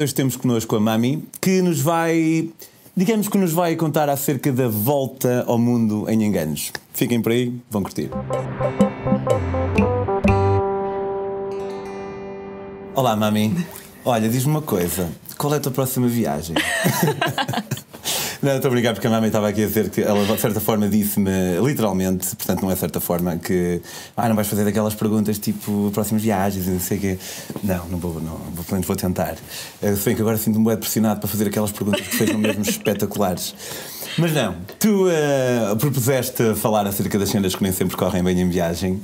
Hoje 0.00 0.14
temos 0.14 0.36
connosco 0.36 0.76
a 0.76 0.80
Mami, 0.80 1.24
que 1.40 1.60
nos 1.60 1.80
vai, 1.80 2.48
digamos 2.96 3.26
que 3.26 3.36
nos 3.36 3.52
vai 3.52 3.74
contar 3.74 4.08
acerca 4.08 4.52
da 4.52 4.68
volta 4.68 5.42
ao 5.44 5.58
mundo 5.58 6.08
em 6.08 6.22
enganos. 6.22 6.70
Fiquem 6.94 7.20
por 7.20 7.32
aí, 7.32 7.52
vão 7.68 7.82
curtir. 7.82 8.08
Olá, 12.94 13.16
Mami. 13.16 13.56
Olha, 14.04 14.28
diz-me 14.28 14.52
uma 14.52 14.62
coisa. 14.62 15.10
Qual 15.36 15.52
é 15.52 15.56
a 15.56 15.60
tua 15.60 15.72
próxima 15.72 16.06
viagem? 16.06 16.54
Não, 18.40 18.54
estou 18.54 18.68
a 18.68 18.72
brincar 18.72 18.94
porque 18.94 19.06
a 19.06 19.10
mamãe 19.10 19.28
estava 19.28 19.48
aqui 19.48 19.64
a 19.64 19.66
dizer 19.66 19.90
que 19.90 20.00
ela, 20.00 20.24
de 20.24 20.40
certa 20.40 20.60
forma, 20.60 20.88
disse-me, 20.88 21.58
literalmente, 21.60 22.36
portanto, 22.36 22.62
não 22.62 22.70
é 22.70 22.76
certa 22.76 23.00
forma, 23.00 23.36
que 23.36 23.80
ah, 24.16 24.28
não 24.28 24.36
vais 24.36 24.46
fazer 24.46 24.66
aquelas 24.66 24.94
perguntas 24.94 25.38
tipo 25.38 25.90
próximas 25.92 26.22
viagens 26.22 26.66
e 26.66 26.70
não 26.70 26.80
sei 26.80 26.98
o 26.98 27.00
quê. 27.00 27.18
Não, 27.64 27.88
não 27.88 27.98
vou, 27.98 28.20
não, 28.20 28.36
vou, 28.36 28.64
pelo 28.64 28.72
menos 28.72 28.86
vou 28.86 28.96
tentar. 28.96 29.34
Eh, 29.82 29.94
se 29.94 30.04
bem 30.04 30.14
que 30.14 30.22
agora 30.22 30.36
sinto-me 30.36 30.66
bem 30.66 30.76
pressionado 30.76 31.18
para 31.18 31.28
fazer 31.28 31.48
aquelas 31.48 31.72
perguntas 31.72 32.06
que 32.06 32.16
sejam 32.16 32.38
mesmo 32.38 32.62
espetaculares. 32.68 33.54
Mas 34.16 34.32
não, 34.32 34.54
tu 34.78 35.08
uh, 35.08 35.76
propuseste 35.76 36.54
falar 36.54 36.86
acerca 36.86 37.18
das 37.18 37.28
cenas 37.28 37.54
que 37.54 37.62
nem 37.62 37.72
sempre 37.72 37.96
correm 37.96 38.22
bem 38.22 38.40
em 38.40 38.48
viagem. 38.48 39.00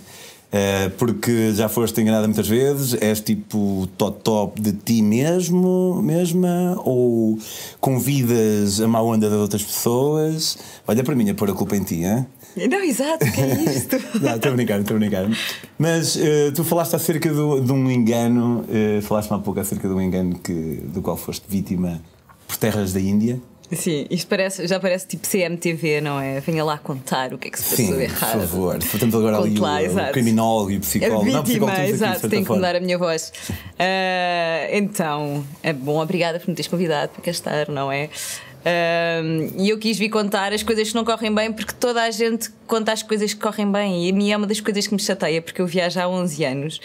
Uh, 0.54 0.88
porque 0.98 1.52
já 1.52 1.68
foste 1.68 2.00
enganada 2.00 2.28
muitas 2.28 2.46
vezes, 2.46 2.94
és 3.02 3.18
tipo 3.18 3.88
top 3.98 4.22
top 4.22 4.60
de 4.60 4.72
ti 4.72 5.02
mesmo, 5.02 6.00
mesma, 6.00 6.80
ou 6.84 7.36
convidas 7.80 8.80
a 8.80 8.86
má 8.86 9.02
onda 9.02 9.28
de 9.28 9.34
outras 9.34 9.64
pessoas? 9.64 10.56
Olha 10.86 11.02
para 11.02 11.16
mim 11.16 11.28
a 11.28 11.34
pôr 11.34 11.50
a 11.50 11.52
culpa 11.52 11.74
em 11.74 11.82
ti, 11.82 12.04
hein? 12.04 12.24
Não, 12.70 12.78
exato, 12.84 13.26
que 13.32 13.40
é 13.40 13.64
isto? 13.64 13.96
não, 14.22 14.36
estou 14.36 14.52
a 14.52 14.54
brincar, 14.54 14.78
estou 14.78 14.94
a 14.94 15.00
brincar. 15.00 15.28
Mas 15.76 16.14
uh, 16.14 16.52
tu 16.54 16.62
falaste 16.62 16.94
acerca 16.94 17.32
do, 17.32 17.60
de 17.60 17.72
um 17.72 17.90
engano, 17.90 18.60
uh, 18.68 19.02
falaste-me 19.02 19.36
há 19.36 19.40
pouco 19.40 19.58
acerca 19.58 19.88
de 19.88 19.94
um 19.94 20.00
engano 20.00 20.38
que, 20.38 20.80
do 20.84 21.02
qual 21.02 21.16
foste 21.16 21.46
vítima 21.48 22.00
por 22.46 22.56
terras 22.56 22.92
da 22.92 23.00
Índia. 23.00 23.40
Sim, 23.72 24.06
isto 24.10 24.28
parece, 24.28 24.66
já 24.66 24.78
parece 24.78 25.06
tipo 25.06 25.26
CMTV, 25.26 26.00
não 26.00 26.20
é? 26.20 26.40
Venha 26.40 26.64
lá 26.64 26.76
contar 26.76 27.32
o 27.32 27.38
que 27.38 27.48
é 27.48 27.50
que 27.50 27.58
se 27.58 27.70
passou 27.70 27.96
Sim, 27.96 28.02
errado. 28.02 28.32
Por 28.32 28.40
favor, 28.40 28.78
temos 28.78 29.14
agora 29.14 29.38
ali 29.38 29.58
lá, 29.58 29.80
o, 29.80 30.08
o 30.08 30.12
criminólogo 30.12 30.70
e 30.70 30.76
o 30.76 30.80
psicólogo. 30.80 31.36
A 31.36 31.42
vítima, 31.42 31.66
não, 31.72 31.84
exato, 31.84 32.18
aqui, 32.18 32.28
tenho 32.28 32.44
que 32.44 32.52
mudar 32.52 32.76
a 32.76 32.80
minha 32.80 32.98
voz. 32.98 33.32
Uh, 33.50 34.68
então, 34.70 35.44
é 35.62 35.72
bom, 35.72 36.00
obrigada 36.00 36.38
por 36.38 36.48
me 36.48 36.54
teres 36.54 36.68
convidado 36.68 37.12
para 37.12 37.22
cá 37.22 37.30
estar, 37.30 37.68
não 37.68 37.90
é? 37.90 38.10
Uh, 38.64 39.52
e 39.58 39.68
eu 39.68 39.78
quis 39.78 39.98
vir 39.98 40.08
contar 40.08 40.52
as 40.52 40.62
coisas 40.62 40.88
que 40.88 40.94
não 40.94 41.04
correm 41.04 41.34
bem 41.34 41.52
porque 41.52 41.74
toda 41.74 42.02
a 42.02 42.10
gente 42.10 42.48
conta 42.66 42.92
as 42.92 43.02
coisas 43.02 43.34
que 43.34 43.40
correm 43.40 43.70
bem 43.70 44.06
e 44.06 44.10
a 44.10 44.14
mim 44.14 44.32
é 44.32 44.36
uma 44.38 44.46
das 44.46 44.58
coisas 44.58 44.86
que 44.86 44.94
me 44.94 45.00
chateia 45.00 45.42
porque 45.42 45.60
eu 45.60 45.66
viajo 45.66 46.00
há 46.00 46.08
11 46.08 46.44
anos 46.46 46.80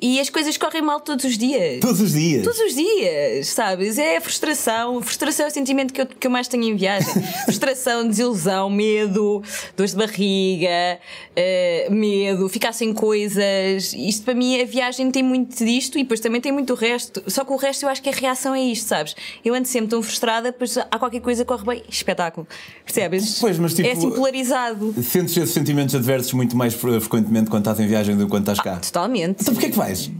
e 0.00 0.20
as 0.20 0.28
coisas 0.28 0.56
correm 0.56 0.82
mal 0.82 1.00
todos 1.00 1.24
os 1.24 1.38
dias. 1.38 1.80
Todos 1.80 2.00
os 2.00 2.12
dias? 2.12 2.44
Todos 2.44 2.60
os 2.60 2.74
dias, 2.74 3.48
sabes? 3.48 3.98
É 3.98 4.16
a 4.16 4.20
frustração. 4.20 5.00
Frustração 5.00 5.46
é 5.46 5.48
o 5.48 5.52
sentimento 5.52 5.94
que 5.94 6.00
eu, 6.00 6.06
que 6.06 6.26
eu 6.26 6.30
mais 6.30 6.48
tenho 6.48 6.64
em 6.64 6.76
viagem. 6.76 7.14
frustração, 7.44 8.06
desilusão, 8.06 8.68
medo, 8.68 9.42
dores 9.76 9.92
de 9.92 9.98
barriga, 9.98 10.98
uh, 11.30 11.92
medo, 11.92 12.48
ficar 12.48 12.72
sem 12.72 12.92
coisas. 12.92 13.94
Isto 13.94 14.24
para 14.24 14.34
mim, 14.34 14.60
a 14.60 14.64
viagem 14.64 15.10
tem 15.10 15.22
muito 15.22 15.64
disto 15.64 15.98
e 15.98 16.02
depois 16.02 16.20
também 16.20 16.40
tem 16.40 16.52
muito 16.52 16.72
o 16.72 16.76
resto. 16.76 17.22
Só 17.26 17.44
que 17.44 17.52
o 17.52 17.56
resto 17.56 17.84
eu 17.84 17.88
acho 17.88 18.02
que 18.02 18.08
a 18.08 18.12
reação 18.12 18.54
é 18.54 18.60
isto, 18.62 18.88
sabes? 18.88 19.14
Eu 19.44 19.54
ando 19.54 19.68
sempre 19.68 19.88
tão 19.88 20.02
frustrada, 20.02 20.52
depois 20.52 20.76
há 20.76 20.98
qualquer 20.98 21.20
coisa 21.20 21.44
que 21.44 21.48
corre 21.48 21.64
bem. 21.64 21.82
Espetáculo. 21.88 22.46
Percebes? 22.84 23.38
Pois, 23.40 23.58
mas 23.58 23.72
tipo. 23.74 23.88
É 23.88 23.92
assim 23.92 24.10
polarizado. 24.10 24.94
Sentes 25.02 25.36
esses 25.36 25.50
sentimentos 25.50 25.94
adversos 25.94 26.32
muito 26.32 26.56
mais 26.56 26.74
frequentemente 26.74 27.48
quando 27.48 27.62
estás 27.62 27.80
em 27.80 27.86
viagem 27.86 28.16
do 28.16 28.24
que 28.24 28.30
quando 28.30 28.42
estás 28.42 28.60
cá? 28.60 28.74
Ah, 28.74 28.80
totalmente. 28.80 29.40
Então 29.40 29.54
porquê 29.54 29.70
que 29.70 29.76
vais? 29.86 30.10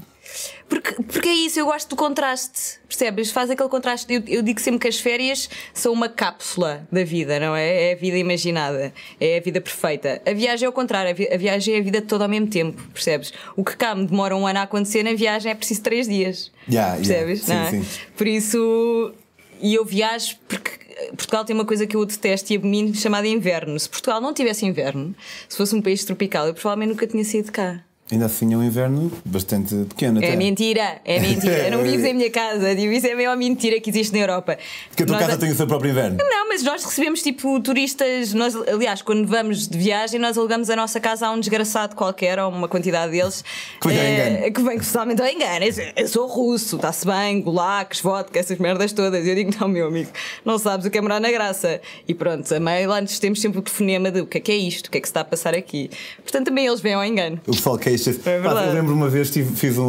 Porque, 0.69 0.95
porque 1.03 1.29
é 1.29 1.35
isso, 1.35 1.61
eu 1.61 1.67
gosto 1.67 1.91
do 1.91 1.97
contraste, 1.97 2.81
percebes? 2.89 3.31
Faz 3.31 3.51
aquele 3.51 3.69
contraste. 3.69 4.13
Eu, 4.13 4.23
eu, 4.27 4.43
digo 4.43 4.61
sempre 4.61 4.81
que 4.81 4.89
as 4.89 4.99
férias 4.99 5.49
são 5.73 5.93
uma 5.93 6.09
cápsula 6.09 6.87
da 6.91 7.05
vida, 7.05 7.39
não 7.39 7.55
é? 7.55 7.91
É 7.91 7.93
a 7.93 7.97
vida 7.97 8.17
imaginada, 8.17 8.93
é 9.21 9.39
a 9.39 9.41
vida 9.41 9.61
perfeita. 9.61 10.23
A 10.27 10.33
viagem 10.33 10.67
é 10.67 10.69
o 10.69 10.73
contrário, 10.73 11.11
a, 11.11 11.15
vi 11.15 11.29
a 11.29 11.37
viagem 11.37 11.75
é 11.75 11.79
a 11.79 11.83
vida 11.83 12.03
toda 12.03 12.25
ao 12.25 12.31
mesmo 12.31 12.49
tempo, 12.49 12.83
percebes? 12.93 13.33
O 13.55 13.63
que 13.63 13.77
cá 13.77 13.95
me 13.95 14.07
demora 14.07 14.35
um 14.35 14.47
ano 14.47 14.59
a 14.59 14.63
acontecer, 14.63 15.03
na 15.03 15.15
viagem 15.15 15.53
é 15.53 15.55
preciso 15.55 15.83
três 15.83 16.09
dias. 16.09 16.51
Yeah, 16.69 16.97
percebes? 16.97 17.47
Yeah. 17.47 17.71
Sim, 17.71 17.79
é? 17.79 17.83
sim. 17.83 18.01
Por 18.17 18.27
isso, 18.27 19.15
e 19.61 19.75
eu 19.75 19.85
viajo 19.85 20.37
porque 20.49 20.71
Portugal 21.17 21.45
tem 21.45 21.55
uma 21.55 21.65
coisa 21.65 21.87
que 21.87 21.97
eu 21.97 22.05
detesto 22.05 22.53
e 22.53 22.57
abomino 22.57 22.95
chamada 22.95 23.27
inverno. 23.27 23.79
Se 23.79 23.89
Portugal 23.89 24.21
não 24.21 24.33
tivesse 24.33 24.65
inverno, 24.65 25.15
se 25.49 25.57
fosse 25.57 25.75
um 25.75 25.83
país 25.83 26.05
tropical, 26.05 26.47
eu 26.47 26.55
provavelmente 26.55 26.91
nunca 26.91 27.07
tinha 27.07 27.25
saído 27.25 27.47
de 27.47 27.53
cá. 27.53 27.85
Ainda 28.15 28.27
assim 28.27 28.55
é 28.55 28.57
um 28.57 28.63
inverno 28.63 29.11
bastante 29.25 29.75
pequeno. 29.89 30.23
É 30.23 30.29
até. 30.29 30.37
mentira, 30.37 31.01
é 31.05 31.19
mentira. 31.19 31.69
Eu 31.69 31.73
não 31.73 31.83
vivo 31.85 32.07
em 32.07 32.15
minha 32.15 32.31
casa, 32.31 32.75
digo, 32.75 32.93
isso 32.93 33.07
é 33.09 33.13
a 33.13 33.17
maior 33.17 33.37
mentira 33.37 33.81
que 33.81 33.91
existe 33.91 34.13
na 34.13 34.21
Europa. 34.21 34.57
Porque 34.89 35.03
a 35.03 35.07
tua 35.07 35.17
Nós- 35.17 35.27
casa 35.27 35.39
tem 35.39 35.51
o 35.51 35.55
seu 35.57 35.67
próprio 35.67 35.91
inverno. 35.91 36.19
Não, 36.19 36.49
mas 36.49 36.63
nós 36.63 36.85
recebemos 36.85 37.23
tipo 37.23 37.59
turistas. 37.61 38.33
Nós, 38.33 38.55
aliás, 38.55 39.03
quando 39.03 39.27
vamos 39.27 39.67
de 39.67 39.77
viagem, 39.77 40.21
nós 40.21 40.39
alugamos 40.39 40.71
a 40.71 40.77
nossa 40.77 41.01
casa 41.01 41.27
a 41.27 41.33
um 41.33 41.41
desgraçado 41.41 41.97
qualquer, 41.97 42.39
ou 42.39 42.51
uma 42.51 42.69
quantidade 42.69 43.11
deles. 43.13 43.45
Que 43.81 43.89
vem 43.89 43.99
ao 43.99 44.05
eh. 44.45 44.51
Que 44.53 44.63
vem 44.63 44.79
totalmente 44.79 45.21
ao 45.21 45.29
engano. 45.29 45.65
Eu- 45.97 46.07
sou 46.09 46.27
russo, 46.29 46.77
está-se 46.77 47.05
bem, 47.05 47.41
gulacos, 47.43 48.01
vodka, 48.01 48.39
essas 48.39 48.59
merdas 48.59 48.93
todas. 48.93 49.27
Eu 49.27 49.35
digo, 49.35 49.51
não, 49.61 49.67
meu 49.67 49.89
amigo, 49.89 50.11
não 50.45 50.57
sabes 50.59 50.87
o 50.87 50.91
que 50.91 50.99
é 50.99 51.01
morar 51.01 51.19
na 51.21 51.31
graça. 51.33 51.81
E 52.07 52.15
pronto, 52.15 52.55
a 52.55 52.61
meio 52.61 52.89
lá 52.89 52.99
antes 53.01 53.19
temos 53.19 53.41
sempre 53.41 53.59
o 53.59 53.63
telefonema 53.63 54.11
de 54.13 54.21
o 54.21 54.27
que 54.27 54.39
é 54.39 54.41
que 54.41 54.53
é 54.53 54.57
isto, 54.57 54.87
o 54.87 54.91
que 54.91 54.99
é 54.99 55.01
que 55.01 55.09
se 55.09 55.11
está 55.11 55.21
a 55.23 55.25
passar 55.25 55.55
aqui. 55.55 55.91
Portanto, 56.23 56.47
também 56.47 56.67
eles 56.67 56.81
vêm 56.81 56.95
ao 56.95 57.05
engano. 57.05 57.41
O 57.47 57.53
pessoal 57.53 57.77
É 58.11 58.41
verdade. 58.41 58.69
eu 58.69 58.75
lembro 58.75 58.95
uma 58.95 59.09
vez 59.09 59.31
tive, 59.31 59.55
fiz 59.57 59.79
um, 59.79 59.85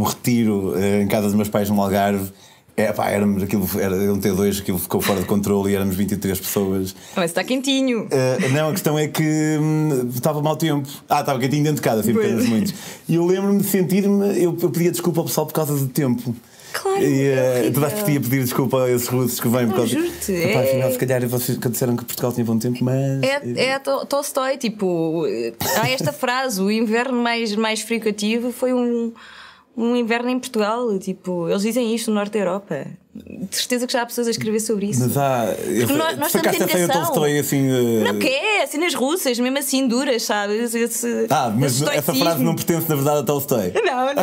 um 0.00 0.02
retiro 0.02 0.74
eh, 0.76 1.02
em 1.02 1.08
casa 1.08 1.26
dos 1.26 1.34
meus 1.34 1.48
pais 1.48 1.68
no 1.70 1.80
Algarve. 1.80 2.30
É, 2.76 2.92
pá, 2.92 3.10
éramos 3.10 3.42
aquilo, 3.42 3.68
era 3.80 3.94
um 4.12 4.20
T2, 4.20 4.60
aquilo 4.60 4.78
ficou 4.78 5.00
fora 5.00 5.18
de 5.18 5.26
controle 5.26 5.72
e 5.72 5.74
éramos 5.74 5.96
23 5.96 6.38
pessoas. 6.38 6.94
Mas 7.16 7.32
está 7.32 7.42
quentinho. 7.42 8.06
Eh, 8.08 8.48
não, 8.50 8.68
a 8.68 8.72
questão 8.72 8.96
é 8.96 9.08
que 9.08 9.58
hum, 9.60 10.08
estava 10.14 10.40
mau 10.40 10.54
tempo. 10.54 10.88
Ah, 11.08 11.18
estava 11.18 11.40
quentinho 11.40 11.64
dentro 11.64 11.76
de 11.76 11.82
casa, 11.82 12.04
Pois. 12.04 12.16
apenas 12.16 12.46
muitos. 12.46 12.74
E 13.08 13.16
eu 13.16 13.26
lembro-me 13.26 13.58
de 13.58 13.66
sentir-me, 13.66 14.28
eu, 14.40 14.56
eu 14.62 14.70
pedia 14.70 14.92
desculpa 14.92 15.20
ao 15.20 15.26
pessoal 15.26 15.44
por 15.44 15.54
causa 15.54 15.74
do 15.74 15.88
tempo. 15.88 16.32
Claro, 16.72 17.02
E 17.02 17.22
é 17.22 17.32
eh, 17.34 17.52
horrível. 17.60 17.72
toda 17.74 17.86
a 17.86 17.90
pedia 17.90 18.20
pedir 18.20 18.40
desculpa 18.44 18.84
a 18.84 18.90
esses 18.90 19.08
russos 19.08 19.40
que 19.40 19.48
vêm 19.48 19.66
por 19.66 19.76
causa. 19.76 19.88
juro-te, 19.94 20.32
Epá, 20.32 20.60
é- 20.60 20.64
afinal, 20.70 20.90
se 20.92 20.98
calhar 20.98 21.26
vocês 21.28 21.58
que 21.58 21.68
disseram 21.68 21.96
que 21.96 22.04
Portugal 22.04 22.32
tinha 22.32 22.44
bom 22.44 22.58
tempo, 22.58 22.82
mas. 22.84 23.22
É, 23.22 23.40
é 23.64 23.74
a 23.74 23.80
To- 23.80 24.04
Tolstói, 24.06 24.56
tipo, 24.58 25.24
há 25.80 25.88
esta 25.88 26.12
frase: 26.12 26.60
o 26.60 26.70
inverno 26.70 27.20
mais, 27.20 27.54
mais 27.56 27.80
frio 27.80 28.00
que 28.00 28.08
eu 28.08 28.12
tive 28.12 28.52
foi 28.52 28.72
um, 28.72 29.12
um 29.76 29.96
inverno 29.96 30.28
em 30.30 30.38
Portugal. 30.38 30.98
Tipo, 30.98 31.48
eles 31.48 31.62
dizem 31.62 31.94
isto 31.94 32.10
no 32.10 32.16
norte 32.16 32.32
da 32.34 32.38
Europa. 32.40 32.86
De 33.24 33.56
certeza 33.56 33.86
que 33.86 33.92
já 33.92 34.02
há 34.02 34.06
pessoas 34.06 34.26
a 34.26 34.30
escrever 34.30 34.60
sobre 34.60 34.86
isso. 34.86 35.00
Mas 35.00 35.16
há. 35.16 35.46
Eu, 35.66 35.88
nós- 35.96 36.16
nós 36.18 36.34
a 36.36 36.40
feia 36.40 36.56
educação. 36.56 36.88
Tolstói 36.88 37.38
assim. 37.38 37.68
eh, 37.68 38.04
Não 38.04 38.18
quer, 38.18 38.66
cenas 38.68 38.94
russas, 38.94 39.38
mesmo 39.38 39.58
assim 39.58 39.86
duras, 39.88 40.22
sabes? 40.22 40.74
Esse, 40.74 41.26
Ah, 41.30 41.52
mas 41.56 41.80
essa 41.82 42.14
frase 42.14 42.42
não 42.42 42.54
pertence 42.54 42.88
na 42.88 42.94
verdade 42.94 43.18
a 43.20 43.22
Tolstói. 43.22 43.72
Não, 43.84 44.14
não. 44.14 44.22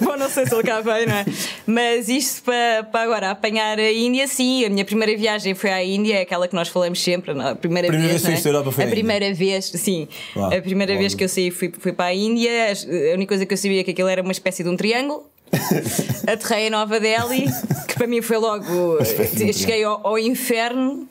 Bom, 0.06 0.16
não 0.16 0.28
sei 0.28 0.46
se 0.46 0.54
ele 0.54 0.62
cá 0.62 0.80
vem, 0.80 1.06
não 1.06 1.14
é? 1.14 1.24
Mas 1.66 2.08
isto 2.08 2.42
para, 2.42 2.84
para 2.84 3.02
agora 3.02 3.30
apanhar 3.30 3.78
a 3.78 3.92
Índia, 3.92 4.26
sim. 4.26 4.64
A 4.64 4.70
minha 4.70 4.84
primeira 4.84 5.16
viagem 5.16 5.54
foi 5.54 5.70
à 5.70 5.82
Índia, 5.84 6.14
é 6.16 6.20
aquela 6.22 6.46
que 6.48 6.54
nós 6.54 6.68
falamos 6.68 7.00
sempre. 7.02 7.34
não? 7.34 7.48
A 7.48 7.54
primeira, 7.56 7.88
Primeira 7.88 8.12
vez. 8.12 8.22
vez 8.24 8.42
não 8.44 8.50
é? 8.50 8.54
Europa 8.54 8.72
foi 8.72 8.84
a 8.84 8.86
à 8.86 8.90
Índia? 8.90 8.96
primeira 9.04 9.34
vez, 9.34 9.64
sim. 9.74 10.08
Uau, 10.36 10.52
a 10.52 10.60
primeira 10.62 10.96
vez 10.96 11.14
que 11.14 11.24
eu 11.24 11.28
saí 11.28 11.50
fui, 11.50 11.72
fui 11.78 11.92
para 11.92 12.06
a 12.06 12.14
Índia. 12.14 12.50
A 12.50 13.14
única 13.14 13.28
coisa 13.28 13.46
que 13.46 13.52
eu 13.52 13.58
sabia 13.58 13.80
é 13.80 13.84
que 13.84 13.90
aquilo 13.90 14.08
era 14.08 14.22
uma 14.22 14.32
espécie 14.32 14.62
de 14.62 14.68
um 14.68 14.76
triângulo. 14.76 15.26
Aterrei 16.26 16.66
em 16.66 16.70
Nova 16.70 16.98
Delhi, 17.00 17.46
que 17.88 17.94
para 17.94 18.06
mim 18.06 18.22
foi 18.22 18.36
logo. 18.38 18.98
um 18.98 19.52
Cheguei 19.52 19.84
ao, 19.84 20.06
ao 20.06 20.18
inferno. 20.18 21.08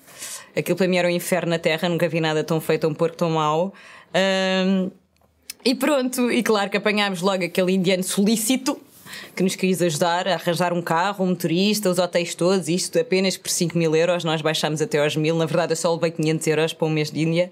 Aquilo 0.56 0.78
para 0.78 0.88
mim 0.88 0.98
era 0.98 1.08
um 1.08 1.12
inferno 1.12 1.52
na 1.52 1.60
terra, 1.60 1.88
nunca 1.88 2.08
vi 2.10 2.20
nada 2.20 2.44
tão 2.44 2.60
feito 2.60 2.86
a 2.86 2.88
um 2.88 2.94
porco 2.94 3.16
tão 3.18 3.30
mau. 3.32 3.74
Ahm, 4.14 4.90
e 5.64 5.76
pronto, 5.76 6.32
e 6.32 6.42
claro 6.42 6.70
que 6.70 6.78
apanhámos 6.78 7.22
logo 7.22 7.44
aquele 7.44 7.74
indiano 7.74 8.04
solícito 8.04 8.78
que 9.36 9.44
nos 9.44 9.56
quis 9.56 9.82
ajudar 9.82 10.28
a 10.28 10.34
arranjar 10.36 10.72
um 10.74 10.82
carro, 10.82 11.24
um 11.26 11.30
motorista, 11.30 11.90
os 11.90 11.98
hotéis 12.00 12.34
todos, 12.36 12.68
isto 12.68 12.98
apenas 13.00 13.38
por 13.38 13.50
5 13.50 13.78
mil 13.78 13.96
euros. 13.96 14.24
Nós 14.24 14.42
baixámos 14.42 14.82
até 14.82 15.00
aos 15.04 15.16
mil. 15.16 15.36
Na 15.36 15.46
verdade, 15.46 15.74
eu 15.74 15.78
só 15.78 15.94
levei 15.94 16.12
500 16.12 16.48
euros 16.48 16.74
para 16.74 16.88
um 16.88 16.92
mês 16.92 17.12
de 17.12 17.22
Índia. 17.22 17.52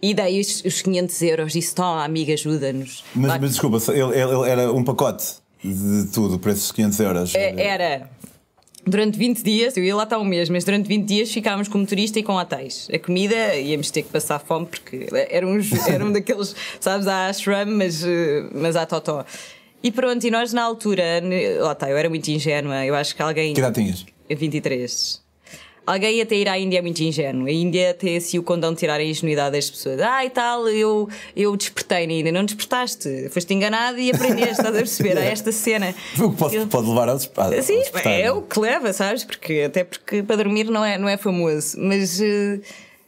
E 0.00 0.14
daí 0.14 0.40
os, 0.40 0.62
os 0.64 0.82
500 0.82 1.22
euros 1.22 1.52
disse: 1.52 1.74
Tom, 1.74 1.98
amiga, 1.98 2.32
ajuda-nos. 2.34 3.04
Mas, 3.14 3.40
mas 3.40 3.50
desculpa, 3.50 3.78
ele- 3.92 4.18
ele 4.20 4.50
era 4.50 4.72
um 4.72 4.82
pacote 4.84 5.24
de 5.62 6.08
tudo 6.12 6.38
por 6.38 6.50
esses 6.50 6.70
500 6.72 7.00
euros. 7.00 7.34
É, 7.34 7.60
Era. 7.60 8.10
Durante 8.84 9.16
20 9.16 9.44
dias, 9.44 9.76
eu 9.76 9.84
ia 9.84 9.94
lá 9.94 10.02
estar 10.02 10.18
um 10.18 10.24
mês, 10.24 10.48
mas 10.48 10.64
durante 10.64 10.88
20 10.88 11.06
dias 11.06 11.30
ficávamos 11.30 11.68
com 11.68 11.78
motorista 11.78 12.18
e 12.18 12.22
com 12.24 12.34
hotéis. 12.34 12.88
A 12.92 12.98
comida 12.98 13.54
íamos 13.54 13.92
ter 13.92 14.02
que 14.02 14.08
passar 14.08 14.40
fome 14.40 14.66
porque 14.66 15.06
era 15.30 15.46
um, 15.46 15.60
era 15.86 16.04
um 16.04 16.10
daqueles, 16.10 16.56
sabes, 16.80 17.06
a 17.06 17.28
ashram, 17.28 17.66
mas, 17.66 18.04
mas 18.52 18.74
à 18.74 18.84
totó. 18.84 19.24
E 19.84 19.92
pronto, 19.92 20.26
e 20.26 20.32
nós 20.32 20.52
na 20.52 20.64
altura, 20.64 21.22
lá 21.60 21.72
está, 21.72 21.88
eu 21.88 21.96
era 21.96 22.08
muito 22.08 22.28
ingênua, 22.28 22.84
eu 22.84 22.94
acho 22.96 23.14
que 23.14 23.22
alguém. 23.22 23.54
Que 23.54 23.60
idade 23.60 23.80
tinhas? 23.80 24.04
23. 24.28 25.21
Alguém 25.84 26.20
até 26.20 26.36
ir 26.36 26.48
à 26.48 26.56
Índia 26.56 26.78
é 26.78 26.82
muito 26.82 27.00
ingênuo. 27.00 27.46
A 27.46 27.50
Índia 27.50 27.92
tem 27.92 28.16
assim 28.16 28.38
o 28.38 28.42
condão 28.42 28.72
de 28.72 28.78
tirar 28.78 29.00
a 29.00 29.04
ingenuidade 29.04 29.56
das 29.56 29.68
pessoas. 29.68 30.00
Ah, 30.00 30.24
e 30.24 30.30
tal, 30.30 30.68
eu, 30.68 31.08
eu 31.34 31.56
despertei 31.56 32.06
na 32.06 32.12
Índia. 32.12 32.30
Não 32.30 32.44
despertaste. 32.44 33.28
Foste 33.30 33.52
enganado 33.52 33.98
e 33.98 34.10
aprendeste, 34.12 34.52
estás 34.52 34.68
a 34.68 34.78
perceber? 34.78 35.18
Há 35.18 35.24
esta 35.26 35.50
cena. 35.50 35.94
O 36.18 36.30
que 36.30 36.36
pode, 36.36 36.66
pode 36.66 36.88
levar 36.88 37.08
ao 37.08 37.16
despertar. 37.16 37.62
Sim, 37.62 37.82
é 38.04 38.30
o 38.30 38.42
que 38.42 38.60
leva, 38.60 38.92
sabes? 38.92 39.24
Porque, 39.24 39.64
até 39.66 39.82
porque 39.82 40.22
para 40.22 40.36
dormir 40.36 40.64
não 40.64 40.84
é, 40.84 40.96
não 40.96 41.08
é 41.08 41.16
famoso. 41.16 41.76
Mas. 41.80 42.20
Uh, 42.20 42.60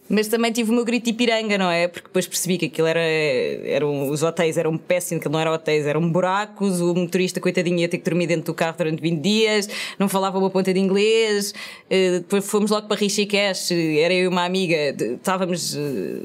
mas 0.08 0.28
também 0.28 0.52
tive 0.52 0.70
o 0.70 0.74
meu 0.74 0.84
grito 0.84 1.06
de 1.06 1.12
piranga, 1.14 1.56
não 1.56 1.70
é? 1.70 1.88
Porque 1.88 2.08
depois 2.08 2.26
percebi 2.26 2.58
que 2.58 2.66
aquilo 2.66 2.86
era. 2.86 3.00
eram, 3.00 4.10
os 4.10 4.22
hotéis 4.22 4.58
eram 4.58 4.76
péssimos, 4.76 5.20
aquilo 5.20 5.32
não 5.32 5.40
era 5.40 5.50
hotéis, 5.52 5.86
eram 5.86 6.10
buracos. 6.10 6.80
O 6.80 6.94
motorista, 6.94 7.40
coitadinho, 7.40 7.78
ia 7.78 7.88
ter 7.88 7.98
que 7.98 8.04
dormir 8.04 8.26
dentro 8.26 8.44
do 8.44 8.54
carro 8.54 8.76
durante 8.76 9.00
20 9.00 9.20
dias, 9.20 9.68
não 9.98 10.08
falava 10.08 10.38
uma 10.38 10.50
ponta 10.50 10.74
de 10.74 10.78
inglês. 10.80 11.52
Uh, 11.86 12.20
depois 12.20 12.44
fomos 12.44 12.70
logo 12.70 12.86
para 12.86 12.98
Rishikesh, 12.98 13.70
era 13.72 14.12
eu 14.12 14.24
e 14.24 14.28
uma 14.28 14.44
amiga, 14.44 14.94
estávamos. 15.14 15.74
Uh, 15.74 16.24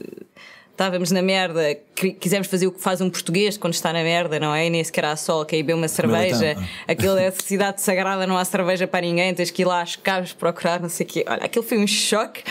estávamos 0.72 1.12
na 1.12 1.22
merda, 1.22 1.78
quisemos 2.22 2.48
fazer 2.48 2.66
o 2.66 2.72
que 2.72 2.80
faz 2.80 3.02
um 3.02 3.10
português 3.10 3.58
quando 3.58 3.74
está 3.74 3.92
na 3.92 4.02
merda, 4.02 4.40
não 4.40 4.56
é? 4.56 4.66
E 4.66 4.70
nem 4.70 4.82
sequer 4.82 5.04
há 5.04 5.16
sol, 5.18 5.44
que 5.44 5.58
aí 5.58 5.62
bebe 5.62 5.78
uma 5.78 5.90
cerveja, 5.90 6.56
aquilo 6.88 7.18
é 7.18 7.30
cidade 7.32 7.82
sagrada, 7.82 8.26
não 8.26 8.38
há 8.38 8.46
cerveja 8.46 8.88
para 8.88 9.02
ninguém, 9.02 9.34
tens 9.34 9.52
que 9.52 9.64
ir 9.64 9.66
lá 9.66 9.82
às 9.82 9.98
cabos 9.98 10.32
procurar, 10.32 10.80
não 10.80 10.88
sei 10.88 11.06
o 11.06 11.10
quê. 11.10 11.26
Olha, 11.28 11.44
aquilo 11.44 11.66
foi 11.66 11.78
um 11.78 11.86
choque 11.86 12.44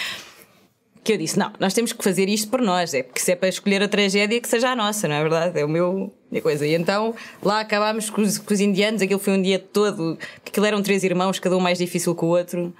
que 1.08 1.12
eu 1.14 1.18
disse: 1.18 1.38
não, 1.38 1.50
nós 1.58 1.72
temos 1.72 1.92
que 1.92 2.04
fazer 2.04 2.28
isto 2.28 2.50
por 2.50 2.60
nós, 2.60 2.92
é 2.92 3.02
porque 3.02 3.18
se 3.18 3.32
é 3.32 3.36
para 3.36 3.48
escolher 3.48 3.82
a 3.82 3.88
tragédia, 3.88 4.38
que 4.38 4.48
seja 4.48 4.70
a 4.70 4.76
nossa, 4.76 5.08
não 5.08 5.14
é 5.14 5.22
verdade? 5.22 5.58
É 5.58 5.64
o 5.64 5.68
meu. 5.68 6.12
Minha 6.30 6.42
coisa. 6.42 6.66
E 6.66 6.74
então 6.74 7.14
lá 7.42 7.60
acabámos 7.60 8.10
com 8.10 8.20
os, 8.20 8.36
com 8.36 8.52
os 8.52 8.60
indianos, 8.60 9.00
aquilo 9.00 9.18
foi 9.18 9.32
um 9.32 9.40
dia 9.40 9.58
todo, 9.58 10.18
porque 10.34 10.50
aquilo 10.50 10.66
eram 10.66 10.82
três 10.82 11.02
irmãos, 11.02 11.38
cada 11.38 11.56
um 11.56 11.60
mais 11.60 11.78
difícil 11.78 12.14
que 12.14 12.22
o 12.22 12.28
outro. 12.28 12.74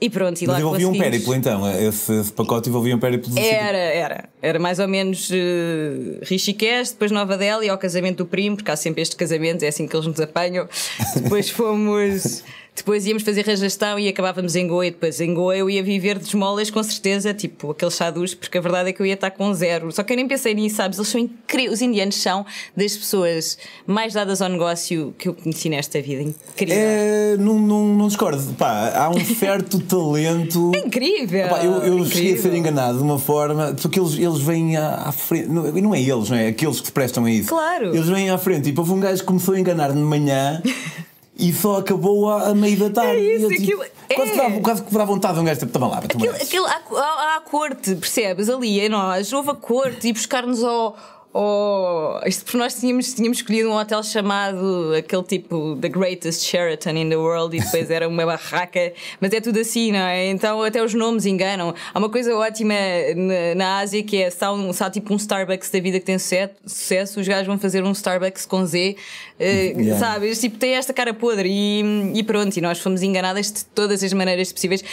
E 0.00 0.08
pronto, 0.08 0.40
e 0.40 0.46
Mas 0.46 0.54
lá 0.54 0.60
envolvia 0.60 0.88
um 0.88 0.98
périplo 0.98 1.34
então, 1.34 1.68
esse, 1.80 2.12
esse, 2.12 2.32
pacote 2.32 2.68
envolvia 2.68 2.94
um 2.94 2.98
périplo 2.98 3.36
Era, 3.36 3.78
era. 3.78 4.28
Era 4.40 4.58
mais 4.58 4.78
ou 4.78 4.86
menos 4.86 5.30
uh, 5.30 6.18
Rishikesh, 6.22 6.92
depois 6.92 7.10
Nova 7.10 7.36
Delhi, 7.36 7.68
ao 7.68 7.78
casamento 7.78 8.18
do 8.18 8.26
primo, 8.26 8.56
porque 8.56 8.70
há 8.70 8.76
sempre 8.76 9.02
este 9.02 9.16
casamento, 9.16 9.64
é 9.64 9.68
assim 9.68 9.88
que 9.88 9.94
eles 9.94 10.06
nos 10.06 10.20
apanham. 10.20 10.68
depois 11.20 11.50
fomos. 11.50 12.44
Depois 12.74 13.06
íamos 13.06 13.22
fazer 13.22 13.46
rajastão 13.46 13.98
e 13.98 14.08
acabávamos 14.08 14.56
em 14.56 14.66
Goa. 14.66 14.86
E 14.86 14.90
depois 14.90 15.20
em 15.20 15.34
Goa 15.34 15.56
eu 15.56 15.68
ia 15.68 15.82
viver 15.82 16.18
de 16.18 16.24
esmolas, 16.26 16.70
com 16.70 16.82
certeza, 16.82 17.34
tipo 17.34 17.70
aqueles 17.70 17.94
chadus, 17.94 18.34
porque 18.34 18.56
a 18.56 18.60
verdade 18.60 18.88
é 18.88 18.92
que 18.92 19.00
eu 19.00 19.06
ia 19.06 19.14
estar 19.14 19.30
com 19.30 19.52
zero. 19.52 19.92
Só 19.92 20.02
que 20.02 20.12
eu 20.12 20.16
nem 20.16 20.26
pensei 20.26 20.54
nisso, 20.54 20.76
sabes? 20.76 20.98
Eles 20.98 21.08
são 21.08 21.20
incríveis. 21.20 21.74
Os 21.74 21.82
indianos 21.82 22.16
são 22.16 22.46
das 22.76 22.96
pessoas 22.96 23.58
mais 23.86 24.14
dadas 24.14 24.40
ao 24.40 24.48
negócio 24.48 25.14
que 25.18 25.28
eu 25.28 25.34
conheci 25.34 25.68
nesta 25.68 26.00
vida. 26.00 26.22
Incrível. 26.22 26.76
É, 26.76 27.36
não, 27.38 27.58
não, 27.58 27.94
não 27.94 28.08
discordo. 28.08 28.54
Pá, 28.54 28.92
há 28.96 29.10
um 29.10 29.22
certo 29.22 29.78
talento. 29.84 30.72
É 30.74 30.78
incrível! 30.78 31.48
Pá, 31.48 31.62
eu 31.62 31.72
eu 31.72 31.98
incrível. 31.98 32.06
cheguei 32.06 32.34
a 32.34 32.38
ser 32.38 32.54
enganado 32.54 32.98
de 32.98 33.04
uma 33.04 33.18
forma, 33.18 33.76
porque 33.80 34.00
eles, 34.00 34.14
eles 34.18 34.38
vêm 34.38 34.76
à, 34.76 34.94
à 34.94 35.12
frente. 35.12 35.48
Não, 35.48 35.70
não 35.70 35.94
é 35.94 36.00
eles, 36.00 36.30
não 36.30 36.36
é? 36.36 36.48
Aqueles 36.48 36.80
que 36.80 36.86
se 36.86 36.92
prestam 36.92 37.26
a 37.26 37.30
isso. 37.30 37.48
Claro. 37.48 37.94
Eles 37.94 38.08
vêm 38.08 38.30
à 38.30 38.38
frente. 38.38 38.64
Tipo, 38.64 38.80
houve 38.80 38.92
um 38.92 39.00
gajo 39.00 39.20
que 39.20 39.26
começou 39.26 39.54
a 39.54 39.60
enganar 39.60 39.92
de 39.92 39.98
manhã. 39.98 40.62
e 41.38 41.52
só 41.52 41.78
acabou 41.78 42.28
a, 42.30 42.48
a 42.48 42.54
meio 42.54 42.78
da 42.78 42.90
tarde. 42.90 43.20
É 43.20 43.36
isso, 43.36 43.46
eu, 43.46 43.48
tipo, 43.50 43.62
aquilo, 43.62 43.84
quase, 44.14 44.30
é. 44.30 44.34
que 44.34 44.36
dá, 44.36 44.60
quase 44.60 44.82
que 44.82 44.94
dá 44.94 45.04
vontade 45.04 45.34
de 45.34 45.40
um 45.40 45.44
gajo 45.44 45.60
tipo, 45.60 45.72
toma 45.72 45.88
lá, 45.88 45.98
aquilo, 45.98 46.34
aquilo, 46.34 46.66
há, 46.66 46.80
há, 46.92 47.34
há 47.34 47.36
a 47.36 47.40
corte, 47.40 47.94
percebes? 47.94 48.48
Ali 48.48 48.80
em 48.80 48.88
nós, 48.88 49.32
houve 49.32 49.50
a 49.50 49.54
corte 49.54 50.08
e 50.08 50.12
buscar-nos 50.12 50.62
ao. 50.62 50.96
Oh, 51.34 52.20
isto 52.26 52.44
porque 52.44 52.58
nós 52.58 52.74
tínhamos, 52.74 53.14
tínhamos 53.14 53.38
escolhido 53.38 53.70
um 53.70 53.74
hotel 53.74 54.02
chamado 54.02 54.92
aquele 54.94 55.22
tipo 55.22 55.78
The 55.80 55.88
Greatest 55.88 56.44
Sheraton 56.44 56.90
in 56.90 57.08
the 57.08 57.16
World 57.16 57.56
e 57.56 57.60
depois 57.60 57.90
era 57.90 58.06
uma 58.06 58.26
barraca, 58.26 58.92
mas 59.18 59.32
é 59.32 59.40
tudo 59.40 59.58
assim, 59.58 59.92
não 59.92 60.00
é? 60.00 60.26
Então 60.26 60.62
até 60.62 60.84
os 60.84 60.92
nomes 60.92 61.24
enganam. 61.24 61.74
Há 61.94 61.98
uma 61.98 62.10
coisa 62.10 62.36
ótima 62.36 62.74
na, 63.16 63.54
na 63.54 63.78
Ásia 63.78 64.02
que 64.02 64.22
é 64.22 64.28
se 64.28 64.44
há, 64.44 64.52
um, 64.52 64.70
se 64.74 64.84
há 64.84 64.90
tipo 64.90 65.14
um 65.14 65.16
Starbucks 65.16 65.70
da 65.70 65.80
vida 65.80 65.98
que 65.98 66.04
tem 66.04 66.18
sucesso, 66.18 67.18
os 67.18 67.26
gajos 67.26 67.46
vão 67.46 67.58
fazer 67.58 67.82
um 67.82 67.92
Starbucks 67.92 68.44
com 68.44 68.66
Z, 68.66 68.96
uh, 69.40 69.42
yeah. 69.42 69.98
sabes? 69.98 70.38
Tipo, 70.38 70.58
tem 70.58 70.74
esta 70.74 70.92
cara 70.92 71.14
podre 71.14 71.48
e, 71.50 71.82
e 72.14 72.22
pronto, 72.22 72.54
e 72.54 72.60
nós 72.60 72.78
fomos 72.78 73.00
enganadas 73.02 73.50
de 73.50 73.64
todas 73.64 74.04
as 74.04 74.12
maneiras 74.12 74.52
possíveis. 74.52 74.84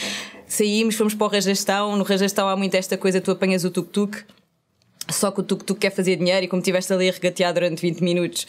Saímos, 0.48 0.96
fomos 0.96 1.14
para 1.14 1.28
o 1.28 1.30
Rajastão, 1.30 1.98
no 1.98 2.04
Rajastão 2.06 2.48
há 2.48 2.56
muito 2.56 2.76
esta 2.76 2.98
coisa, 2.98 3.20
tu 3.20 3.30
apanhas 3.30 3.66
o 3.66 3.70
tuk-tuk 3.70 4.24
só 5.12 5.32
que 5.32 5.40
o 5.40 5.44
tuk-tuk 5.44 5.80
quer 5.80 5.92
fazer 5.92 6.16
dinheiro 6.16 6.46
e 6.46 6.48
como 6.48 6.60
estiveste 6.60 6.92
ali 6.94 7.10
a 7.10 7.12
regatear 7.12 7.54
durante 7.54 7.82
20 7.82 8.02
minutos, 8.02 8.46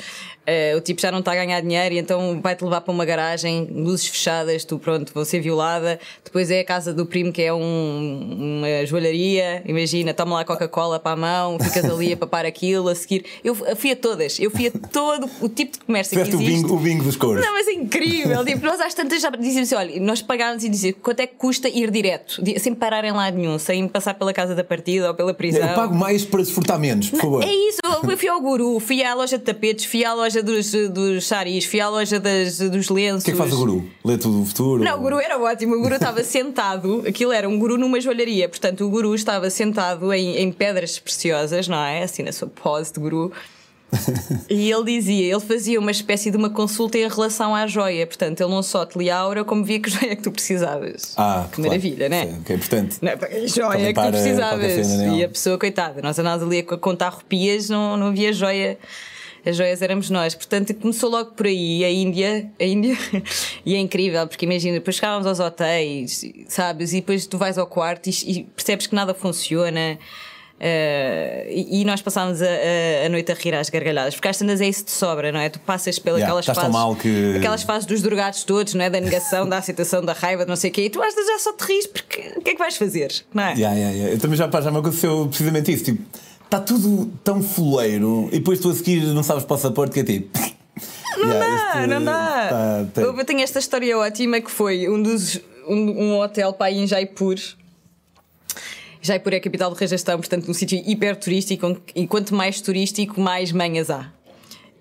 uh, 0.47 0.77
o 0.77 0.81
tipo 0.81 1.01
já 1.01 1.11
não 1.11 1.21
está 1.21 1.33
a 1.33 1.35
ganhar 1.35 1.61
dinheiro 1.61 1.95
e 1.95 1.99
então 1.99 2.41
vai-te 2.43 2.65
levar 2.65 2.81
para 2.81 2.93
uma 2.93 3.05
garagem, 3.05 3.69
luzes 3.73 4.07
fechadas, 4.07 4.65
tu 4.65 4.79
pronto, 4.79 5.12
vou 5.15 5.25
ser 5.25 5.41
violada. 5.41 5.99
Depois 6.25 6.51
é 6.51 6.61
a 6.61 6.65
casa 6.65 6.93
do 6.93 7.07
primo 7.07 7.33
que 7.33 7.43
é 7.43 7.53
um, 7.53 8.59
uma 8.61 8.87
joalharia, 8.87 9.62
imagina, 9.67 10.12
toma 10.15 10.37
lá 10.37 10.45
Coca-Cola 10.45 10.99
para 10.99 11.12
a 11.12 11.17
mão, 11.17 11.59
ficas 11.59 11.85
ali 11.85 12.12
a 12.12 12.17
papar 12.17 12.45
aquilo, 12.45 12.89
a 12.89 12.95
seguir. 12.95 13.25
Eu 13.43 13.55
fui 13.55 13.93
a 13.93 13.97
todas, 13.97 14.39
eu 14.39 14.51
fui 14.51 14.67
a 14.67 14.71
todo 14.71 15.29
o 15.41 15.49
tipo 15.49 15.79
de 15.79 15.85
comércio 15.85 16.17
Fizeste 16.17 16.37
que 16.37 16.43
existe. 16.43 16.65
O 16.65 16.69
bingo, 16.69 16.77
o 16.77 16.79
bingo 16.79 17.05
dos 17.05 17.17
cores. 17.17 17.45
Não, 17.45 17.53
mas 17.53 17.67
é 17.69 17.73
incrível. 17.73 18.45
tipo, 18.45 18.65
nós 18.65 18.81
às 18.81 18.95
tantas 18.95 19.23
já 19.23 19.31
dizíamos 19.31 19.73
assim, 19.73 19.75
olha, 19.75 20.01
nós 20.01 20.23
pagávamos 20.23 20.65
e 20.65 20.69
dizíamos 20.69 21.01
quanto 21.03 21.21
é 21.21 21.27
que 21.27 21.35
custa 21.37 21.69
ir 21.69 21.91
direto, 21.91 22.43
sem 22.59 22.75
parar 22.75 23.05
em 23.05 23.13
lado 23.13 23.37
nenhum, 23.37 23.59
sem 23.59 23.87
passar 23.89 24.15
pela 24.15 24.33
casa 24.33 24.55
da 24.55 24.65
partida 24.65 25.09
ou 25.09 25.15
pela 25.15 25.33
prisão. 25.35 25.69
Eu 25.69 25.75
pago 25.75 25.95
mais 25.95 26.25
para 26.25 26.41
menos, 26.79 27.11
por 27.11 27.20
favor. 27.20 27.44
É 27.44 27.52
isso, 27.52 27.79
eu 27.85 28.17
fui 28.17 28.29
ao 28.29 28.41
Guru, 28.41 28.81
fui 28.81 29.02
à 29.02 29.14
loja 29.14 29.38
de 29.38 29.44
tapetes, 29.44 29.85
fui 29.85 30.05
à 30.05 30.14
loja 30.14 30.43
dos, 30.43 30.73
dos 30.73 31.26
saris, 31.26 31.64
fui 31.64 31.81
à 31.81 31.88
loja 31.88 32.19
das, 32.19 32.58
dos 32.58 32.88
lenços. 32.88 33.23
O 33.23 33.25
que 33.25 33.31
é 33.31 33.35
que 33.35 33.38
faz 33.38 33.52
o 33.52 33.56
Guru? 33.56 33.85
Lê 34.05 34.17
tudo 34.19 34.43
o 34.43 34.47
futuro? 34.47 34.82
Não, 34.82 34.99
o 34.99 35.00
Guru 35.00 35.20
era 35.20 35.38
ótimo. 35.38 35.76
O 35.76 35.81
Guru 35.81 35.94
estava 35.94 36.23
sentado, 36.25 37.02
aquilo 37.06 37.32
era 37.32 37.49
um 37.49 37.58
Guru 37.58 37.76
numa 37.79 38.00
joalharia, 38.00 38.49
portanto, 38.49 38.85
o 38.85 38.91
Guru 38.91 39.14
estava 39.14 39.49
sentado 39.50 40.12
em, 40.12 40.37
em 40.37 40.52
pedras 40.52 40.99
preciosas, 40.99 41.69
não 41.69 41.79
é? 41.79 42.02
Assim 42.02 42.23
na 42.23 42.32
sua 42.32 42.49
pose 42.49 42.93
de 42.93 43.00
Guru. 43.00 43.32
E 44.49 44.71
ele 44.71 44.85
dizia, 44.85 45.33
ele 45.33 45.41
fazia 45.41 45.79
uma 45.79 45.91
espécie 45.91 46.31
de 46.31 46.37
uma 46.37 46.51
consulta 46.51 46.99
em 46.99 47.09
relação 47.09 47.55
à 47.55 47.67
joia. 47.67 48.07
Portanto, 48.07 48.41
ele 48.41 48.51
não 48.51 48.63
só 48.63 48.87
te 48.87 48.99
lia 48.99 49.17
a 49.17 49.19
aura, 49.19 49.45
como 49.45 49.65
via 49.65 49.81
que 49.81 49.91
joia 49.91 50.13
é 50.13 50.17
que 50.17 50.23
tu 50.23 50.31
precisavas. 50.31 51.15
Ah, 51.17 51.47
que 51.49 51.57
claro. 51.57 51.71
maravilha, 51.71 52.09
né? 52.09 52.27
Sim, 52.27 52.43
que 52.43 52.53
é 52.53 52.57
importante. 52.57 52.99
Não, 53.03 53.13
joia 53.49 53.89
é 53.89 53.93
que 53.93 54.01
tu 54.01 54.11
precisavas. 54.11 54.73
E 55.17 55.25
a 55.25 55.29
pessoa, 55.29 55.59
coitada, 55.59 56.01
nós 56.03 56.19
andávamos 56.19 56.47
ali 56.47 56.59
a 56.61 56.77
contar 56.77 57.09
rupias, 57.09 57.69
não, 57.69 57.97
não 57.97 58.09
havia 58.09 58.33
joia. 58.33 58.79
As 59.45 59.57
joias 59.57 59.81
éramos 59.81 60.11
nós. 60.11 60.35
Portanto, 60.35 60.75
começou 60.75 61.11
logo 61.11 61.33
por 61.33 61.47
aí, 61.47 61.83
a 61.85 61.91
Índia, 61.91 62.51
a 62.61 62.65
Índia, 62.65 62.97
e 63.65 63.75
é 63.75 63.79
incrível, 63.79 64.27
porque 64.27 64.45
imagina, 64.45 64.75
depois 64.75 64.97
chegávamos 64.97 65.27
aos 65.27 65.41
hotéis, 65.41 66.25
sabes, 66.47 66.93
e 66.93 66.97
depois 66.97 67.27
tu 67.27 67.39
vais 67.39 67.57
ao 67.57 67.67
quarto 67.67 68.09
e, 68.09 68.11
e 68.27 68.45
percebes 68.45 68.87
que 68.87 68.95
nada 68.95 69.15
funciona. 69.15 69.99
Uh, 70.61 71.49
e, 71.49 71.81
e, 71.81 71.85
nós 71.87 72.03
passámos 72.03 72.43
a, 72.43 72.45
a, 72.45 73.07
a, 73.07 73.09
noite 73.09 73.33
a 73.33 73.35
rir 73.35 73.55
às 73.55 73.71
gargalhadas, 73.71 74.15
porque 74.15 74.29
às 74.29 74.37
tantas 74.37 74.61
é 74.61 74.69
isso 74.69 74.85
de 74.85 74.91
sobra, 74.91 75.33
não 75.33 75.41
é? 75.41 75.49
Tu 75.49 75.59
passas 75.61 75.99
pelas 75.99 76.21
yeah, 76.21 76.39
aquelas 76.39 76.55
fases, 76.55 77.01
que... 77.01 77.37
aquelas 77.39 77.62
fases 77.62 77.87
dos 77.87 78.03
drogados 78.03 78.45
todos, 78.45 78.75
não 78.75 78.85
é? 78.85 78.91
Da 78.91 79.01
negação, 79.01 79.49
da 79.49 79.57
aceitação, 79.57 80.05
da 80.05 80.13
raiva, 80.13 80.44
de 80.44 80.51
não 80.51 80.56
sei 80.56 80.69
o 80.69 80.73
quê, 80.75 80.82
e 80.82 80.91
tu 80.91 81.03
às 81.03 81.15
vezes 81.15 81.31
já 81.31 81.39
só 81.39 81.55
te 81.55 81.65
rires, 81.65 81.87
porque 81.87 82.34
o 82.37 82.43
que 82.43 82.51
é 82.51 82.53
que 82.53 82.58
vais 82.58 82.77
fazer, 82.77 83.11
não 83.32 83.43
é? 83.43 83.55
Yeah, 83.55 83.75
yeah, 83.75 83.96
yeah. 83.96 84.15
Eu 84.15 84.19
também 84.19 84.37
já, 84.37 84.49
pá, 84.49 84.61
já 84.61 84.70
me 84.70 84.77
aconteceu 84.77 85.27
precisamente 85.29 85.73
isso, 85.73 85.84
tipo, 85.84 86.03
está 86.44 86.61
tudo 86.61 87.11
tão 87.25 87.43
fuleiro, 87.43 88.29
e 88.31 88.39
depois 88.39 88.61
tu 88.61 88.69
a 88.69 88.75
seguir 88.75 89.01
não 89.15 89.23
sabes 89.23 89.44
passaporte 89.44 89.94
que 89.94 90.01
é 90.01 90.05
tipo. 90.05 90.39
Não 91.17 91.25
yeah, 91.32 91.39
dá, 91.39 91.81
este, 91.81 91.87
não 91.87 92.05
dá. 92.05 92.49
Tá, 92.51 92.87
tá. 92.96 93.01
Eu 93.01 93.25
tenho 93.25 93.41
esta 93.41 93.58
história 93.58 93.96
ótima 93.96 94.39
que 94.43 94.51
foi 94.51 94.91
um 94.91 95.03
dos 95.03 95.41
um, 95.67 95.77
um 95.77 96.19
hotel 96.20 96.53
para 96.53 96.70
em 96.70 96.87
Jaipur 96.87 97.37
Jaipur 99.03 99.33
é 99.33 99.37
a 99.37 99.41
capital 99.41 99.71
do 99.71 99.77
Rajastão, 99.77 100.19
portanto, 100.19 100.51
um 100.51 100.55
sítio 100.55 100.83
hiper 100.87 101.17
turístico 101.17 101.81
e 101.95 102.07
quanto 102.07 102.35
mais 102.35 102.61
turístico, 102.61 103.21
mais 103.21 103.51
manhas 103.51 103.91
há. 103.91 104.13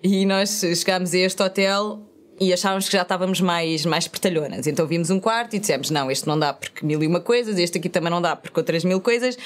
E 0.02 0.26
nós 0.26 0.62
chegámos 0.76 1.14
a 1.14 1.18
este 1.18 1.42
hotel 1.42 2.00
e 2.40 2.52
achávamos 2.52 2.86
que 2.86 2.92
já 2.92 3.02
estávamos 3.02 3.40
mais, 3.40 3.84
mais 3.84 4.08
pertalhonas. 4.08 4.66
Então 4.66 4.86
vimos 4.86 5.10
um 5.10 5.20
quarto 5.20 5.56
e 5.56 5.58
dissemos: 5.58 5.90
não, 5.90 6.10
este 6.10 6.26
não 6.26 6.38
dá 6.38 6.52
porque 6.52 6.84
mil 6.84 7.02
e 7.02 7.06
uma 7.06 7.20
coisas, 7.20 7.58
este 7.58 7.78
aqui 7.78 7.88
também 7.88 8.10
não 8.10 8.20
dá 8.20 8.34
porque 8.34 8.58
outras 8.58 8.84
mil 8.84 9.00
coisas. 9.00 9.36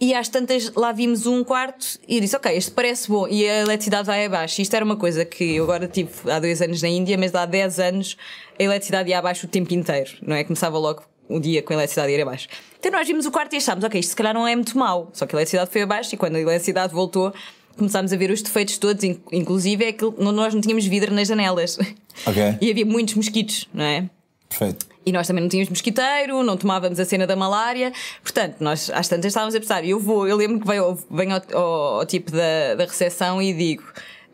E 0.00 0.14
às 0.14 0.28
tantas 0.28 0.72
lá 0.74 0.92
vimos 0.92 1.26
um 1.26 1.44
quarto 1.44 1.98
e 2.08 2.20
disse: 2.20 2.34
Ok, 2.36 2.56
este 2.56 2.70
parece 2.70 3.08
bom. 3.08 3.28
E 3.28 3.48
a 3.48 3.60
eletricidade 3.60 4.06
vai 4.06 4.24
abaixo. 4.24 4.62
Isto 4.62 4.74
era 4.74 4.84
uma 4.84 4.96
coisa 4.96 5.24
que 5.24 5.56
eu 5.56 5.64
agora 5.64 5.86
tive 5.86 6.10
há 6.30 6.38
dois 6.38 6.62
anos 6.62 6.80
na 6.80 6.88
Índia, 6.88 7.18
mas 7.18 7.34
há 7.34 7.44
dez 7.44 7.78
anos 7.78 8.16
a 8.58 8.62
eletricidade 8.62 9.10
ia 9.10 9.18
abaixo 9.18 9.46
o 9.46 9.48
tempo 9.48 9.74
inteiro, 9.74 10.10
não 10.22 10.34
é? 10.34 10.42
Começava 10.44 10.78
logo 10.78 11.02
o 11.28 11.38
dia 11.38 11.62
com 11.62 11.72
a 11.72 11.76
eletricidade 11.76 12.12
ir 12.12 12.22
abaixo. 12.22 12.48
Então 12.80 12.92
nós 12.92 13.06
vimos 13.06 13.26
o 13.26 13.30
quarto 13.30 13.52
e 13.52 13.58
achámos, 13.58 13.84
ok, 13.84 14.00
isto 14.00 14.10
se 14.10 14.16
calhar 14.16 14.32
não 14.32 14.48
é 14.48 14.56
muito 14.56 14.76
mau. 14.76 15.10
Só 15.12 15.26
que 15.26 15.34
a 15.34 15.36
eletricidade 15.36 15.70
foi 15.70 15.82
abaixo 15.82 16.14
e 16.14 16.18
quando 16.18 16.36
a 16.36 16.40
eletricidade 16.40 16.94
voltou, 16.94 17.32
começámos 17.76 18.10
a 18.10 18.16
ver 18.16 18.30
os 18.30 18.40
defeitos 18.40 18.78
todos, 18.78 19.04
inclusive 19.04 19.84
é 19.84 19.92
que 19.92 20.04
nós 20.18 20.54
não 20.54 20.62
tínhamos 20.62 20.86
vidro 20.86 21.14
nas 21.14 21.28
janelas. 21.28 21.78
Okay. 22.26 22.56
E 22.60 22.70
havia 22.70 22.86
muitos 22.86 23.14
mosquitos, 23.14 23.68
não 23.72 23.84
é? 23.84 24.08
Perfeito. 24.48 24.86
E 25.04 25.12
nós 25.12 25.26
também 25.26 25.42
não 25.42 25.48
tínhamos 25.48 25.68
mosquiteiro, 25.68 26.42
não 26.42 26.56
tomávamos 26.56 26.98
a 26.98 27.04
cena 27.04 27.26
da 27.26 27.36
malária. 27.36 27.92
Portanto, 28.22 28.56
nós 28.60 28.88
às 28.90 29.08
tantas 29.08 29.26
estávamos 29.26 29.54
a 29.54 29.60
pensar, 29.60 29.84
eu 29.84 30.00
vou, 30.00 30.26
eu 30.26 30.36
lembro 30.36 30.60
que 30.60 30.66
venho, 30.66 30.98
venho 31.10 31.34
ao, 31.34 31.42
ao, 31.52 32.00
ao 32.00 32.06
tipo 32.06 32.30
da, 32.30 32.76
da 32.76 32.84
recepção 32.84 33.42
e 33.42 33.52
digo. 33.52 33.84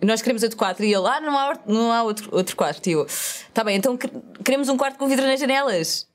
Nós 0.01 0.23
queremos 0.23 0.43
outro 0.43 0.57
quarto. 0.57 0.85
E 0.85 0.93
ele, 0.93 1.07
ah, 1.07 1.21
não 1.21 1.39
há, 1.39 1.59
não 1.67 1.93
há 1.93 2.03
outro, 2.03 2.29
outro 2.31 2.55
quarto. 2.55 2.87
E 2.87 2.93
eu, 2.93 3.07
tá 3.53 3.65
bem, 3.65 3.77
então 3.77 3.99
queremos 4.45 4.69
um 4.69 4.77
quarto 4.77 4.99
com 4.99 5.09
vidro 5.09 5.27
nas 5.27 5.41
janelas. 5.41 6.07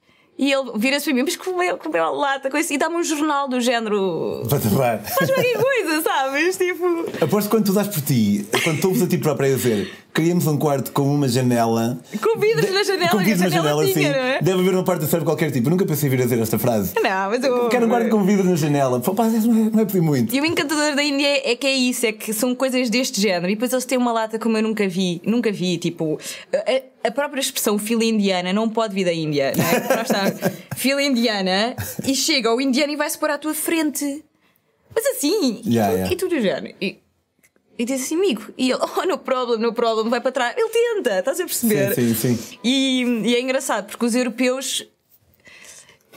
E 0.41 0.51
ele 0.51 0.71
vira-se 0.75 1.05
para 1.05 1.13
mim, 1.13 1.21
mas 1.21 1.35
comeu, 1.35 1.77
comeu 1.77 2.03
a 2.03 2.09
lata 2.09 2.49
com 2.49 2.57
isso, 2.57 2.73
e 2.73 2.77
dá-me 2.79 2.95
um 2.95 3.03
jornal 3.03 3.47
do 3.47 3.61
género. 3.61 4.41
Para 4.49 4.59
tapar. 4.59 5.03
Faz 5.03 5.29
qualquer 5.29 5.53
coisa, 5.53 6.01
sabes? 6.01 6.57
Tipo. 6.57 7.05
Aposto 7.23 7.47
que 7.47 7.55
quando 7.55 7.65
tu 7.65 7.73
dás 7.73 7.87
por 7.87 8.01
ti, 8.01 8.47
quando 8.63 8.81
tu 8.81 8.87
ouves 8.87 9.03
a 9.03 9.07
ti 9.07 9.19
própria 9.19 9.53
a 9.53 9.55
dizer 9.55 10.01
queríamos 10.13 10.45
um 10.47 10.57
quarto 10.57 10.91
com 10.91 11.03
uma 11.03 11.27
janela. 11.27 11.99
Com 12.21 12.39
vidros 12.39 12.69
na 12.71 12.83
janela, 12.83 13.11
Com 13.11 13.17
vidros 13.19 13.41
na 13.41 13.49
janela 13.49 13.87
sim. 13.87 14.05
é? 14.05 14.41
Deve 14.41 14.59
haver 14.59 14.73
uma 14.73 14.83
parte 14.83 15.01
do 15.01 15.05
cérebro 15.05 15.25
qualquer 15.25 15.51
tipo. 15.51 15.67
Eu 15.67 15.71
nunca 15.71 15.85
pensei 15.85 16.09
vir 16.09 16.19
a 16.19 16.23
dizer 16.23 16.39
esta 16.39 16.59
frase. 16.59 16.93
Não, 17.01 17.29
mas 17.29 17.43
eu. 17.43 17.69
Quero 17.69 17.85
um 17.85 17.89
quarto 17.89 18.09
com 18.09 18.23
vidros 18.23 18.47
na 18.47 18.55
janela. 18.55 18.99
Pá, 18.99 19.13
pá, 19.13 19.25
não 19.25 19.67
é, 19.67 19.69
não 19.69 19.79
é 19.79 19.85
pedir 19.85 20.01
muito. 20.01 20.35
E 20.35 20.41
o 20.41 20.45
encantador 20.45 20.95
da 20.95 21.03
Índia 21.03 21.49
é 21.49 21.55
que 21.55 21.65
é 21.67 21.73
isso, 21.73 22.05
é 22.05 22.11
que 22.11 22.33
são 22.33 22.53
coisas 22.53 22.89
deste 22.89 23.21
género. 23.21 23.47
E 23.51 23.55
depois 23.55 23.71
eles 23.71 23.85
têm 23.85 23.97
uma 23.97 24.11
lata 24.11 24.37
como 24.37 24.57
eu 24.57 24.63
nunca 24.63 24.87
vi, 24.87 25.21
nunca 25.25 25.51
vi. 25.51 25.77
Tipo, 25.77 26.19
a, 27.03 27.11
própria 27.11 27.39
expressão 27.39 27.77
fila 27.77 28.03
indiana 28.03 28.53
não 28.53 28.69
pode 28.69 28.93
vir 28.93 29.05
da 29.05 29.13
Índia, 29.13 29.53
não 29.55 29.63
é? 29.63 30.75
Fila 30.75 31.01
indiana 31.01 31.75
e 32.05 32.15
chega 32.15 32.53
o 32.53 32.59
indiano 32.59 32.93
e 32.93 32.95
vai-se 32.95 33.17
pôr 33.17 33.29
à 33.29 33.37
tua 33.37 33.53
frente. 33.53 34.23
Mas 34.93 35.05
assim, 35.05 35.61
Yeah, 35.65 35.93
e, 35.93 35.95
tu, 35.95 35.97
yeah. 35.97 36.13
e 36.13 36.15
tu 36.15 36.27
do 36.27 36.41
género. 36.41 36.75
E, 36.81 36.99
e 37.77 37.85
diz 37.85 38.03
assim, 38.03 38.15
amigo, 38.15 38.53
e 38.57 38.71
ele, 38.71 38.79
oh, 38.97 39.05
no 39.07 39.17
problem, 39.17 39.59
no 39.59 39.73
problem, 39.73 40.09
vai 40.09 40.21
para 40.21 40.31
trás. 40.31 40.55
Ele 40.57 40.69
tenta, 40.69 41.19
estás 41.19 41.39
a 41.39 41.45
perceber? 41.45 41.95
Sim, 41.95 42.13
sim, 42.13 42.35
sim. 42.35 42.59
E, 42.63 43.03
e 43.25 43.35
é 43.35 43.41
engraçado 43.41 43.87
porque 43.87 44.05
os 44.05 44.13
europeus 44.13 44.85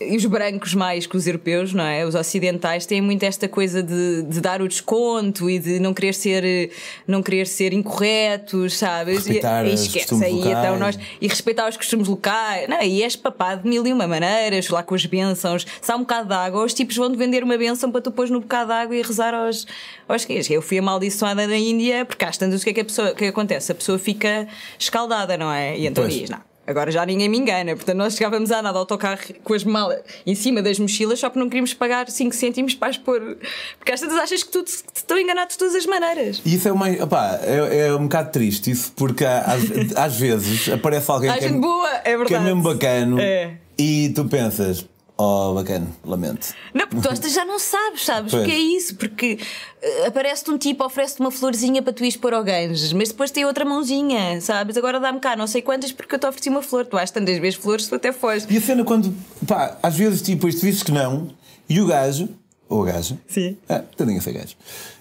e 0.01 0.17
os 0.17 0.25
brancos 0.27 0.75
mais 0.75 1.07
que 1.07 1.17
os 1.17 1.25
europeus, 1.27 1.73
não 1.73 1.85
é? 1.85 2.05
Os 2.05 2.17
ocidentais 2.17 2.85
têm 2.85 3.01
muito 3.01 3.23
esta 3.23 3.49
coisa 3.49 3.81
de, 3.81 4.23
de 4.23 4.41
dar 4.41 4.61
o 4.61 4.67
desconto 4.67 5.49
e 5.49 5.59
de 5.59 5.79
não 5.79 5.95
querer 5.95 6.15
ser, 6.15 6.73
não 7.07 7.23
querer 7.23 7.47
ser 7.47 7.73
incorretos, 7.73 8.77
sabes? 8.77 9.19
Respeitar 9.19 9.65
e, 9.65 9.71
e 9.71 9.75
esquece 9.75 10.25
aí, 10.25 10.41
então 10.41 10.75
locais. 10.75 10.81
nós, 10.81 10.99
e 11.21 11.29
respeitar 11.29 11.69
os 11.69 11.77
costumes 11.77 12.09
locais. 12.09 12.69
Não, 12.69 12.83
e 12.83 13.05
és 13.05 13.15
papado 13.15 13.63
de 13.63 13.69
mil 13.69 13.87
e 13.87 13.93
uma 13.93 14.09
maneiras, 14.09 14.69
lá 14.69 14.83
com 14.83 14.97
as 14.97 15.07
bênçãos. 15.07 15.65
Se 15.81 15.93
há 15.93 15.95
um 15.95 16.01
bocado 16.01 16.29
de 16.29 16.35
água, 16.35 16.65
os 16.65 16.75
tipos 16.75 16.97
vão-te 16.97 17.17
vender 17.17 17.45
uma 17.45 17.57
bênção 17.57 17.93
para 17.93 18.01
tu 18.01 18.11
pôs 18.11 18.31
no 18.31 18.41
bocado 18.41 18.73
de 18.73 18.77
água 18.77 18.97
e 18.97 19.03
rezar 19.03 19.33
aos, 19.33 19.65
aos 20.09 20.25
queijos. 20.25 20.51
Eu 20.51 20.61
fui 20.61 20.77
amaldiçoada 20.77 21.47
na 21.47 21.57
Índia, 21.57 22.05
porque 22.05 22.25
às 22.25 22.37
tantas 22.37 22.63
o 22.63 22.65
que 22.65 22.71
é 22.71 22.73
que, 22.75 22.81
a 22.81 22.85
pessoa, 22.85 23.13
o 23.13 23.15
que 23.15 23.25
é 23.25 23.27
que 23.29 23.31
acontece? 23.31 23.71
A 23.71 23.75
pessoa 23.77 23.97
fica 23.97 24.49
escaldada, 24.77 25.37
não 25.37 25.53
é? 25.53 25.79
E 25.79 25.87
então 25.87 26.03
Pois. 26.03 26.15
diz, 26.15 26.31
não. 26.31 26.54
Agora 26.67 26.91
já 26.91 27.05
ninguém 27.05 27.29
me 27.29 27.37
engana, 27.39 27.75
portanto 27.77 27.97
nós 27.99 28.15
chegávamos 28.15 28.51
a 28.51 28.61
andar 28.61 28.73
de 28.73 28.79
autocarro 28.79 29.21
com 29.43 29.53
as 29.55 29.65
malas 29.65 30.01
em 30.27 30.35
cima 30.35 30.63
das 30.63 30.79
mochilas 30.79 31.19
só 31.21 31.29
que 31.31 31.39
não 31.39 31.47
queríamos 31.49 31.75
pagar 31.75 32.09
5 32.11 32.35
cêntimos 32.35 32.75
para 32.75 32.89
as 32.89 32.97
pôr. 32.99 33.37
Porque 33.79 33.93
às 33.93 34.01
tantas 34.01 34.17
achas 34.19 34.43
que 34.43 34.51
tu 34.51 34.63
te, 34.63 34.73
te 34.73 34.97
estão 34.97 35.19
enganados 35.19 35.55
de 35.55 35.59
todas 35.59 35.75
as 35.75 35.87
maneiras. 35.87 36.41
E 36.45 36.55
isso 36.55 36.67
é, 36.69 36.73
uma, 36.73 36.89
opá, 36.91 37.39
é, 37.43 37.87
é 37.89 37.95
um 37.95 38.05
bocado 38.05 38.31
triste, 38.33 38.71
isso, 38.71 38.93
porque 38.97 39.25
às, 39.25 39.97
às 39.97 40.17
vezes 40.19 40.69
aparece 40.71 41.11
alguém 41.11 41.31
Há 41.31 41.39
que 41.39 41.45
é, 41.45 41.49
gente 41.49 41.61
boa, 41.61 41.91
é 42.05 42.17
verdade. 42.17 42.29
que 42.29 42.35
é 42.35 42.41
mesmo 42.41 42.63
bacano 42.63 43.19
É. 43.21 43.53
e 43.79 44.11
tu 44.15 44.25
pensas, 44.25 44.87
oh, 45.17 45.55
bacana, 45.55 45.87
lamento. 46.05 46.55
Não, 46.73 46.87
porque 46.89 47.09
tu 47.21 47.29
já 47.29 47.45
não 47.45 47.59
sabes, 47.59 48.05
sabes? 48.05 48.31
Pois. 48.33 48.43
Porque 48.43 48.55
é 48.57 48.59
isso, 48.61 48.95
porque 48.97 49.39
eh, 49.83 50.07
aparece-te 50.07 50.51
um 50.51 50.59
tipo, 50.59 50.85
oferece-te 50.85 51.21
uma 51.21 51.31
florzinha 51.31 51.83
para 51.83 51.93
tu 51.93 52.03
ires 52.05 52.17
pôr 52.17 52.35
ao 52.35 52.43
Ganges, 52.45 52.93
mas 52.93 53.09
depois 53.09 53.31
tem 53.31 53.45
outra 53.45 53.65
mãozinha, 53.65 54.41
sabes? 54.41 54.77
Agora 54.77 54.99
dá-me 55.01 55.21
cá 55.21 55.37
não 55.37 55.47
sei 55.47 55.63
quantas 55.63 55.93
porque 55.93 56.15
eu 56.15 56.19
te 56.19 56.27
ofereci 56.27 56.49
uma 56.49 56.63
flor. 56.63 56.85
Tu 56.87 56.97
às 56.99 57.11
tantas 57.11 57.39
vezes 57.39 57.55
flores, 57.59 57.87
tu 57.87 57.95
até 57.95 58.13
foges. 58.13 58.47
E 58.51 58.57
a 58.57 58.61
cena 58.61 58.85
quando, 58.85 59.15
pá, 59.47 59.79
às 59.83 59.97
vezes 59.97 60.23
tipo, 60.23 60.49
isto 60.49 60.61
dizes 60.63 60.83
que 60.83 60.93
não, 60.93 61.29
e 61.69 61.81
o 61.81 61.87
gajo, 61.87 62.29
ou 62.69 62.83
a 62.83 62.87
gaja, 62.93 63.17
Sim. 63.29 63.57
ah, 63.69 63.83
tendem 63.97 64.19
a 64.19 64.21
ser 64.21 64.33
gajo, 64.33 64.57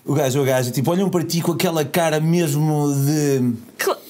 o 0.05 0.13
gajo 0.13 0.37
ou 0.39 0.43
a 0.45 0.47
gaja, 0.47 0.69
tipo, 0.69 0.91
olham 0.91 1.09
para 1.09 1.23
ti 1.23 1.41
com 1.41 1.53
aquela 1.53 1.83
cara 1.85 2.19
mesmo 2.19 2.93
de. 2.93 3.53
Cla- 3.77 3.95
Por 3.95 4.02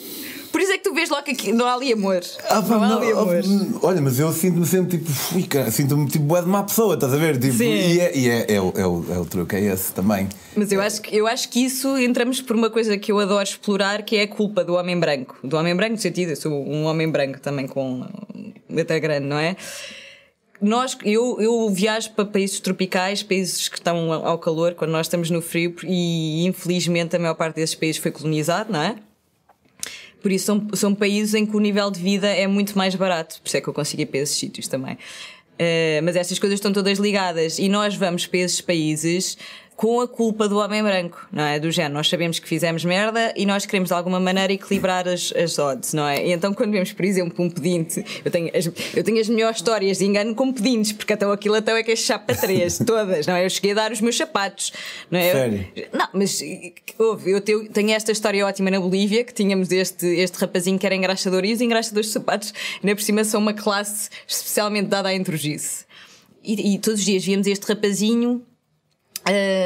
que 1.23 1.51
não 1.51 1.65
há 1.65 1.73
ali 1.73 1.93
amor. 1.93 2.21
Ah, 2.49 2.61
pá, 2.61 2.67
não 2.67 2.83
há 2.83 2.87
não, 2.89 2.97
ali 2.97 3.11
amor. 3.11 3.35
ah, 3.37 3.79
olha, 3.83 4.01
mas 4.01 4.19
eu 4.19 4.31
sinto-me 4.33 4.65
sempre 4.65 4.97
tipo, 4.97 5.11
ui, 5.35 5.43
cara, 5.43 5.71
sinto-me 5.71 6.07
tipo 6.07 6.25
bué 6.25 6.41
de 6.41 6.47
má 6.47 6.63
pessoa, 6.63 6.95
estás 6.95 7.13
a 7.13 7.17
ver? 7.17 7.39
Tipo, 7.39 7.53
Sim. 7.53 7.65
e 7.65 7.99
é, 7.99 8.17
e 8.17 8.29
é, 8.29 8.45
é, 8.55 8.61
o, 8.61 8.73
é, 8.75 8.85
o, 8.85 9.05
é 9.13 9.19
o 9.19 9.25
truque, 9.25 9.55
é 9.55 9.61
esse 9.61 9.93
também. 9.93 10.27
Mas 10.55 10.71
eu 10.71 10.81
acho, 10.81 11.01
que, 11.01 11.15
eu 11.15 11.27
acho 11.27 11.49
que 11.49 11.63
isso 11.63 11.97
entramos 11.97 12.41
por 12.41 12.55
uma 12.55 12.69
coisa 12.69 12.97
que 12.97 13.11
eu 13.11 13.19
adoro 13.19 13.43
explorar, 13.43 14.03
que 14.03 14.15
é 14.15 14.23
a 14.23 14.27
culpa 14.27 14.63
do 14.63 14.75
homem 14.75 14.99
branco. 14.99 15.37
Do 15.43 15.57
homem 15.57 15.75
branco, 15.75 15.93
no 15.93 15.99
sentido, 15.99 16.29
eu 16.29 16.35
sou 16.35 16.51
um 16.51 16.85
homem 16.85 17.09
branco 17.09 17.39
também 17.39 17.67
com 17.67 18.05
letra 18.69 18.99
grande, 18.99 19.27
não 19.27 19.37
é? 19.37 19.55
Nós, 20.61 20.97
eu, 21.03 21.41
eu 21.41 21.69
viajo 21.69 22.11
para 22.11 22.23
países 22.23 22.59
tropicais, 22.59 23.21
países 23.21 23.67
que 23.67 23.77
estão 23.77 24.13
ao 24.13 24.37
calor, 24.37 24.75
quando 24.75 24.91
nós 24.91 25.07
estamos 25.07 25.29
no 25.29 25.41
frio, 25.41 25.75
e 25.83 26.45
infelizmente 26.45 27.15
a 27.15 27.19
maior 27.19 27.33
parte 27.33 27.55
desses 27.55 27.75
países 27.75 28.01
foi 28.01 28.11
colonizado, 28.11 28.71
não 28.71 28.81
é? 28.81 28.95
Por 30.23 30.31
isso 30.31 30.45
são, 30.45 30.67
são 30.73 30.95
países 30.95 31.35
em 31.35 31.45
que 31.45 31.55
o 31.55 31.59
nível 31.59 31.91
de 31.91 31.99
vida 31.99 32.27
é 32.27 32.47
muito 32.47 32.75
mais 32.75 32.95
barato. 32.95 33.39
Por 33.41 33.47
isso 33.47 33.57
é 33.57 33.61
que 33.61 33.67
eu 33.67 33.73
consigo 33.73 34.01
ir 34.01 34.05
para 34.07 34.19
esses 34.21 34.35
sítios 34.35 34.67
também. 34.67 34.97
Eh, 35.59 36.01
mas 36.01 36.15
estas 36.15 36.39
coisas 36.39 36.57
estão 36.57 36.73
todas 36.73 36.97
ligadas 36.97 37.59
e 37.59 37.69
nós 37.69 37.95
vamos 37.95 38.25
para 38.25 38.39
esses 38.39 38.59
países 38.59 39.37
com 39.75 39.99
a 40.01 40.07
culpa 40.07 40.47
do 40.47 40.57
homem 40.59 40.83
branco, 40.83 41.27
não 41.31 41.43
é? 41.43 41.59
Do 41.59 41.71
género, 41.71 41.95
nós 41.95 42.07
sabemos 42.07 42.39
que 42.39 42.47
fizemos 42.47 42.85
merda 42.85 43.33
e 43.35 43.45
nós 43.45 43.65
queremos 43.65 43.89
de 43.89 43.93
alguma 43.95 44.19
maneira 44.19 44.53
equilibrar 44.53 45.07
as, 45.07 45.33
as 45.35 45.57
odds, 45.57 45.93
não 45.93 46.07
é? 46.07 46.25
E 46.25 46.31
então 46.31 46.53
quando 46.53 46.71
vemos, 46.71 46.91
por 46.93 47.03
exemplo, 47.03 47.43
um 47.43 47.49
pedinte, 47.49 48.03
eu 48.23 48.31
tenho 48.31 48.49
as, 48.55 48.65
eu 48.95 49.03
tenho 49.03 49.19
as 49.19 49.27
melhores 49.27 49.57
histórias 49.57 49.97
de 49.97 50.05
engano 50.05 50.33
com 50.35 50.51
pedintes, 50.53 50.91
porque 50.91 51.13
então 51.13 51.31
aquilo 51.31 51.55
então 51.55 51.75
é 51.75 51.83
que 51.83 51.91
é 51.91 51.95
chapa 51.95 52.35
três, 52.35 52.77
todas, 52.85 53.25
não 53.27 53.35
é? 53.35 53.45
Eu 53.45 53.49
cheguei 53.49 53.71
a 53.71 53.75
dar 53.75 53.91
os 53.91 53.99
meus 54.01 54.15
sapatos, 54.15 54.71
não 55.09 55.19
é? 55.19 55.29
Eu- 55.29 55.33
Sério? 55.33 55.67
não, 55.91 56.07
mas 56.13 56.39
houve, 56.99 57.31
eu 57.31 57.41
tenho, 57.41 57.67
tenho 57.69 57.91
esta 57.91 58.11
história 58.11 58.45
ótima 58.45 58.69
na 58.69 58.79
Bolívia, 58.79 59.23
que 59.23 59.33
tínhamos 59.33 59.71
este, 59.71 60.05
este 60.05 60.37
rapazinho 60.37 60.77
que 60.77 60.85
era 60.85 60.95
engraxador, 60.95 61.43
e 61.45 61.53
os 61.53 61.61
engraxadores 61.61 62.07
de 62.07 62.13
sapatos, 62.13 62.53
ainda 62.81 62.95
por 62.95 63.01
cima, 63.01 63.23
são 63.23 63.41
uma 63.41 63.53
classe 63.53 64.09
especialmente 64.27 64.87
dada 64.87 65.09
à 65.09 65.13
intrugice. 65.15 65.85
E, 66.43 66.75
e 66.75 66.79
todos 66.79 66.99
os 66.99 67.05
dias 67.05 67.23
víamos 67.23 67.47
este 67.47 67.65
rapazinho 67.65 68.43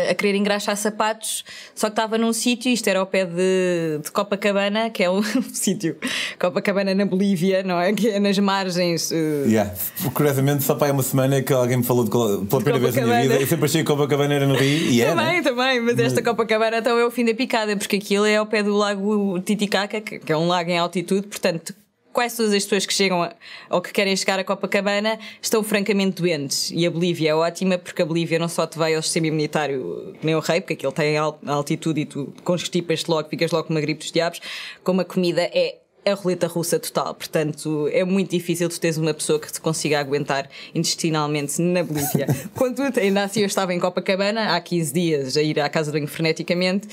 a 0.09 0.13
querer 0.13 0.35
engraxar 0.35 0.75
sapatos, 0.77 1.43
só 1.73 1.87
que 1.87 1.93
estava 1.93 2.17
num 2.17 2.31
sítio, 2.33 2.71
isto 2.71 2.87
era 2.87 2.99
ao 2.99 3.05
pé 3.07 3.25
de, 3.25 3.99
de 4.03 4.11
Copacabana, 4.11 4.89
que 4.89 5.03
é 5.03 5.09
um 5.09 5.21
sítio, 5.53 5.97
Copacabana 6.39 6.93
na 6.93 7.05
Bolívia, 7.05 7.63
não 7.63 7.79
é? 7.79 7.91
Que 7.93 8.09
é 8.09 8.19
nas 8.19 8.37
margens. 8.39 9.11
eh, 9.11 9.45
Yeah. 9.47 9.73
Curiosamente, 10.13 10.63
só 10.63 10.75
para 10.75 10.91
uma 10.93 11.03
semana 11.03 11.41
que 11.41 11.51
alguém 11.53 11.77
me 11.77 11.83
falou 11.83 12.03
de, 12.03 12.09
pela 12.09 12.61
primeira 12.61 12.79
vez 12.79 12.95
na 12.95 13.01
minha 13.03 13.21
vida. 13.21 13.35
Eu 13.35 13.47
sempre 13.47 13.65
achei 13.65 13.81
que 13.81 13.87
Copacabana 13.87 14.33
era 14.33 14.45
no 14.45 14.55
Rio 14.55 14.89
e 14.91 15.01
é. 15.01 15.07
Também, 15.07 15.41
também, 15.41 15.79
mas 15.81 15.97
esta 15.99 16.21
Copacabana 16.21 16.77
então 16.77 16.97
é 16.97 17.05
o 17.05 17.11
fim 17.11 17.25
da 17.25 17.33
picada, 17.33 17.75
porque 17.75 17.95
aquilo 17.97 18.25
é 18.25 18.35
ao 18.37 18.45
pé 18.45 18.61
do 18.63 18.75
lago 18.75 19.39
Titicaca, 19.39 20.01
que 20.01 20.31
é 20.31 20.37
um 20.37 20.47
lago 20.47 20.69
em 20.69 20.77
altitude, 20.77 21.27
portanto. 21.27 21.73
Quase 22.17 22.35
todas 22.35 22.51
as 22.51 22.63
pessoas 22.63 22.83
que 22.87 22.93
chegam 22.95 23.21
a, 23.21 23.31
ou 23.69 23.79
que 23.79 23.93
querem 23.93 24.15
chegar 24.15 24.39
a 24.39 24.43
Copacabana 24.43 25.19
estão 25.39 25.61
francamente 25.63 26.19
doentes. 26.19 26.71
E 26.71 26.83
a 26.83 26.89
Bolívia 26.89 27.29
é 27.29 27.35
ótima 27.35 27.77
porque 27.77 28.01
a 28.01 28.05
Bolívia 28.07 28.39
não 28.39 28.49
só 28.49 28.65
te 28.65 28.75
vai 28.75 28.95
ao 28.95 29.03
sistema 29.03 29.27
imunitário 29.27 30.15
nem 30.23 30.33
o 30.33 30.39
rei, 30.39 30.59
porque 30.59 30.73
aquilo 30.73 30.91
tem 30.91 31.15
al- 31.15 31.39
altitude 31.45 32.01
e 32.01 32.05
tu 32.07 32.33
constipas-te 32.43 33.07
logo, 33.07 33.29
ficas 33.29 33.51
logo 33.51 33.67
com 33.67 33.73
uma 33.75 33.79
gripe 33.81 33.99
dos 33.99 34.11
diabos, 34.11 34.39
como 34.83 35.01
a 35.01 35.05
comida 35.05 35.43
é 35.43 35.75
a 36.07 36.13
roleta 36.15 36.47
russa 36.47 36.79
total. 36.79 37.13
Portanto, 37.13 37.87
é 37.93 38.03
muito 38.03 38.31
difícil 38.31 38.67
tu 38.67 38.79
teres 38.79 38.97
uma 38.97 39.13
pessoa 39.13 39.39
que 39.39 39.53
te 39.53 39.61
consiga 39.61 39.99
aguentar 39.99 40.49
intestinalmente 40.73 41.61
na 41.61 41.83
Bolívia. 41.83 42.25
Quando 42.57 42.81
ainda 42.99 43.25
assim 43.25 43.41
eu 43.41 43.45
estava 43.45 43.75
em 43.75 43.79
Copacabana, 43.79 44.55
há 44.55 44.59
15 44.59 44.91
dias, 44.91 45.37
a 45.37 45.43
ir 45.43 45.59
à 45.59 45.69
casa 45.69 45.91
de 45.91 45.99
banho 45.99 46.07
freneticamente, 46.07 46.87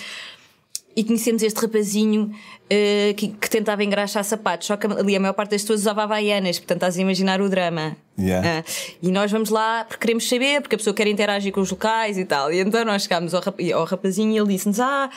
e 0.96 1.02
conhecemos 1.04 1.42
este 1.42 1.60
rapazinho 1.60 2.30
eh, 2.70 3.14
que, 3.16 3.28
que 3.28 3.50
tentava 3.50 3.82
engraxar 3.82 4.22
sapatos. 4.24 4.66
Só 4.68 4.76
que 4.76 4.86
ali 4.86 5.16
a 5.16 5.20
maior 5.20 5.32
parte 5.34 5.50
das 5.50 5.62
pessoas 5.62 5.80
usava 5.80 6.04
havaianas, 6.04 6.58
portanto 6.58 6.76
estás 6.78 6.96
a 6.98 7.00
imaginar 7.00 7.40
o 7.40 7.48
drama. 7.48 7.96
Yeah. 8.18 8.60
Ah, 8.60 8.64
e 9.02 9.10
nós 9.10 9.30
vamos 9.32 9.50
lá 9.50 9.84
porque 9.84 10.00
queremos 10.02 10.28
saber, 10.28 10.60
porque 10.60 10.76
a 10.76 10.78
pessoa 10.78 10.94
quer 10.94 11.08
interagir 11.08 11.52
com 11.52 11.60
os 11.60 11.70
locais 11.70 12.16
e 12.16 12.24
tal. 12.24 12.52
E 12.52 12.60
então 12.60 12.84
nós 12.84 13.02
chegámos 13.02 13.34
ao, 13.34 13.42
rap- 13.42 13.72
ao 13.72 13.84
rapazinho 13.84 14.32
e 14.32 14.38
ele 14.38 14.48
disse-nos: 14.54 14.78
Ah, 14.78 15.10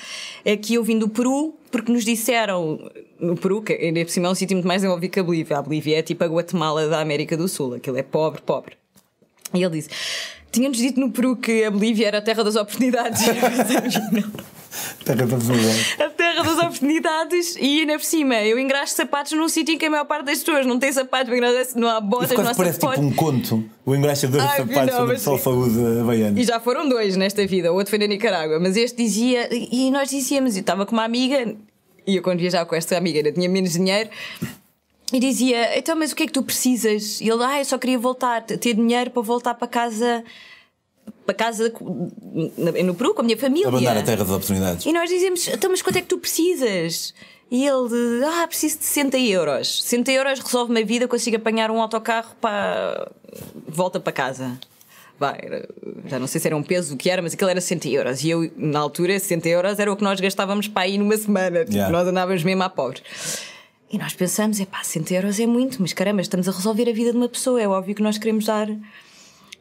é 0.44 0.58
que 0.58 0.74
eu 0.74 0.84
vim 0.84 0.98
do 0.98 1.08
Peru 1.08 1.56
porque 1.70 1.92
nos 1.92 2.04
disseram. 2.04 2.90
No 3.20 3.36
Peru, 3.36 3.62
que 3.62 3.74
ainda 3.74 4.04
por 4.04 4.12
cima 4.12 4.28
é 4.28 4.32
um 4.32 4.36
sítio 4.36 4.56
muito 4.56 4.68
mais 4.68 4.82
desenvolvido 4.82 5.12
que 5.12 5.20
a 5.20 5.24
Bolívia. 5.24 5.58
A 5.58 5.62
Bolívia 5.62 6.00
é 6.00 6.02
tipo 6.02 6.24
a 6.24 6.28
Guatemala 6.28 6.88
da 6.88 7.00
América 7.00 7.36
do 7.38 7.48
Sul, 7.48 7.76
aquilo 7.76 7.98
é 7.98 8.04
pobre, 8.04 8.42
pobre. 8.42 8.76
E 9.54 9.62
ele 9.64 9.76
disse: 9.78 9.90
Tinha-nos 10.52 10.78
dito 10.80 11.00
no 11.00 11.12
Peru 11.12 11.36
que 11.36 11.64
a 11.64 11.70
Bolívia 11.72 12.08
era 12.08 12.18
a 12.18 12.22
terra 12.22 12.44
das 12.44 12.56
oportunidades. 12.56 13.22
Terra 15.04 15.26
da 15.26 15.36
oportunidade. 15.36 15.96
a 16.04 16.10
terra 16.10 16.44
das 16.44 16.58
oportunidades 16.58 17.56
e 17.60 17.80
ainda 17.82 17.94
por 17.98 18.04
cima 18.06 18.36
eu 18.44 18.60
engraxo 18.60 18.96
sapatos 18.96 19.32
num 19.34 19.48
sítio 19.48 19.74
em 19.76 19.78
que 19.78 19.86
a 19.86 19.90
maior 19.90 20.06
parte 20.06 20.26
das 20.26 20.40
pessoas 20.40 20.66
não 20.66 20.78
tem 20.78 20.92
sapatos, 20.92 21.34
não 21.76 21.88
há 21.88 22.02
botas, 22.02 22.32
não 22.38 22.48
há 22.48 22.56
parece 22.56 22.80
tipo 22.80 23.00
um 23.00 23.12
conto. 23.12 23.64
O 23.86 23.96
engraxador 23.96 24.42
de 24.42 24.48
sapatos 24.48 24.76
não, 24.76 24.82
onde 24.84 24.94
o 24.94 25.08
mas- 25.08 25.24
pessoal 25.24 25.56
usa 25.56 26.02
havaianos. 26.02 26.40
E 26.40 26.44
já 26.44 26.60
foram 26.60 26.88
dois 26.88 27.16
nesta 27.16 27.46
vida, 27.48 27.72
o 27.72 27.76
outro 27.76 27.90
foi 27.90 28.00
na 28.00 28.08
Nicarágua, 28.08 28.60
mas 28.60 28.76
este 28.76 28.98
dizia, 29.02 29.48
e 29.52 29.90
nós 29.92 30.10
dizíamos, 30.10 30.56
eu 30.56 30.62
estava 30.62 30.86
com 30.86 30.92
uma 30.94 31.06
amiga, 31.06 31.56
e 32.06 32.16
eu 32.16 32.22
quando 32.22 32.40
viajava 32.40 32.66
com 32.66 32.76
esta 32.76 32.98
amiga 32.98 33.20
ainda 33.20 33.32
tinha 33.32 33.48
menos 33.48 33.74
dinheiro, 33.74 34.10
e 35.14 35.20
dizia, 35.22 35.78
então, 35.78 35.96
mas 35.96 36.12
o 36.12 36.16
que 36.16 36.24
é 36.24 36.26
que 36.26 36.34
tu 36.34 36.44
precisas? 36.44 37.22
E 37.22 37.30
ele, 37.30 37.42
ah, 37.44 37.60
eu 37.60 37.66
só 37.66 37.78
queria 37.78 37.98
voltar, 37.98 38.42
ter 38.42 38.74
dinheiro 38.74 39.10
para 39.10 39.22
voltar 39.22 39.54
para 39.54 39.68
casa, 39.68 40.22
para 41.26 41.36
casa 41.36 41.72
no 42.86 42.96
Peru, 42.96 43.14
com 43.14 43.22
a 43.22 43.24
minha 43.24 43.38
família. 43.38 43.68
Abandonar 43.68 43.98
a 43.98 44.02
terra 44.04 44.18
das 44.24 44.30
oportunidades. 44.30 44.86
E 44.86 44.94
nós 44.94 45.10
dizemos, 45.10 45.48
então, 45.48 45.70
mas 45.70 45.82
quanto 45.82 45.98
é 45.98 46.02
que 46.02 46.08
tu 46.08 46.18
precisas? 46.18 47.14
E 47.50 47.66
ele, 47.66 48.24
ah, 48.26 48.48
preciso 48.48 48.78
de 48.80 48.84
60 48.86 49.18
euros. 49.20 49.84
60 49.84 50.12
euros 50.12 50.40
resolve-me 50.40 50.82
a 50.82 50.86
vida, 50.86 51.08
consigo 51.08 51.38
apanhar 51.38 51.72
um 51.72 51.82
autocarro 51.82 52.36
para. 52.42 53.10
volta 53.68 54.00
para 54.00 54.12
casa. 54.12 54.60
Vai, 55.20 55.40
era- 55.42 55.68
já 56.06 56.20
não 56.20 56.28
sei 56.28 56.40
se 56.40 56.48
era 56.48 56.56
um 56.56 56.62
peso 56.62 56.94
o 56.94 56.98
que 56.98 57.10
era, 57.10 57.22
mas 57.22 57.34
aquilo 57.34 57.50
era 57.50 57.60
60 57.60 57.88
euros. 57.90 58.24
E 58.24 58.30
eu, 58.30 58.52
na 58.56 58.80
altura, 58.80 59.18
60 59.18 59.48
euros 59.50 59.80
era 59.80 59.92
o 59.92 59.96
que 59.96 60.04
nós 60.04 60.20
gastávamos 60.20 60.68
para 60.68 60.88
ir 60.88 60.98
numa 60.98 61.18
semana. 61.18 61.60
Tipo, 61.62 61.74
Yeah. 61.74 61.92
Nós 61.92 62.08
andávamos 62.08 62.44
mesmo 62.44 62.62
à 62.64 62.70
pobre. 62.70 63.02
E 63.92 63.98
nós 63.98 64.14
pensamos, 64.14 64.60
é 64.60 64.66
pá, 64.66 64.84
60 64.84 65.14
euros 65.14 65.40
é 65.40 65.48
muito, 65.48 65.82
mas 65.82 65.94
caramba, 65.94 66.22
estamos 66.22 66.48
a 66.48 66.52
resolver 66.52 66.90
a 66.90 66.94
vida 66.94 67.12
de 67.12 67.18
uma 67.18 67.30
pessoa, 67.30 67.62
é 67.62 67.68
óbvio 67.68 67.96
que 67.96 68.04
nós 68.04 68.18
queremos 68.18 68.46
dar. 68.46 68.68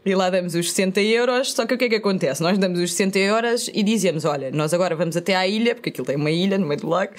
E 0.07 0.15
lá 0.15 0.31
damos 0.31 0.55
os 0.55 0.71
60 0.71 1.01
euros, 1.03 1.53
só 1.53 1.67
que 1.67 1.75
o 1.75 1.79
que 1.79 1.87
é 1.87 1.89
que 1.89 1.97
acontece? 1.97 2.41
Nós 2.41 2.57
damos 2.57 2.79
os 2.79 2.93
60 2.93 3.19
euros 3.19 3.69
e 3.75 3.83
dizemos: 3.83 4.25
olha, 4.25 4.53
nós 4.53 4.73
agora 4.73 4.95
vamos 4.95 5.17
até 5.17 5.35
à 5.35 5.49
ilha, 5.49 5.75
porque 5.75 5.91
aquilo 5.91 6.07
tem 6.07 6.15
uma 6.15 6.31
ilha 6.31 6.57
no 6.57 6.65
meio 6.65 6.81
do 6.81 6.89
lago, 6.89 7.13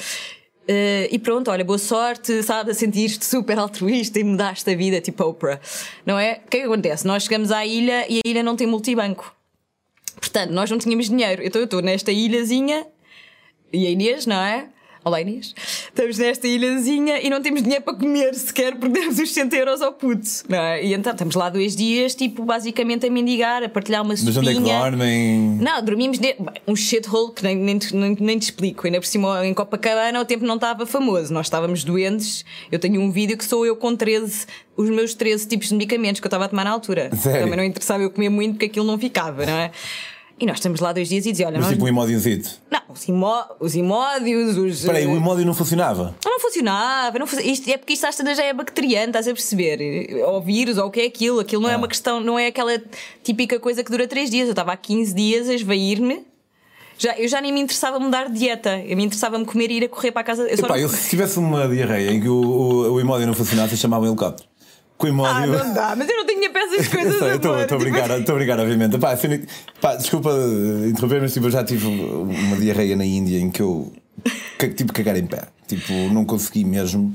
eh, 0.66 1.10
e 1.12 1.20
pronto, 1.20 1.52
olha, 1.52 1.66
boa 1.66 1.78
sorte, 1.78 2.42
sabe, 2.44 2.72
a 2.72 2.74
sentir-te 2.74 3.26
super 3.26 3.60
altruísta 3.60 4.20
e 4.20 4.24
mudaste 4.24 4.70
a 4.70 4.76
vida, 4.76 5.02
tipo 5.02 5.22
Oprah, 5.26 5.60
não 6.06 6.18
é? 6.18 6.42
O 6.46 6.50
que 6.50 6.58
é 6.58 6.60
que 6.62 6.66
acontece? 6.66 7.06
Nós 7.06 7.24
chegamos 7.24 7.52
à 7.52 7.66
ilha 7.66 8.06
e 8.10 8.22
a 8.26 8.30
ilha 8.30 8.42
não 8.42 8.56
tem 8.56 8.66
multibanco. 8.66 9.36
Portanto, 10.16 10.52
nós 10.52 10.72
não 10.72 10.78
tínhamos 10.78 11.10
dinheiro. 11.10 11.42
Então 11.44 11.60
eu 11.62 11.66
estou 11.66 11.82
nesta 11.82 12.12
ilhazinha 12.12 12.88
e 13.72 13.86
a 13.86 13.90
Inês, 13.90 14.26
não 14.26 14.38
é? 14.38 14.70
Olá 15.08 15.22
Inês. 15.22 15.56
Estamos 15.58 16.18
nesta 16.18 16.46
ilhazinha 16.48 17.22
e 17.22 17.30
não 17.30 17.42
temos 17.42 17.64
dinheiro 17.64 17.82
para 17.84 17.94
comer 17.96 18.36
sequer 18.36 18.76
porque 18.76 18.90
demos 19.00 19.18
os 19.18 19.30
60 19.30 19.56
euros 19.56 19.82
ao 19.82 19.94
puto, 19.94 20.28
não 20.50 20.58
é? 20.60 20.84
E 20.84 20.94
então 20.94 21.14
estamos 21.14 21.34
lá 21.34 21.50
dois 21.50 21.76
dias, 21.78 22.14
tipo, 22.14 22.44
basicamente 22.44 23.08
a 23.08 23.10
mendigar, 23.10 23.64
a 23.64 23.70
partilhar 23.70 24.02
uma 24.02 24.10
Mas 24.10 24.22
onde 24.38 24.50
é 24.50 24.52
que 24.52 24.58
sopinha. 24.60 24.80
dormem? 24.82 25.40
Não, 25.62 25.82
dormimos 25.82 26.20
de... 26.20 26.34
bem, 26.34 26.62
um 26.68 26.76
shithole 26.76 27.32
que 27.34 27.42
nem, 27.42 27.56
nem, 27.56 27.80
te- 27.80 27.96
nem, 27.96 28.18
nem 28.20 28.38
te 28.38 28.44
explico. 28.44 28.86
Ainda 28.86 29.00
por 29.00 29.08
cima 29.08 29.46
em 29.48 29.54
Copacabana 29.54 30.20
o 30.20 30.26
tempo 30.26 30.46
não 30.46 30.56
estava 30.56 30.86
famoso. 30.86 31.34
Nós 31.34 31.46
estávamos 31.46 31.86
doentes. 31.86 32.44
Eu 32.70 32.78
tenho 32.78 33.00
um 33.00 33.10
vídeo 33.10 33.38
que 33.38 33.46
sou 33.46 33.66
eu 33.66 33.78
com 33.78 33.96
13, 33.96 34.46
os 34.76 34.90
meus 34.90 35.14
13 35.14 35.48
tipos 35.48 35.70
de 35.70 35.76
medicamentos 35.76 36.20
que 36.20 36.26
eu 36.26 36.30
estava 36.30 36.46
a 36.46 36.50
tomar 36.50 36.66
na 36.66 36.72
altura. 36.72 37.10
Sério? 37.16 37.44
Também 37.44 37.56
não 37.58 37.64
interessava 37.64 38.04
eu 38.04 38.12
comer 38.12 38.28
muito 38.30 38.54
porque 38.56 38.66
aquilo 38.66 38.86
não 38.86 39.00
ficava, 39.00 39.46
não 39.46 39.54
é? 39.58 39.72
E 40.40 40.46
nós 40.46 40.58
estamos 40.58 40.80
lá 40.80 40.94
dois 40.94 41.10
dias 41.10 41.26
e 41.26 41.32
dizia: 41.32 41.48
olha, 41.48 41.58
Mas 41.58 41.66
nós. 41.66 41.74
tipo 41.74 41.86
um 41.86 41.88
imódiozito. 41.88 42.50
Não, 42.70 42.80
os, 42.90 43.08
imó... 43.08 43.44
os 43.60 43.76
imódios, 43.76 44.56
os. 44.58 44.80
Espera 44.82 45.00
aí, 45.00 45.08
o 45.08 45.16
imódio 45.16 45.44
não 45.46 45.54
funcionava. 45.54 46.16
Não 46.24 46.40
funcionava, 46.40 47.18
não 47.18 47.26
func- 47.26 47.44
isto, 47.44 47.68
é 47.70 47.78
porque 47.78 47.94
isto 47.94 48.06
às 48.06 48.16
tantas 48.16 48.38
já 48.38 48.44
é 48.44 48.54
bacteriano, 48.54 49.08
estás 49.08 49.28
a 49.28 49.34
perceber? 49.34 49.80
Ou 50.26 50.40
vírus, 50.42 50.78
ou 50.78 50.88
o 50.88 50.92
que 50.92 51.02
é 51.02 51.06
aquilo. 51.06 51.40
Aquilo 51.40 51.64
não 51.64 51.70
é 51.70 51.74
Ah. 51.74 51.78
uma 51.78 51.88
questão, 51.88 52.20
não 52.20 52.38
é 52.38 52.48
aquela 52.48 52.80
típica 53.24 53.60
coisa 53.60 53.84
que 53.84 53.90
dura 53.90 54.08
3 54.08 54.30
dias. 54.30 54.48
Eu 54.48 54.52
estava 54.52 54.74
há 54.74 54.78
15 54.78 55.14
dias 55.16 55.50
a 55.50 55.54
esvair-me. 55.56 56.22
Já, 57.00 57.16
eu 57.18 57.28
já 57.28 57.40
nem 57.42 57.52
me 57.54 57.60
interessava 57.60 58.00
mudar 58.00 58.28
de 58.30 58.38
dieta. 58.40 58.80
Eu 58.80 58.96
me 58.98 59.04
interessava-me 59.06 59.46
comer 59.46 59.70
e 59.72 59.78
ir 59.78 59.84
a 59.86 59.90
correr 59.90 60.12
para 60.12 60.22
a 60.22 60.24
casa. 60.24 60.44
Eu 60.44 60.54
Epá, 60.56 60.68
não- 60.70 60.78
eu 60.78 60.90
se 60.90 61.10
tivesse 61.10 61.38
uma 61.40 61.68
diarreia 61.68 62.12
em 62.12 62.20
que 62.22 62.30
o, 62.30 62.34
o, 62.36 62.94
o 62.94 63.02
imódio 63.02 63.26
não 63.28 63.34
funcionasse, 63.34 63.74
eu 63.74 63.78
chamava 63.78 64.04
um 64.06 64.08
helicóptero. 64.08 64.48
Com 64.98 65.08
o 65.08 65.10
Ah, 65.26 65.46
não 65.46 65.74
dá, 65.74 65.96
mas 65.96 66.10
eu 66.10 66.18
não 66.18 66.26
para 66.50 66.62
essas 66.64 66.88
coisas. 66.90 67.14
Eu 67.14 67.20
sei, 67.20 67.36
estou 67.36 67.52
estou 67.62 67.78
a 67.78 67.80
Tipo, 67.80 67.92
brincar, 67.92 68.20
estou 68.20 68.34
a 68.34 68.38
brincar, 68.38 68.60
obviamente. 68.60 68.98
Pá, 68.98 69.16
que- 69.38 69.48
pá, 69.80 69.96
desculpa 69.96 70.32
interromper, 70.88 71.22
mas 71.22 71.34
tipo, 71.34 71.46
eu 71.48 71.52
já 71.52 71.64
tive 71.64 71.86
uma 71.88 72.58
diarreia 72.58 72.96
na 72.96 73.06
Índia 73.06 73.40
em 73.40 73.50
que 73.52 73.62
eu 73.62 73.94
tipo 74.76 74.92
cagar 74.94 75.16
em 75.18 75.26
pé. 75.28 75.44
Tipo, 75.68 75.94
não 76.12 76.26
consegui 76.26 76.64
mesmo. 76.66 77.14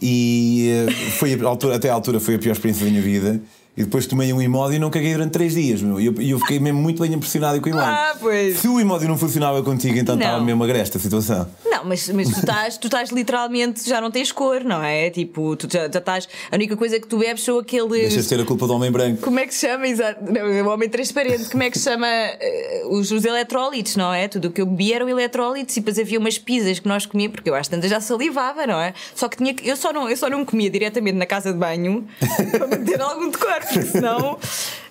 E 0.00 0.70
eh, 0.88 0.92
foi 1.18 1.34
a 1.34 1.46
altura, 1.46 1.76
até 1.76 1.90
à 1.90 1.94
altura 1.94 2.18
foi 2.20 2.36
a 2.36 2.38
pior 2.38 2.52
experiência 2.52 2.84
da 2.84 2.90
minha 2.90 3.02
vida. 3.02 3.40
E 3.78 3.84
depois 3.84 4.06
tomei 4.06 4.32
um 4.32 4.42
imódio 4.42 4.74
e 4.74 4.78
não 4.80 4.90
caguei 4.90 5.12
durante 5.12 5.30
3 5.30 5.54
dias. 5.54 5.80
meu. 5.82 6.00
E 6.00 6.06
eu, 6.06 6.14
eu 6.20 6.38
fiquei 6.40 6.58
mesmo 6.58 6.80
muito 6.80 7.00
bem 7.00 7.12
impressionado 7.14 7.60
com 7.60 7.66
o 7.68 7.72
imódio. 7.72 7.88
Ah, 7.88 8.16
pois. 8.18 8.58
Se 8.58 8.66
o 8.66 8.80
imódio 8.80 9.06
não 9.06 9.16
funcionava 9.16 9.62
contigo, 9.62 9.96
então 9.96 10.16
Não. 10.16 10.22
estava 10.26 10.42
mesmo 10.44 10.64
agreste 10.64 10.96
a 10.96 11.00
situação. 11.00 11.46
Não, 11.64 11.84
mas, 11.84 12.08
mas 12.08 12.28
tu, 12.28 12.40
estás, 12.40 12.76
tu 12.76 12.88
estás 12.88 13.10
literalmente, 13.10 13.88
já 13.88 14.00
não 14.00 14.10
tens 14.10 14.32
cor, 14.32 14.64
não 14.64 14.82
é? 14.82 15.10
Tipo, 15.10 15.54
tu 15.54 15.68
já, 15.72 15.88
já 15.88 16.00
estás. 16.00 16.28
A 16.50 16.56
única 16.56 16.76
coisa 16.76 16.98
que 16.98 17.06
tu 17.06 17.18
bebes 17.18 17.44
são 17.44 17.56
aqueles. 17.56 17.88
Deixas 17.88 18.24
de 18.24 18.28
ter 18.30 18.40
a 18.40 18.44
culpa 18.44 18.66
do 18.66 18.74
homem 18.74 18.90
branco. 18.90 19.22
Como 19.22 19.38
é 19.38 19.46
que 19.46 19.54
se 19.54 19.68
chama? 19.68 19.86
Exato. 19.86 20.24
Não, 20.24 20.66
o 20.66 20.72
homem 20.74 20.88
transparente. 20.88 21.48
Como 21.48 21.62
é 21.62 21.70
que 21.70 21.78
se 21.78 21.84
chama 21.84 22.06
eh, 22.08 22.82
os, 22.90 23.12
os 23.12 23.24
eletrólitos, 23.24 23.94
não 23.94 24.12
é? 24.12 24.26
Tudo 24.26 24.48
o 24.48 24.50
que 24.50 24.60
eu 24.60 24.66
bebia 24.66 24.96
eram 24.96 25.08
eletrólitos 25.08 25.76
e 25.76 25.80
depois 25.80 26.00
havia 26.00 26.18
umas 26.18 26.36
pizzas 26.36 26.80
que 26.80 26.88
nós 26.88 27.06
comíamos, 27.06 27.36
porque 27.36 27.48
eu 27.48 27.54
às 27.54 27.68
tantas 27.68 27.88
já 27.88 28.00
salivava, 28.00 28.66
não 28.66 28.80
é? 28.80 28.92
Só 29.14 29.28
que 29.28 29.36
tinha 29.36 29.54
que. 29.54 29.68
Eu 29.68 29.76
só 29.76 29.92
não, 29.92 30.10
eu 30.10 30.16
só 30.16 30.28
não 30.28 30.44
comia 30.44 30.68
diretamente 30.68 31.16
na 31.16 31.26
casa 31.26 31.52
de 31.52 31.58
banho 31.60 32.04
para 32.50 32.66
manter 32.66 33.00
algum 33.00 33.30
decor, 33.30 33.60
senão. 33.90 34.38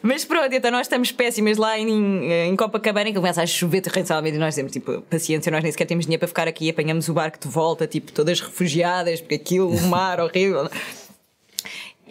Mas 0.01 0.23
pronto, 0.23 0.53
então 0.53 0.71
nós 0.71 0.81
estamos 0.87 1.11
péssimas 1.11 1.57
lá 1.57 1.77
em, 1.77 2.31
em 2.31 2.55
Copacabana, 2.55 3.09
que 3.09 3.15
começa 3.15 3.41
a 3.41 3.45
chover 3.45 3.81
torrencialmente 3.81 4.35
e 4.37 4.39
nós 4.39 4.55
temos 4.55 4.71
tipo 4.71 5.01
paciência, 5.01 5.51
nós 5.51 5.63
nem 5.63 5.71
sequer 5.71 5.85
temos 5.85 6.05
dinheiro 6.05 6.19
para 6.19 6.27
ficar 6.27 6.47
aqui, 6.47 6.69
apanhamos 6.69 7.09
o 7.09 7.13
barco 7.13 7.39
de 7.39 7.47
volta, 7.47 7.87
tipo 7.87 8.11
todas 8.11 8.39
refugiadas, 8.39 9.19
porque 9.19 9.35
aquilo, 9.35 9.69
o 9.69 9.81
mar 9.87 10.19
horrível. 10.21 10.69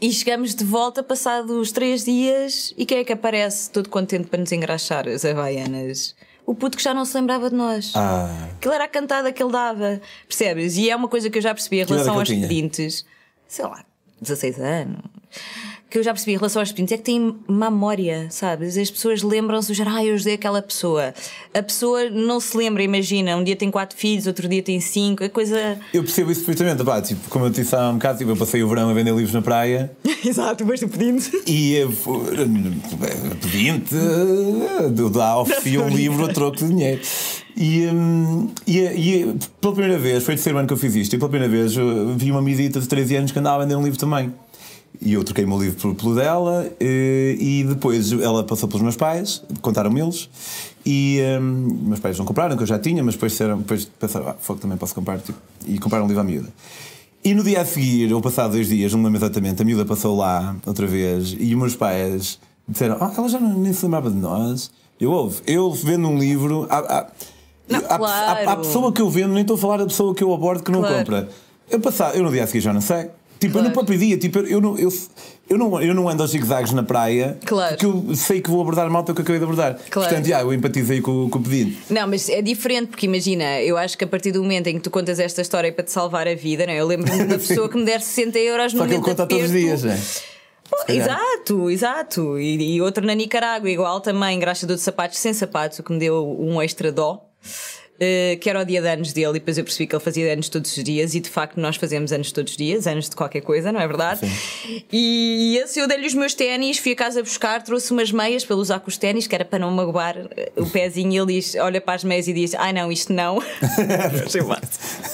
E 0.01 0.13
chegamos 0.13 0.55
de 0.55 0.63
volta 0.65 1.03
passados 1.03 1.73
três 1.73 2.05
dias 2.05 2.75
e 2.77 2.85
quem 2.85 2.99
é 2.99 3.05
que 3.05 3.13
aparece 3.13 3.71
todo 3.71 3.89
contente 3.89 4.27
para 4.27 4.41
nos 4.41 4.53
engraxar 4.53 5.09
as 5.09 5.25
havaianas? 5.25 6.15
O 6.45 6.55
puto 6.55 6.77
que 6.77 6.83
já 6.83 6.93
não 6.93 7.05
se 7.05 7.17
lembrava 7.17 7.49
de 7.49 7.57
nós. 7.57 7.93
Ah, 7.97 8.51
Aquilo 8.57 8.75
era 8.75 8.85
a 8.85 8.89
cantada 8.89 9.33
que 9.33 9.43
ele 9.43 9.51
dava, 9.51 10.01
percebes? 10.29 10.77
E 10.77 10.91
é 10.91 10.95
uma 10.95 11.09
coisa 11.09 11.31
que 11.31 11.39
eu 11.39 11.43
já 11.43 11.55
percebi 11.55 11.79
em 11.79 11.81
idade 11.81 11.95
relação 11.95 12.19
aos 12.21 12.29
pedintes, 12.29 13.07
sei 13.49 13.65
lá, 13.65 13.85
16 14.21 14.61
anos. 14.61 15.01
Que 15.97 16.01
eu 16.01 16.05
já 16.05 16.13
percebi 16.13 16.33
em 16.33 16.37
relação 16.37 16.61
aos 16.61 16.71
pedintes 16.73 16.93
é 16.93 16.99
que 16.99 17.05
têm 17.05 17.35
memória, 17.49 18.27
sabes? 18.29 18.77
As 18.77 18.91
pessoas 18.91 19.23
lembram-se 19.23 19.69
do 19.69 19.75
género, 19.75 19.97
ah, 19.97 20.05
eu 20.05 20.13
ajudei 20.13 20.35
aquela 20.35 20.61
pessoa. 20.61 21.15
A 21.55 21.63
pessoa 21.63 22.11
não 22.11 22.39
se 22.39 22.55
lembra, 22.55 22.83
imagina, 22.83 23.35
um 23.35 23.43
dia 23.43 23.57
tem 23.57 23.71
quatro 23.71 23.97
filhos, 23.97 24.27
outro 24.27 24.47
dia 24.47 24.63
tem 24.63 24.79
cinco, 24.79 25.25
é 25.25 25.31
coisa. 25.31 25.79
eu 25.95 26.03
percebo 26.03 26.31
isso 26.31 26.45
perfeitamente. 26.45 26.85
Pá, 26.85 27.01
tipo, 27.01 27.27
como 27.31 27.47
eu 27.47 27.51
te 27.51 27.63
disse 27.63 27.75
há 27.75 27.89
um 27.89 27.95
bocado, 27.95 28.19
tipo, 28.19 28.31
eu 28.31 28.37
passei 28.37 28.63
o 28.63 28.69
verão 28.69 28.91
a 28.91 28.93
vender 28.93 29.15
livros 29.15 29.33
na 29.33 29.41
praia. 29.41 29.91
Exato, 30.23 30.67
mas 30.67 30.81
tu 30.81 30.89
pedinte. 30.89 31.31
E 31.47 31.77
eh, 31.77 31.85
eh, 31.85 33.35
pedinte, 33.41 33.95
eh, 33.95 35.11
dá, 35.15 35.39
oferecia 35.39 35.81
um 35.81 35.89
livro 35.97 36.27
a 36.27 36.29
troco 36.29 36.59
de 36.59 36.69
dinheiro. 36.69 37.01
E, 37.57 37.87
hum, 37.87 38.51
e, 38.67 38.81
e 38.81 39.37
pela 39.63 39.73
primeira 39.73 39.99
vez, 39.99 40.23
foi 40.23 40.35
o 40.35 40.37
terceiro 40.37 40.59
ano 40.59 40.69
que 40.69 40.75
eu 40.75 40.77
fiz 40.77 40.95
isto, 40.95 41.17
e 41.17 41.19
pela 41.19 41.31
primeira 41.31 41.51
vez 41.51 41.75
eu 41.75 42.15
vi 42.15 42.31
uma 42.31 42.41
amiguita 42.41 42.79
de 42.79 42.87
13 42.87 43.17
anos 43.17 43.33
que 43.33 43.39
andava 43.39 43.63
a 43.63 43.65
vender 43.65 43.77
um 43.77 43.83
livro 43.83 43.99
também. 43.99 44.31
E 45.01 45.13
eu 45.13 45.23
troquei 45.23 45.45
o 45.45 45.49
meu 45.49 45.61
livro 45.61 45.95
pelo, 45.95 46.15
dela, 46.15 46.67
eh, 46.81 47.37
e 47.39 47.65
depois 47.65 48.13
ela 48.13 48.43
passou 48.45 48.69
pelos 48.69 48.83
meus 48.83 48.97
pais, 48.97 49.43
contaram-me 49.61 50.01
eles, 50.01 50.29
e 50.85 51.21
hum, 51.41 51.79
meus 51.83 52.01
pais 52.01 52.19
não 52.19 52.25
compraram, 52.25 52.57
que 52.57 52.63
eu 52.63 52.67
já 52.67 52.79
tinha, 52.79 53.03
mas 53.05 53.15
depois, 53.15 53.33
disseram, 53.33 53.59
depois 53.59 53.85
pensaram, 53.85 54.29
ah, 54.29 54.35
fogo, 54.41 54.61
também 54.61 54.77
posso 54.79 54.95
comprar, 54.95 55.19
tipo, 55.19 55.39
e 55.67 55.79
compraram 55.79 56.05
um 56.07 56.09
livro 56.09 56.21
à 56.23 56.25
miúda. 56.25 56.49
E 57.25 57.35
no 57.35 57.43
dia 57.43 57.61
a 57.61 57.65
seguir, 57.65 58.13
ou 58.13 58.21
passado 58.21 58.53
dois 58.53 58.69
dias, 58.69 58.93
não 58.93 59.01
me 59.01 59.07
lembro 59.07 59.19
exatamente, 59.19 59.61
a 59.61 59.65
miúda 59.65 59.85
passou 59.85 60.17
lá 60.17 60.57
outra 60.65 60.87
vez 60.87 61.35
e 61.39 61.53
os 61.55 61.59
meus 61.61 61.75
pais 61.75 62.39
disseram: 62.69 62.97
Ah, 63.01 63.13
ela 63.17 63.29
já 63.29 63.41
não, 63.41 63.59
nem 63.59 63.73
se 63.73 63.85
lembrava 63.85 64.09
de 64.11 64.17
nós. 64.17 64.71
Eu 65.01 65.11
ouvo, 65.11 65.43
eu 65.47 65.73
vendo 65.73 66.07
um 66.09 66.19
livro. 66.19 66.67
Há, 66.71 66.79
há, 66.79 67.07
Não, 67.69 67.81
há- 67.81 67.99
claro. 67.99 68.49
há 68.51 68.57
pessoa 68.59 68.93
que 68.93 69.03
eu 69.03 69.11
vendo, 69.11 69.33
nem 69.33 69.43
estou 69.43 69.57
a 69.57 69.59
falar 69.59 69.79
da 69.79 69.87
pessoa 69.87 70.15
que 70.15 70.23
eu 70.23 70.33
abordo 70.33 70.63
que 70.63 70.71
não 70.71 70.81
Claro. 70.81 70.99
compra. 70.99 71.29
Eu, 71.69 71.81
passado, 71.81 72.15
eu 72.17 72.23
no 72.23 72.31
dia 72.31 72.45
a 72.45 72.47
seguir 72.47 72.61
já 72.61 72.73
não 72.73 72.81
sei. 72.81 73.11
Tipo, 73.39 73.47
eu 73.47 73.53
Claro. 73.53 73.69
no 73.69 73.75
próprio 73.75 73.99
dia, 73.99 74.17
tipo, 74.17 74.39
eu, 74.39 74.47
eu, 74.47 74.61
não, 74.61 74.79
eu, 74.79 74.89
eu, 75.49 75.59
não, 75.59 75.83
eu 75.83 75.95
não 75.95 76.09
ando 76.09 76.23
aos 76.23 76.31
zigzags 76.33 76.73
na 76.73 76.83
praia 76.83 77.39
Claro. 77.45 77.77
porque 77.77 77.85
eu 77.87 78.15
sei 78.17 78.41
que 78.41 78.49
vou 78.51 78.61
abordar 78.63 78.87
a 78.87 78.91
malta 78.91 79.13
que 79.13 79.21
eu 79.21 79.23
acabei 79.23 79.39
de 79.39 79.45
abordar. 79.45 79.79
Claro. 79.91 80.09
Portanto, 80.09 80.27
já, 80.27 80.41
eu 80.41 80.53
empatizei 80.55 81.01
com, 81.01 81.29
com 81.29 81.39
o 81.39 81.43
pedido. 81.43 81.77
Não, 81.91 82.09
mas 82.09 82.29
é 82.29 82.41
diferente, 82.41 82.89
porque 82.89 83.07
imagina, 83.07 83.61
eu 83.61 83.77
acho 83.77 83.97
que 83.99 84.05
a 84.05 84.07
partir 84.07 84.33
do 84.33 84.43
momento 84.43 84.69
em 84.69 84.75
que 84.75 84.81
tu 84.81 84.91
contas 84.91 85.19
esta 85.19 85.43
história 85.43 85.71
para 85.73 85.85
te 85.85 85.93
salvar 85.93 86.27
a 86.27 86.35
vida, 86.35 86.67
não 86.67 86.73
é? 86.73 86.81
eu 86.81 86.87
lembro-me 86.87 87.19
de 87.19 87.25
uma 87.25 87.39
pessoa 87.39 87.69
que 87.69 87.77
me 87.77 87.85
der 87.85 88.01
60 88.01 88.39
euros 88.39 88.73
no 88.73 88.79
Só 88.81 88.87
que 88.87 88.93
ele 88.93 89.01
momento 89.01 89.17
conta 89.17 89.27
todos 89.27 89.45
os 89.45 89.51
dias, 89.51 89.85
é? 89.85 89.99
Pô, 90.69 90.77
exato, 90.93 91.71
exato. 91.71 92.39
E, 92.39 92.77
e 92.77 92.81
outro 92.83 93.05
na 93.07 93.15
Nicarágua, 93.15 93.71
igual 93.71 94.01
também, 94.01 94.37
engraxador 94.37 94.75
de 94.77 94.83
sapatos 94.83 95.19
sem 95.19 95.33
sapatos, 95.33 95.79
o 95.79 95.83
que 95.83 95.93
me 95.93 95.99
deu 95.99 96.27
um 96.41 96.61
extra 96.61 96.91
dó. 96.91 97.23
Eh, 98.01 98.37
que 98.41 98.49
era 98.49 98.61
o 98.61 98.65
dia 98.65 98.81
de 98.81 98.89
anos 98.89 99.13
dele, 99.13 99.31
e 99.31 99.33
depois 99.35 99.59
eu 99.59 99.65
percebi 99.65 99.87
que 99.87 99.95
ele 99.95 100.03
fazia 100.03 100.33
anos 100.33 100.49
todos 100.49 100.77
os 100.77 100.85
dias, 100.85 101.15
e 101.15 101.21
de 101.21 101.29
facto 101.29 101.59
nós 101.61 101.77
fazemos 101.77 102.13
anos 102.13 102.33
todos 102.33 102.53
os 102.53 102.57
dias, 102.57 102.87
anos 102.87 103.09
de 103.09 103.17
qualquer 103.17 103.41
coisa, 103.41 103.73
não 103.73 103.81
é 103.81 103.87
verdade? 103.87 104.21
E 104.93 105.59
esse 105.63 105.81
eu 105.81 105.89
dei-lhe 105.89 106.07
os 106.07 106.15
meus 106.15 106.35
ténis, 106.35 106.79
fui 106.79 106.93
a 106.93 106.97
casa 106.97 107.23
buscar, 107.23 107.63
trouxe 107.63 107.93
umas 107.93 108.13
meias 108.13 108.45
para 108.45 108.55
ele 108.55 108.63
usar 108.63 108.81
com 108.81 108.89
os 108.89 108.97
ténis, 108.97 109.27
que 109.27 109.35
era 109.35 109.45
para 109.45 109.59
não 109.59 109.71
magoar 109.71 110.17
eh, 110.37 110.53
o 110.57 110.67
pezinho, 110.67 111.13
e 111.13 111.17
ele 111.19 111.41
diz, 111.41 111.55
olha 111.57 111.81
para 111.81 111.95
as 111.95 112.05
meias 112.05 112.29
e 112.29 112.33
diz: 112.33 112.55
Ai 112.55 112.73
não, 112.73 112.91
isto 112.91 113.13
não. 113.13 113.43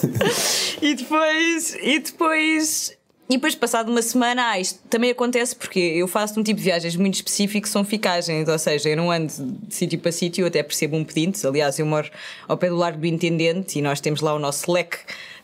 E 0.82 0.94
depois, 0.94 1.76
e 1.80 1.98
depois. 2.00 2.96
E 3.28 3.34
depois, 3.34 3.54
passado 3.54 3.90
uma 3.90 4.02
semana, 4.02 4.50
ah, 4.50 4.60
isto 4.60 4.80
também 4.90 5.10
acontece 5.10 5.56
porque 5.56 5.78
eu 5.78 6.06
faço 6.06 6.38
um 6.38 6.42
tipo 6.42 6.58
de 6.58 6.64
viagens 6.64 6.96
muito 6.96 7.14
específico 7.14 7.62
que 7.62 7.68
são 7.68 7.84
ficagens, 7.84 8.46
ou 8.48 8.58
seja, 8.58 8.90
eu 8.90 8.96
não 8.96 9.10
ando 9.10 9.32
de 9.66 9.74
sítio 9.74 9.98
para 9.98 10.12
sítio, 10.12 10.42
eu 10.42 10.48
até 10.48 10.62
percebo 10.62 10.96
um 10.96 11.04
pedinte. 11.04 11.46
Aliás, 11.46 11.78
eu 11.78 11.86
moro 11.86 12.10
ao 12.46 12.58
pé 12.58 12.68
do 12.68 12.76
Largo 12.76 12.98
do 12.98 13.06
Intendente 13.06 13.78
e 13.78 13.82
nós 13.82 14.00
temos 14.00 14.20
lá 14.20 14.34
o 14.34 14.38
nosso 14.38 14.70
leque 14.70 14.98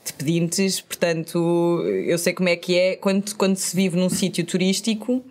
de 0.04 0.12
pedintes, 0.12 0.80
portanto, 0.80 1.82
eu 2.04 2.18
sei 2.18 2.32
como 2.32 2.48
é 2.48 2.56
que 2.56 2.76
é 2.76 2.96
quando, 2.96 3.34
quando 3.36 3.56
se 3.56 3.74
vive 3.74 3.96
num 3.96 4.10
sítio 4.10 4.44
turístico. 4.44 5.24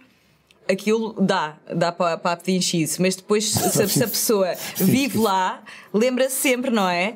Aquilo 0.70 1.16
dá, 1.22 1.58
dá 1.74 1.94
para, 1.94 2.18
para 2.18 2.36
pedinchice, 2.36 3.02
mas 3.02 3.16
depois, 3.16 3.46
se, 3.46 3.88
se 3.88 4.04
a 4.04 4.08
pessoa 4.08 4.54
vive 4.76 5.18
lá, 5.18 5.64
lembra-se 5.94 6.36
sempre, 6.36 6.70
não 6.70 6.90
é? 6.90 7.16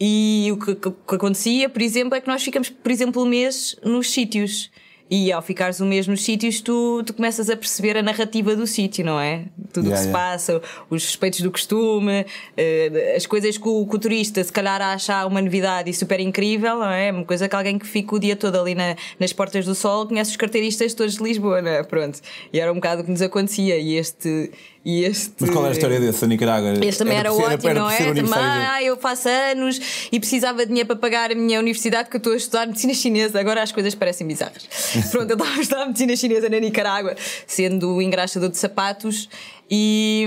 E 0.00 0.48
o 0.52 0.56
que, 0.58 0.74
que, 0.74 0.90
que 0.90 1.14
acontecia, 1.14 1.68
por 1.68 1.82
exemplo, 1.82 2.14
é 2.14 2.20
que 2.20 2.28
nós 2.28 2.42
ficamos, 2.42 2.68
por 2.68 2.90
exemplo, 2.92 3.22
um 3.22 3.26
mês 3.26 3.76
nos 3.84 4.10
sítios. 4.10 4.70
E 5.10 5.32
ao 5.32 5.40
ficares 5.40 5.80
um 5.80 5.86
mês 5.88 6.06
nos 6.06 6.22
sítios, 6.22 6.60
tu, 6.60 7.02
tu 7.02 7.14
começas 7.14 7.48
a 7.48 7.56
perceber 7.56 7.96
a 7.96 8.02
narrativa 8.02 8.54
do 8.54 8.66
sítio, 8.66 9.02
não 9.06 9.18
é? 9.18 9.46
Tudo 9.72 9.86
o 9.86 9.88
Yeah, 9.88 9.96
que 9.96 10.02
se 10.02 10.08
yeah. 10.08 10.12
passa, 10.12 10.62
os 10.90 11.02
respeitos 11.02 11.40
do 11.40 11.50
costume, 11.50 12.26
eh, 12.54 13.14
as 13.16 13.24
coisas 13.24 13.56
que 13.56 13.66
o, 13.66 13.86
que 13.86 13.96
o 13.96 13.98
turista 13.98 14.44
se 14.44 14.52
calhar 14.52 14.82
acha 14.82 15.24
uma 15.24 15.40
novidade 15.40 15.88
e 15.88 15.94
super 15.94 16.20
incrível, 16.20 16.76
não 16.80 16.90
é? 16.90 17.10
Uma 17.10 17.24
coisa 17.24 17.48
que 17.48 17.56
alguém 17.56 17.78
que 17.78 17.86
fica 17.86 18.14
o 18.16 18.18
dia 18.18 18.36
todo 18.36 18.60
ali 18.60 18.74
na- 18.74 18.96
nas 19.18 19.32
portas 19.32 19.64
do 19.64 19.74
sol 19.74 20.06
conhece 20.06 20.32
os 20.32 20.36
carteiristas 20.36 20.92
todos 20.92 21.16
de 21.16 21.22
Lisboa, 21.22 21.62
não 21.62 21.70
é? 21.70 21.82
Pronto. 21.82 22.20
E 22.52 22.60
era 22.60 22.70
um 22.70 22.74
bocado 22.74 23.00
o 23.00 23.04
que 23.06 23.10
nos 23.10 23.22
acontecia. 23.22 23.78
E 23.78 23.94
este. 23.96 24.50
E 24.90 25.04
este 25.04 25.34
Mas 25.38 25.50
qual 25.50 25.66
é 25.66 25.68
a 25.68 25.72
história 25.72 26.00
desse, 26.00 26.24
a 26.24 26.26
Nicarágua? 26.26 26.72
este 26.82 27.00
também 27.00 27.18
era, 27.18 27.30
ser- 27.30 27.42
ótimo, 27.42 27.68
era 27.68 27.78
não 27.78 27.90
é? 27.90 27.98
Também, 27.98 28.32
ah, 28.32 28.82
eu 28.82 28.96
faço 28.96 29.28
anos 29.28 29.78
e 30.10 30.18
precisava 30.18 30.60
de 30.60 30.68
dinheiro 30.68 30.86
para 30.86 30.96
pagar 30.96 31.30
a 31.30 31.34
minha 31.34 31.60
universidade 31.60 32.04
porque 32.08 32.16
eu 32.16 32.20
estou 32.20 32.32
a 32.32 32.36
estudar 32.36 32.66
medicina 32.66 32.94
chinesa. 32.94 33.38
Agora 33.38 33.62
as 33.62 33.70
coisas 33.70 33.94
parecem 33.94 34.26
bizarras. 34.26 34.66
Pronto, 35.12 35.30
eu 35.30 35.36
estava 35.36 35.58
a 35.58 35.60
estudar 35.60 35.84
medicina 35.84 36.16
chinesa 36.16 36.48
na 36.48 36.58
Nicarágua, 36.58 37.14
sendo 37.46 38.00
engraxador 38.00 38.48
de 38.48 38.56
sapatos. 38.56 39.28
E, 39.70 40.26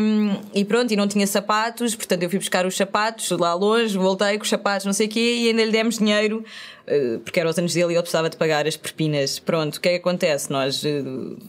e 0.53 0.63
pronto, 0.63 0.93
e 0.93 0.95
não 0.95 1.07
tinha 1.07 1.25
sapatos, 1.25 1.95
portanto 1.95 2.21
eu 2.21 2.29
fui 2.29 2.37
buscar 2.37 2.65
os 2.65 2.77
sapatos 2.77 3.29
lá 3.31 3.55
longe, 3.55 3.97
voltei 3.97 4.37
com 4.37 4.43
os 4.43 4.49
sapatos, 4.49 4.85
não 4.85 4.93
sei 4.93 5.07
o 5.07 5.09
quê, 5.09 5.37
e 5.39 5.47
ainda 5.47 5.63
lhe 5.63 5.71
demos 5.71 5.97
dinheiro, 5.97 6.43
eh, 6.85 7.17
porque 7.23 7.39
eram 7.39 7.49
os 7.49 7.57
anos 7.57 7.73
dele 7.73 7.93
e 7.93 7.95
ele 7.95 8.01
precisava 8.01 8.29
de 8.29 8.37
pagar 8.37 8.67
as 8.67 8.77
propinas. 8.77 9.39
Pronto, 9.39 9.77
o 9.77 9.81
que 9.81 9.89
é 9.89 9.91
que 9.93 9.97
acontece? 9.97 10.51
Nós 10.51 10.85
eh, 10.85 11.03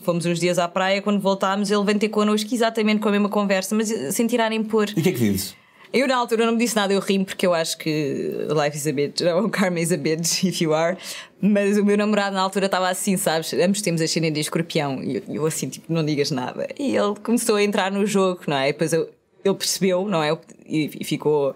fomos 0.05 0.25
uns 0.25 0.41
dias 0.41 0.59
à 0.59 0.67
praia, 0.67 1.03
quando 1.03 1.21
voltámos, 1.21 1.71
ele 1.71 1.85
vem 1.85 1.99
ter 1.99 2.09
connosco 2.09 2.55
exatamente 2.55 3.01
com 3.01 3.09
a 3.09 3.13
mesma 3.13 3.29
conversa, 3.29 3.75
mas 3.75 3.89
sem 4.15 4.27
tirarem 4.27 4.65
por. 4.65 4.89
E 4.89 5.01
o 5.01 5.03
que 5.03 5.09
é 5.11 5.13
que 5.13 5.19
dizes? 5.19 5.62
Eu 5.93 6.09
na 6.09 6.17
altura 6.17 6.47
não 6.47 6.53
me 6.53 6.59
disse 6.59 6.75
nada, 6.75 6.93
eu 6.93 7.01
rimo 7.01 7.25
porque 7.25 7.47
eu 7.47 7.53
acho 7.53 7.77
que 7.77 8.47
life 8.49 8.77
is 8.77 8.87
a 8.87 8.93
bitch, 8.93 9.21
ou 9.37 9.49
karma 9.49 9.79
is 9.79 9.93
a 9.93 9.97
bitch, 9.97 10.45
if 10.45 10.61
you 10.61 10.73
are. 10.73 10.97
Mas 11.41 11.77
o 11.77 11.85
meu 11.85 11.97
namorado 11.97 12.35
na 12.35 12.41
altura 12.41 12.67
estava 12.67 12.89
assim, 12.89 13.17
sabes? 13.17 13.53
Ambos 13.53 13.83
temos 13.83 14.01
a 14.01 14.07
cena 14.07 14.31
de 14.31 14.41
escorpião 14.41 15.03
e 15.03 15.17
eu, 15.17 15.23
eu 15.29 15.47
assim, 15.47 15.69
tipo, 15.69 15.93
não 15.93 16.05
digas 16.05 16.31
nada. 16.31 16.69
E 16.79 16.97
ele 16.97 17.15
começou 17.23 17.57
a 17.57 17.63
entrar 17.63 17.91
no 17.91 18.07
jogo, 18.07 18.41
não 18.47 18.57
é? 18.57 18.69
E 18.69 18.73
depois 18.73 18.93
eu, 18.93 19.11
ele 19.45 19.55
percebeu, 19.55 20.07
não 20.07 20.23
é? 20.23 20.37
E, 20.67 20.91
e 21.01 21.05
ficou, 21.05 21.55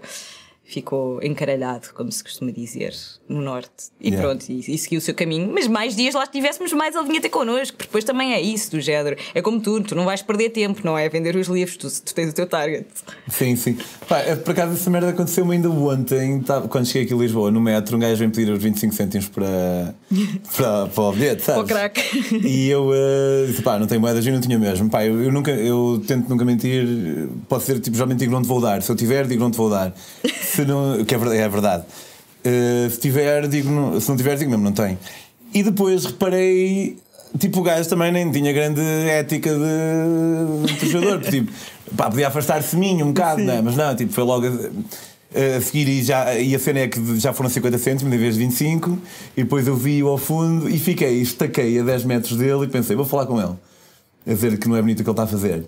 ficou 0.68 1.22
encaralhado, 1.22 1.88
como 1.94 2.10
se 2.10 2.22
costuma 2.24 2.50
dizer, 2.50 2.92
no 3.28 3.40
norte. 3.40 3.70
E 4.00 4.08
Yeah. 4.08 4.26
pronto, 4.26 4.44
e, 4.50 4.58
e 4.74 4.76
seguiu 4.78 4.98
o 4.98 5.00
seu 5.00 5.14
caminho. 5.14 5.50
Mas 5.52 5.66
mais 5.68 5.94
dias 5.94 6.14
lá 6.14 6.24
estivéssemos, 6.24 6.72
mais 6.72 6.94
ele 6.94 7.06
vinha 7.06 7.20
ter 7.20 7.28
connosco, 7.28 7.76
porque 7.76 7.86
depois 7.88 8.02
também 8.04 8.32
é 8.34 8.40
isso 8.40 8.70
do 8.72 8.80
género. 8.80 9.16
É 9.34 9.40
como 9.40 9.60
tu, 9.60 9.80
tu 9.82 9.94
não 9.94 10.04
vais 10.04 10.22
perder 10.22 10.50
tempo, 10.50 10.80
não 10.84 10.98
é? 10.98 11.08
Vender 11.08 11.36
os 11.36 11.46
livros, 11.46 11.76
tu, 11.76 11.88
tu 12.02 12.14
tens 12.14 12.30
o 12.30 12.34
teu 12.34 12.46
target. 12.46 12.86
Sim, 13.28 13.54
sim. 13.56 13.78
Pá, 14.08 14.18
é, 14.20 14.34
por 14.34 14.50
acaso 14.52 14.72
essa 14.74 14.90
merda 14.90 15.10
aconteceu-me 15.10 15.54
ainda 15.54 15.70
ontem, 15.70 16.40
tava- 16.40 16.66
quando 16.68 16.86
cheguei 16.86 17.02
aqui 17.04 17.14
a 17.14 17.16
Lisboa, 17.16 17.50
no 17.50 17.60
metro, 17.60 17.96
um 17.96 18.00
gajo 18.00 18.16
vem 18.16 18.30
pedir 18.30 18.50
os 18.52 18.60
25 18.62 18.94
cêntimos 18.94 19.28
para, 19.28 19.94
para, 20.56 20.86
para 20.88 21.02
o 21.04 21.12
bilhete, 21.12 21.42
sabes? 21.42 21.62
Para 21.72 21.86
o 21.86 21.90
crack. 21.90 22.00
E 22.44 22.68
eu 22.68 22.90
eh, 22.92 23.46
disse, 23.48 23.62
pá, 23.62 23.78
não 23.78 23.86
tenho 23.86 24.00
moedas 24.00 24.26
e 24.26 24.30
não 24.32 24.40
tinha 24.40 24.58
mesmo. 24.58 24.90
Pá, 24.90 25.04
eu, 25.04 25.22
eu 25.22 25.32
nunca, 25.32 25.50
eu 25.52 26.02
tento 26.06 26.28
nunca 26.28 26.44
mentir, 26.44 27.28
pode 27.48 27.62
ser 27.64 27.78
tipo, 27.80 27.96
geralmente 27.96 28.18
digo 28.18 28.32
não 28.32 28.42
te 28.42 28.48
vou 28.48 28.60
dar. 28.60 28.82
Se 28.82 28.90
eu 28.90 28.96
tiver, 28.96 29.26
digo 29.26 29.42
não 29.42 29.50
te 29.50 29.56
vou 29.56 29.70
dar. 29.70 29.94
Se 30.56 30.64
não, 30.64 31.04
que 31.04 31.14
é 31.14 31.18
verdade. 31.18 31.40
É 31.40 31.48
verdade. 31.48 31.84
Eh, 32.42 32.88
se 32.90 33.00
tiver, 33.00 33.46
digo 33.48 33.70
não, 33.70 34.00
se 34.00 34.08
não 34.08 34.16
tiver, 34.16 34.36
digo 34.36 34.50
mesmo, 34.50 34.64
não 34.64 34.72
tenho. 34.72 34.98
E 35.52 35.62
depois 35.62 36.04
reparei, 36.04 36.96
tipo, 37.38 37.60
o 37.60 37.62
gajo 37.62 37.88
também 37.88 38.10
nem 38.10 38.30
tinha 38.30 38.52
grande 38.52 38.80
ética 38.80 39.50
de, 39.50 40.66
de 40.66 40.78
trejador. 40.78 41.20
tipo, 41.28 41.52
pá, 41.96 42.08
podia 42.08 42.28
afastar-se 42.28 42.70
de 42.70 42.76
mim 42.76 43.02
um 43.02 43.08
bocado, 43.08 43.42
não 43.42 43.52
é? 43.52 43.60
Mas 43.60 43.76
não, 43.76 43.94
tipo, 43.94 44.12
foi 44.12 44.24
logo. 44.24 44.46
A, 44.46 45.56
a 45.56 45.60
seguir 45.60 45.88
e, 45.88 46.02
já, 46.02 46.34
e 46.36 46.54
a 46.54 46.58
cena 46.58 46.78
é 46.78 46.88
que 46.88 47.18
já 47.18 47.32
foram 47.32 47.50
50 47.50 47.76
cêntimos 47.78 48.14
em 48.14 48.16
vez 48.16 48.34
de 48.34 48.40
25 48.40 48.96
e 49.36 49.42
depois 49.42 49.66
eu 49.66 49.76
vi-o 49.76 50.08
ao 50.08 50.16
fundo 50.16 50.70
e 50.70 50.78
fiquei, 50.78 51.20
estaquei 51.20 51.78
a 51.80 51.82
10 51.82 52.04
metros 52.04 52.38
dele 52.38 52.64
e 52.64 52.68
pensei, 52.68 52.96
vou 52.96 53.04
falar 53.04 53.26
com 53.26 53.38
ele 53.38 53.52
a 54.26 54.32
dizer 54.32 54.56
que 54.56 54.66
não 54.68 54.76
é 54.76 54.80
bonito 54.80 55.00
o 55.00 55.02
que 55.02 55.10
ele 55.10 55.12
está 55.12 55.24
a 55.24 55.26
fazer 55.26 55.66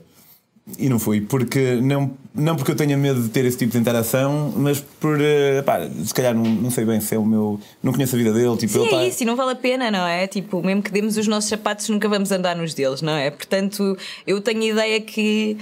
e 0.78 0.88
não 0.88 0.98
fui, 0.98 1.20
porque 1.20 1.76
não, 1.82 2.10
não 2.34 2.56
porque 2.56 2.72
eu 2.72 2.76
tenha 2.76 2.96
medo 2.96 3.22
de 3.22 3.28
ter 3.28 3.44
esse 3.44 3.56
tipo 3.56 3.72
de 3.72 3.78
interação 3.78 4.52
mas 4.56 4.80
por, 4.80 5.18
eh, 5.20 5.62
pá, 5.62 5.80
se 6.04 6.12
calhar 6.12 6.34
não, 6.34 6.44
não 6.44 6.70
sei 6.70 6.84
bem 6.84 7.00
se 7.00 7.14
é 7.14 7.18
o 7.18 7.24
meu 7.24 7.60
não 7.82 7.92
conheço 7.92 8.14
a 8.14 8.18
vida 8.18 8.32
dele 8.32 8.56
tipo, 8.56 8.72
Sim, 8.72 8.80
ele 8.80 8.88
é 8.88 8.90
tá- 8.90 9.04
isso, 9.06 9.22
e 9.22 9.26
não 9.26 9.36
vale 9.36 9.52
a 9.52 9.56
pena, 9.56 9.90
não 9.90 10.06
é? 10.06 10.26
Tipo, 10.26 10.62
mesmo 10.62 10.82
que 10.82 10.90
demos 10.90 11.16
os 11.16 11.26
nossos 11.26 11.48
sapatos, 11.48 11.88
nunca 11.88 12.08
vamos 12.08 12.30
andar 12.32 12.56
nos 12.56 12.74
deles, 12.74 13.02
não 13.02 13.12
é? 13.14 13.30
Portanto, 13.30 13.96
eu 14.26 14.40
tenho 14.40 14.62
a 14.62 14.66
ideia 14.66 15.00
que. 15.00 15.56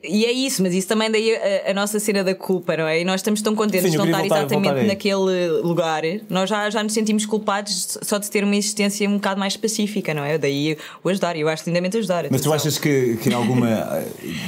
E 0.00 0.24
é 0.24 0.30
isso, 0.30 0.62
mas 0.62 0.72
isso 0.74 0.86
também 0.86 1.10
daí 1.10 1.34
a, 1.34 1.72
a 1.72 1.74
nossa 1.74 1.98
cena 1.98 2.22
da 2.22 2.32
culpa, 2.32 2.76
não 2.76 2.86
é? 2.86 3.00
E 3.00 3.04
nós 3.04 3.16
estamos 3.16 3.42
tão 3.42 3.56
contentes 3.56 3.86
Sim, 3.86 3.90
de 3.90 3.96
não 3.98 4.04
estar 4.06 4.18
voltar- 4.20 4.38
exatamente 4.38 4.68
voltar 4.68 4.86
naquele 4.86 5.48
lugar. 5.62 6.02
Nós 6.30 6.48
já, 6.48 6.70
já 6.70 6.84
nos 6.84 6.92
sentimos 6.92 7.26
culpados 7.26 7.98
só 8.02 8.16
de 8.16 8.30
ter 8.30 8.44
uma 8.44 8.54
existência 8.54 9.08
um 9.10 9.14
bocado 9.14 9.40
mais 9.40 9.56
pacífica, 9.56 10.14
não 10.14 10.22
é? 10.22 10.38
Daí 10.38 10.78
o 11.02 11.08
ajudar, 11.08 11.36
eu 11.36 11.48
acho 11.48 11.64
lindamente 11.66 11.96
ajudar. 11.96 12.22
mas 12.30 12.40
tu 12.40 12.48
atenção. 12.48 12.52
achas 12.54 12.78
que, 12.78 13.16
que 13.16 13.34
alguma 13.34 13.68
eh, 13.68 14.04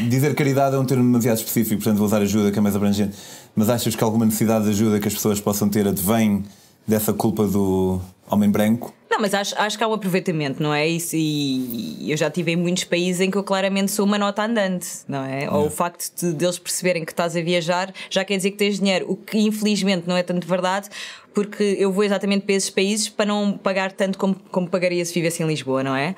dizer 0.09 0.37
caridade 0.37 0.77
é 0.77 0.79
um 0.79 0.85
termo 0.85 1.03
demasiado 1.03 1.39
específico 1.39 1.77
portanto 1.83 1.97
vou 1.99 2.07
usar 2.07 2.23
ajuda 2.23 2.53
que 2.53 2.59
é 2.59 2.63
mais 2.63 2.77
abrangente 2.77 3.17
mas 3.57 3.69
achas 3.69 3.97
que 3.97 4.05
alguma 4.05 4.25
necessidade 4.25 4.67
de 4.67 4.71
ajuda 4.71 5.01
que 5.01 5.09
as 5.09 5.15
pessoas 5.15 5.41
possam 5.41 5.69
ter 5.69 5.87
advém 5.89 6.45
dessa 6.87 7.13
culpa 7.13 7.45
do 7.47 8.01
homem 8.31 8.49
branco 8.49 8.95
Não, 9.11 9.19
mas 9.19 9.35
acho, 9.35 9.55
acho 9.59 9.77
que 9.77 9.83
há 9.83 9.89
um 9.89 9.93
aproveitamento, 9.93 10.63
não 10.63 10.73
é? 10.73 10.87
Isso, 10.87 11.17
e 11.17 12.13
eu 12.13 12.17
já 12.17 12.29
estive 12.29 12.53
em 12.53 12.57
muitos 12.57 12.85
países 12.85 13.21
em 13.21 13.29
que 13.29 13.37
eu 13.37 13.43
claramente 13.43 13.91
sou 13.91 14.07
uma 14.07 14.17
nota 14.17 14.45
andante, 14.45 14.87
não 15.09 15.25
é? 15.25 15.51
Ou 15.51 15.67
o 15.67 15.71
facto 15.71 16.15
de, 16.15 16.33
deles 16.33 16.61
perceberem 16.61 17.05
que 17.05 17.11
estás 17.11 17.35
a 17.35 17.43
viajar 17.43 17.93
já 18.09 18.25
quer 18.25 18.37
dizer 18.37 18.53
que 18.53 18.57
tens 18.57 18.79
dinheiro, 18.79 19.11
o 19.11 19.17
que 19.17 19.37
infelizmente 19.37 20.07
não 20.07 20.17
é 20.17 20.23
tanto 20.23 20.47
verdade, 20.47 20.89
porque 21.35 21.77
eu 21.79 21.91
vou 21.91 22.05
exatamente 22.05 22.45
para 22.47 22.55
esses 22.55 22.71
países 22.71 23.09
para 23.09 23.27
não 23.27 23.59
pagar 23.59 23.91
tanto 23.91 24.17
como, 24.17 24.37
como 24.49 24.69
pagaria 24.69 25.05
se 25.05 25.13
vivesse 25.13 25.43
em 25.43 25.47
Lisboa, 25.47 25.83
não 25.83 25.97
é? 25.97 26.15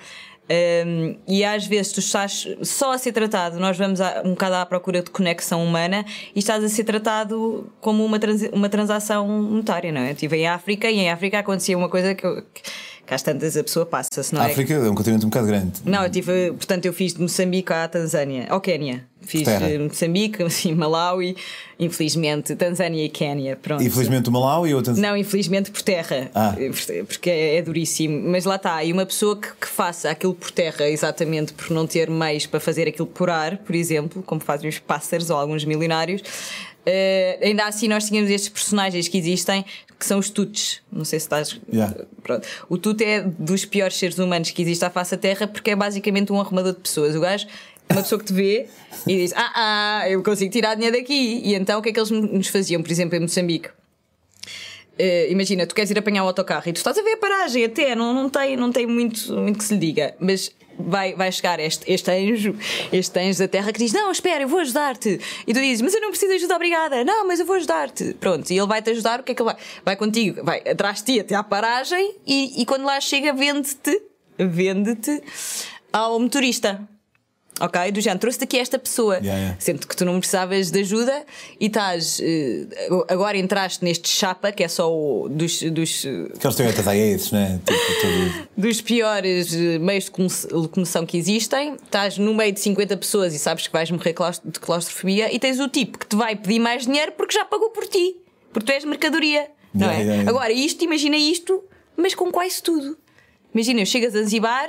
Um, 0.51 1.17
e 1.27 1.45
às 1.45 1.67
vezes 1.67 1.93
tu 1.93 2.01
estás 2.01 2.47
só 2.63 2.93
a 2.93 2.99
ser 2.99 3.13
tratado, 3.13 3.61
nós 3.61 3.79
vamos 3.79 4.01
a, 4.01 4.23
um 4.25 4.31
bocado 4.31 4.57
à 4.57 4.67
procura 4.67 5.01
de 5.01 5.11
conexão 5.11 5.65
humana 5.65 6.05
e 6.35 6.41
estás 6.41 6.65
a 6.65 6.69
ser 6.69 6.85
tratado 6.85 7.73
como 7.81 8.05
uma, 8.05 8.19
uma 8.53 8.69
transação 8.69 9.27
monetária, 9.29 9.93
não 9.93 10.01
é? 10.01 10.09
Eu 10.09 10.13
estive 10.13 10.37
em 10.39 10.49
África 10.49 10.91
e 10.91 10.99
em 10.99 11.11
África 11.11 11.39
acontecia 11.39 11.79
uma 11.79 11.89
coisa 11.89 12.15
que, 12.15 12.27
eu, 12.27 12.43
que, 12.53 12.63
que 13.07 13.15
às 13.15 13.23
tantas 13.23 13.57
a 13.57 13.62
pessoa 13.65 13.85
passa-se, 13.85 14.35
não 14.35 14.41
a 14.43 14.49
é? 14.49 14.53
África 14.53 14.75
é 14.75 14.91
um 14.91 14.95
continente 14.95 15.25
um 15.27 15.29
bocado 15.29 15.47
grande 15.47 15.73
Não, 15.85 16.05
eu 16.05 16.11
tive, 16.11 16.53
portanto, 16.53 16.87
eu 16.87 16.93
fiz 16.93 17.15
de 17.15 17.21
Moçambique 17.21 17.73
à 17.73 17.87
Tanzânia, 17.88 18.47
ao 18.49 18.61
Quénia. 18.61 19.05
Fiz 19.25 19.45
Terra. 19.45 19.71
eh, 19.71 19.79
Moçambique, 19.79 20.43
assim, 20.43 20.75
Malawi, 20.75 21.37
infelizmente, 21.79 22.57
Tanzânia 22.57 23.05
e 23.05 23.09
Quénia. 23.09 23.57
Pronto. 23.61 23.83
infelizmente 23.83 24.29
o 24.29 24.33
Malau 24.33 24.67
e 24.67 24.75
outra 24.75 24.95
Não, 24.95 25.17
infelizmente 25.17 25.71
por 25.71 25.81
terra. 25.83 26.29
Ah. 26.35 26.55
Porque 27.07 27.31
é, 27.31 27.57
é 27.59 27.62
duríssimo. 27.62 28.21
Mas 28.31 28.45
lá 28.45 28.57
está. 28.57 28.83
E 28.83 28.93
uma 28.93 29.07
pessoa 29.07 29.37
que, 29.38 29.49
que 29.61 29.67
faça 29.69 30.11
aquilo 30.11 30.35
por 30.35 30.51
terra 30.51 30.88
exatamente 30.88 31.53
por 31.53 31.71
não 31.71 31.87
ter 31.87 32.11
meios 32.11 32.47
para 32.47 32.59
fazer 32.59 32.88
aquilo 32.88 33.07
por 33.07 33.31
ar, 33.31 33.59
por 33.59 33.75
exemplo, 33.77 34.23
como 34.25 34.41
fazem 34.41 34.69
os 34.69 34.79
pássaros 34.81 35.31
ou 35.31 35.37
alguns 35.37 35.65
milionários. 35.65 36.23
Eh, 36.85 37.38
ainda 37.42 37.64
assim, 37.64 37.88
nós 37.88 38.07
tínhamos 38.07 38.31
estes 38.31 38.49
personagens 38.49 39.09
que 39.09 39.18
existem 39.18 39.64
que 39.99 40.07
são 40.07 40.18
os 40.18 40.31
tuts. 40.31 40.83
Não 40.90 41.05
sei 41.05 41.21
se 41.21 41.27
estás. 41.27 41.61
Yeah. 41.73 41.95
Pronto. 42.23 42.47
O 42.68 42.77
tut 42.77 43.03
é 43.05 43.21
dos 43.21 43.64
piores 43.64 43.97
seres 43.97 44.18
humanos 44.18 44.51
que 44.51 44.61
existe 44.61 44.85
à 44.85 44.90
face 44.90 45.12
da 45.12 45.16
terra 45.16 45.47
porque 45.47 45.71
é 45.71 45.77
basicamente 45.77 46.33
um 46.33 46.40
arrumador 46.40 46.73
de 46.73 46.81
pessoas. 46.81 47.14
O 47.14 47.21
gajo 47.21 47.47
é 47.88 47.92
uma 47.92 48.03
pessoa 48.03 48.18
que 48.18 48.25
te 48.25 48.33
vê 48.33 48.66
e 49.07 49.16
diz: 49.18 49.33
Ah, 49.35 49.53
ah, 49.55 50.11
eu 50.11 50.23
consigo 50.23 50.51
tirar 50.51 50.75
dinheiro 50.75 50.97
daqui. 50.97 51.40
E 51.45 51.55
então 51.55 51.79
o 51.79 51.83
que 51.83 51.90
é 51.90 51.92
que 51.92 52.01
eles 52.01 52.11
nos 52.11 52.49
faziam, 52.49 52.83
por 52.83 52.90
exemplo, 52.90 53.16
em 53.16 53.21
Moçambique? 53.21 53.68
Eh, 54.99 55.31
imagina, 55.31 55.66
tu 55.66 55.75
queres 55.75 55.90
ir 55.90 55.99
apanhar 55.99 56.25
o 56.25 56.27
autocarro 56.27 56.68
e 56.68 56.73
tu 56.73 56.77
estás 56.77 56.99
a 56.99 57.03
ver 57.03 57.12
a 57.12 57.16
paragem 57.16 57.64
até, 57.64 57.95
não, 57.95 58.12
não, 58.12 58.29
tem, 58.29 58.57
não 58.57 58.71
tem 58.71 58.87
muito, 58.87 59.33
muito 59.35 59.59
que 59.59 59.64
se 59.64 59.75
lhe 59.75 59.81
diga, 59.81 60.14
mas 60.21 60.55
vai, 60.87 61.14
vai 61.14 61.31
chegar 61.31 61.59
este, 61.61 61.90
este 61.90 62.11
anjo, 62.11 62.55
este 62.92 63.18
anjo 63.18 63.38
da 63.38 63.49
terra 63.49 63.73
que 63.73 63.79
diz: 63.79 63.92
Não, 63.92 64.11
espera, 64.11 64.42
eu 64.45 64.49
vou 64.49 64.61
ajudar-te. 64.61 65.21
E 65.47 65.55
tu 65.55 65.61
dizes: 65.61 65.83
Mas 65.83 65.95
eu 65.95 66.01
não 66.01 66.11
preciso 66.11 66.31
de 66.31 66.37
ajuda, 66.37 66.57
obrigada. 66.57 67.05
Não, 67.05 67.27
mas 67.27 67.40
eu 67.40 67.47
vou 67.47 67.57
ajudar-te. 67.57 68.14
Pronto, 68.14 68.51
e 68.51 68.59
ele 68.59 68.66
vai-te 68.66 68.90
ajudar, 68.90 69.21
o 69.21 69.23
que 69.23 69.33
é 69.33 69.35
que 69.35 69.42
ele 69.42 69.53
vai? 69.53 69.62
Vai 69.85 69.97
contigo, 69.97 70.45
vai 70.45 70.59
atrás 70.61 70.99
de 70.99 71.05
ti 71.05 71.21
até 71.21 71.35
à 71.35 71.42
paragem 71.42 72.16
e, 72.27 72.62
e 72.62 72.66
quando 72.66 72.85
lá 72.85 73.01
chega, 73.01 73.33
vende-te, 73.33 74.03
vende-te 74.38 75.23
ao 75.92 76.18
motorista. 76.18 76.88
Ok? 77.64 77.92
Do 77.92 78.01
género, 78.01 78.18
trouxe-te 78.20 78.44
aqui 78.44 78.59
esta 78.59 78.77
pessoa. 78.79 79.18
Yeah, 79.18 79.38
yeah. 79.38 79.57
Sendo 79.61 79.87
que 79.87 79.96
tu 79.96 80.05
não 80.05 80.18
precisavas 80.18 80.70
de 80.70 80.81
ajuda 80.81 81.25
e 81.61 81.66
estás. 81.66 82.18
eh, 82.20 82.66
agora 83.09 83.38
entraste 83.38 83.85
neste 83.85 84.09
chapa, 84.09 84.51
que 84.51 84.64
é 84.64 84.68
só 84.68 84.92
o 84.92 85.29
dos, 85.29 85.62
dos, 85.62 86.05
aqueles 86.35 86.57
teoretas 86.57 86.88
aí 86.88 86.98
esses 87.14 87.31
né 87.31 87.61
tipo, 87.64 88.48
dos 88.57 88.81
piores 88.81 89.55
eh, 89.55 89.79
meios 89.79 90.05
de 90.05 90.11
locomo- 90.11 90.48
locomoção 90.62 91.07
que 91.07 91.16
existem. 91.16 91.75
Estás 91.75 92.18
no 92.18 92.35
meio 92.35 92.53
de 92.53 92.59
50 92.61 92.96
pessoas 92.96 93.33
e 93.35 93.38
sabes 93.38 93.66
que 93.66 93.72
vais 93.72 93.90
morrer 93.90 94.14
de 94.44 94.59
claustrofobia 94.61 95.33
e 95.33 95.38
tens 95.38 95.61
o 95.61 95.68
tipo 95.68 95.98
que 95.98 96.07
te 96.07 96.16
vai 96.16 96.35
pedir 96.35 96.59
mais 96.59 96.85
dinheiro 96.87 97.12
porque 97.12 97.35
já 97.35 97.44
pagou 97.44 97.70
por 97.70 97.87
ti. 97.87 98.16
Porque 98.53 98.66
tu 98.66 98.75
és 98.75 98.85
mercadoria. 98.85 99.46
Não 99.72 99.90
Yeah, 99.90 100.25
é? 100.25 100.29
Agora, 100.29 100.53
isto, 100.53 100.85
imagina 100.85 101.16
isto, 101.16 101.62
mas 101.96 102.14
com 102.14 102.31
quase 102.31 102.62
tudo. 102.62 102.98
Imagina, 103.55 103.85
chegas 103.85 104.14
a 104.16 104.20
Zanzibar, 104.22 104.68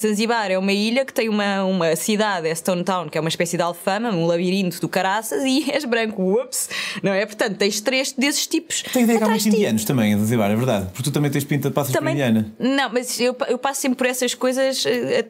Zanzibar 0.00 0.50
é 0.50 0.58
uma 0.58 0.72
ilha 0.72 1.04
que 1.04 1.12
tem 1.12 1.28
uma, 1.28 1.64
uma 1.64 1.94
cidade, 1.96 2.48
é 2.48 2.54
Stone 2.54 2.82
Town, 2.84 3.08
que 3.08 3.18
é 3.18 3.20
uma 3.20 3.28
espécie 3.28 3.56
de 3.56 3.62
alfama, 3.62 4.10
um 4.10 4.26
labirinto 4.26 4.80
do 4.80 4.88
caraças, 4.88 5.42
e 5.44 5.70
és 5.70 5.84
branco, 5.84 6.40
ups, 6.40 6.68
não 7.02 7.12
é? 7.12 7.26
Portanto, 7.26 7.56
tens 7.56 7.80
três 7.80 8.12
desses 8.12 8.46
tipos. 8.46 8.82
Tem 8.82 9.02
ideia 9.02 9.18
que 9.18 9.24
há 9.24 9.28
muitos 9.28 9.46
indianos 9.46 9.84
também 9.84 10.12
em 10.12 10.18
Zanzibar, 10.18 10.50
é 10.50 10.56
verdade. 10.56 10.86
Porque 10.92 11.02
tu 11.04 11.12
também 11.12 11.30
tens 11.30 11.44
pinta 11.44 11.68
de 11.68 11.74
passas 11.74 11.94
por 11.94 12.08
indiana. 12.08 12.52
Não, 12.58 12.90
mas 12.92 13.20
eu, 13.20 13.36
eu 13.48 13.58
passo 13.58 13.80
sempre 13.82 13.96
por 13.98 14.06
essas 14.06 14.34
coisas. 14.34 14.84
eh, 14.86 15.20
eh, 15.20 15.26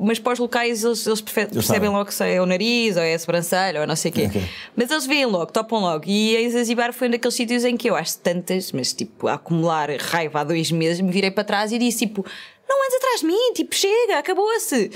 Mas 0.00 0.18
para 0.18 0.32
os 0.34 0.38
locais 0.38 0.84
eles, 0.84 1.04
eles 1.06 1.20
percebem 1.20 1.62
sabem. 1.62 1.88
logo 1.90 2.12
se 2.12 2.24
é 2.24 2.40
o 2.40 2.46
nariz 2.46 2.96
ou 2.96 3.02
é 3.02 3.14
a 3.14 3.18
sobrancelha 3.18 3.80
ou 3.80 3.86
não 3.86 3.96
sei 3.96 4.10
o 4.10 4.14
quê. 4.14 4.26
Ok. 4.26 4.42
Mas 4.76 4.90
eles 4.90 5.06
veem 5.06 5.26
logo, 5.26 5.46
topam 5.52 5.80
logo. 5.80 6.04
E 6.06 6.36
em 6.36 6.48
Zanzibar 6.50 6.92
foi 6.92 7.08
um 7.08 7.10
daqueles 7.10 7.34
sítios 7.34 7.64
em 7.64 7.76
que 7.76 7.90
eu 7.90 7.96
acho 7.96 8.16
tantas, 8.18 8.70
mas 8.72 8.92
tipo, 8.92 9.26
a 9.28 9.34
acumular 9.34 9.90
raiva 9.98 10.40
há 10.40 10.44
dois 10.44 10.70
meses, 10.70 11.00
me 11.00 11.10
virei 11.10 11.30
para 11.32 11.42
trás 11.44 11.72
e 11.72 11.78
disse 11.78 12.06
tipo: 12.06 12.24
Não 12.68 12.84
andes 12.84 12.96
atrás 12.96 13.20
de 13.20 13.26
mim, 13.26 13.52
tipo, 13.54 13.74
chega, 13.74 14.18
acabou-se. 14.18 14.90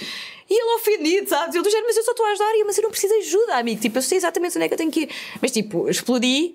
E 0.51 0.55
ele 0.55 0.75
ofendido, 0.75 1.29
sabes? 1.29 1.55
Eu 1.55 1.63
do 1.63 1.71
género, 1.71 1.87
mas 1.87 1.97
eu 1.97 2.03
só 2.03 2.11
estou 2.11 2.27
a 2.27 2.31
ajudar, 2.31 2.53
mas 2.67 2.77
eu 2.77 2.83
não 2.83 2.91
preciso 2.91 3.15
de 3.15 3.21
ajuda, 3.21 3.57
amigo. 3.57 3.81
Tipo, 3.81 3.99
eu 3.99 4.03
sei 4.03 4.19
exatamente 4.19 4.57
onde 4.57 4.67
é 4.67 4.69
que 4.69 4.75
eu 4.75 4.79
tenho 4.79 4.91
que 4.91 5.01
ir. 5.01 5.09
Mas 5.41 5.51
tipo, 5.51 5.89
explodi. 5.89 6.55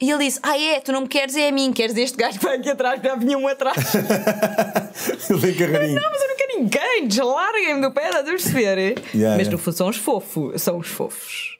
E 0.00 0.10
ele 0.10 0.24
disse: 0.24 0.40
Ah, 0.42 0.58
é, 0.58 0.80
tu 0.80 0.92
não 0.92 1.02
me 1.02 1.08
queres, 1.08 1.36
é 1.36 1.48
a 1.48 1.52
mim, 1.52 1.72
queres 1.72 1.96
este 1.96 2.16
gajo 2.16 2.38
que 2.38 2.44
vai 2.44 2.56
aqui 2.56 2.70
atrás, 2.70 3.00
já 3.02 3.14
vinha 3.14 3.38
um 3.38 3.46
atrás. 3.46 3.76
Ele 5.30 5.54
carreirinho. 5.54 6.00
Não, 6.00 6.10
mas 6.10 6.22
eu 6.22 6.28
não 6.28 6.36
quero 6.36 6.58
ninguém, 6.58 7.06
deslarguem-me 7.06 7.80
do 7.80 7.92
pé, 7.92 8.06
estás 8.06 8.26
a 8.26 8.30
perceber? 8.30 8.78
Yeah, 8.78 8.96
mas 9.12 9.16
yeah. 9.16 9.50
no 9.50 9.58
fundo 9.58 9.76
são 9.76 9.88
os 9.88 9.96
fofos, 9.96 10.60
são 10.60 10.78
os 10.78 10.88
fofos. 10.88 11.51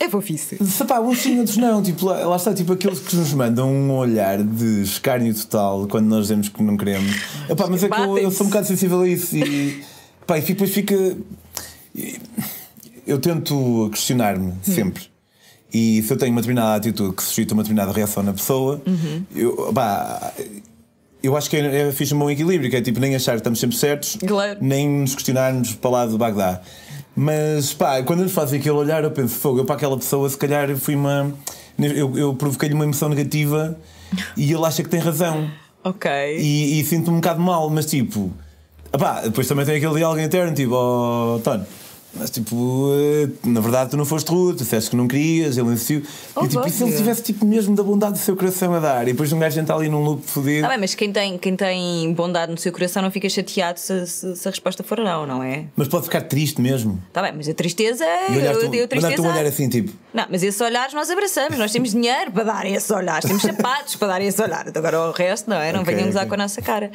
É 0.00 0.08
fofice. 0.08 0.56
Se 0.64 0.84
pá, 0.84 0.98
uns 1.00 1.18
sim, 1.18 1.38
outros 1.38 1.56
não. 1.56 1.82
Tipo, 1.82 2.06
lá, 2.06 2.26
lá 2.26 2.36
está, 2.36 2.52
tipo 2.52 2.72
aqueles 2.72 2.98
que 2.98 3.14
nos 3.16 3.32
mandam 3.32 3.70
um 3.72 3.92
olhar 3.92 4.42
de 4.42 4.82
escárnio 4.82 5.32
total 5.34 5.86
quando 5.86 6.06
nós 6.06 6.22
dizemos 6.22 6.48
que 6.48 6.62
não 6.62 6.76
queremos. 6.76 7.14
Epá, 7.48 7.66
mas 7.68 7.84
é 7.84 7.88
que 7.88 8.00
eu, 8.00 8.18
eu 8.18 8.30
sou 8.30 8.46
um 8.46 8.50
bocado 8.50 8.66
sensível 8.66 9.00
a 9.02 9.08
isso 9.08 9.36
e, 9.36 9.82
pá, 10.26 10.38
e 10.38 10.42
depois 10.42 10.70
fica. 10.70 11.16
Eu 13.06 13.18
tento 13.18 13.88
questionar-me 13.92 14.52
sempre. 14.62 15.04
E 15.72 16.02
se 16.02 16.12
eu 16.12 16.16
tenho 16.16 16.32
uma 16.32 16.40
determinada 16.40 16.76
atitude 16.76 17.16
que 17.16 17.22
suscita 17.22 17.52
uma 17.54 17.62
determinada 17.62 17.92
reação 17.92 18.22
na 18.22 18.32
pessoa, 18.32 18.80
eu, 19.34 19.72
pá, 19.74 20.32
eu 21.22 21.36
acho 21.36 21.50
que 21.50 21.56
é, 21.56 21.88
é 21.88 21.92
fixe 21.92 22.14
um 22.14 22.18
bom 22.18 22.30
equilíbrio, 22.30 22.70
que 22.70 22.76
é 22.76 22.80
tipo 22.80 23.00
nem 23.00 23.14
achar 23.14 23.32
que 23.32 23.38
estamos 23.38 23.58
sempre 23.58 23.76
certos, 23.76 24.16
Claro. 24.26 24.58
nem 24.60 24.88
nos 24.88 25.14
questionarmos 25.14 25.74
para 25.74 25.90
lá 25.90 26.06
do 26.06 26.16
Bagdá. 26.16 26.60
Mas 27.16 27.72
pá, 27.72 28.02
quando 28.02 28.22
nos 28.22 28.32
fazem 28.32 28.58
aquele 28.58 28.74
olhar, 28.74 29.04
eu 29.04 29.10
penso, 29.10 29.36
fogo, 29.36 29.58
eu 29.58 29.64
para 29.64 29.76
aquela 29.76 29.96
pessoa, 29.96 30.28
se 30.28 30.36
calhar 30.36 30.74
fui 30.76 30.96
uma. 30.96 31.32
Eu, 31.78 32.16
eu 32.16 32.34
provoquei-lhe 32.34 32.74
uma 32.74 32.84
emoção 32.84 33.08
negativa 33.08 33.76
e 34.36 34.52
ele 34.52 34.64
acha 34.64 34.82
que 34.82 34.88
tem 34.88 35.00
razão. 35.00 35.50
Ok. 35.82 36.10
E, 36.10 36.80
e 36.80 36.84
sinto-me 36.84 37.16
um 37.16 37.20
bocado 37.20 37.40
mal, 37.40 37.68
mas 37.70 37.86
tipo. 37.86 38.32
Epá, 38.92 39.22
depois 39.22 39.46
também 39.46 39.66
tem 39.66 39.76
aquele 39.76 39.94
diálogo 39.94 40.20
interno, 40.20 40.54
tipo, 40.54 40.74
oh, 40.74 41.40
Tony. 41.42 41.64
Mas 42.16 42.30
tipo, 42.30 42.90
eh, 42.94 43.28
na 43.44 43.60
verdade 43.60 43.90
tu 43.90 43.96
não 43.96 44.04
foste 44.04 44.28
rude, 44.30 44.58
tu 44.58 44.62
disseste 44.64 44.90
que 44.90 44.96
não 44.96 45.08
querias, 45.08 45.56
ele 45.58 45.68
insistiu. 45.72 46.02
Oh, 46.36 46.44
e 46.44 46.48
tipo, 46.48 46.66
e 46.66 46.70
se 46.70 46.82
ele 46.84 46.96
tivesse 46.96 47.22
tipo 47.22 47.44
mesmo 47.44 47.74
da 47.74 47.82
bondade 47.82 48.12
do 48.12 48.18
seu 48.18 48.36
coração 48.36 48.72
a 48.74 48.78
dar? 48.78 49.02
E 49.08 49.12
depois 49.12 49.32
um 49.32 49.38
gajo 49.38 49.58
entra 49.60 49.74
ali 49.74 49.88
num 49.88 50.02
loop 50.02 50.22
fodido. 50.24 50.62
Tá 50.62 50.68
bem, 50.68 50.78
mas 50.78 50.94
quem 50.94 51.12
tem, 51.12 51.36
quem 51.38 51.56
tem 51.56 52.12
bondade 52.12 52.52
no 52.52 52.58
seu 52.58 52.70
coração 52.72 53.02
não 53.02 53.10
fica 53.10 53.28
chateado 53.28 53.80
se, 53.80 54.06
se- 54.06 54.36
se 54.36 54.48
a 54.48 54.50
resposta 54.50 54.82
for 54.82 54.98
não, 55.00 55.26
não 55.26 55.42
é? 55.42 55.64
Mas 55.76 55.88
pode 55.88 56.04
ficar 56.04 56.20
triste 56.22 56.60
mesmo. 56.60 57.02
Tá 57.12 57.20
bem, 57.22 57.32
mas 57.36 57.48
a 57.48 57.54
tristeza. 57.54 58.04
E 58.30 58.36
olhar-te 58.36 58.64
eu, 58.64 58.70
um- 58.70 58.74
eu, 58.74 58.88
mandar-te 58.94 59.20
um 59.20 59.24
olhar 59.24 59.34
tristeza. 59.44 59.48
assim, 59.48 59.68
tipo. 59.68 59.92
Não, 60.12 60.26
mas 60.30 60.42
esses 60.42 60.60
olhares 60.60 60.94
nós 60.94 61.10
abraçamos, 61.10 61.58
nós 61.58 61.72
temos 61.72 61.90
dinheiro 61.90 62.30
para 62.30 62.44
dar 62.44 62.66
esses 62.66 62.90
olhares, 62.90 63.24
temos 63.26 63.42
sapatos 63.42 63.96
para 63.96 64.08
dar 64.08 64.22
esse 64.22 64.40
olhar. 64.40 64.66
Agora 64.74 65.08
o 65.08 65.12
resto, 65.12 65.50
não 65.50 65.56
é? 65.56 65.72
Não 65.72 65.80
Ok, 65.82 65.92
venhamos 65.94 66.14
ok. 66.14 66.24
dar 66.24 66.28
com 66.28 66.34
a 66.34 66.44
nossa 66.44 66.62
cara. 66.62 66.90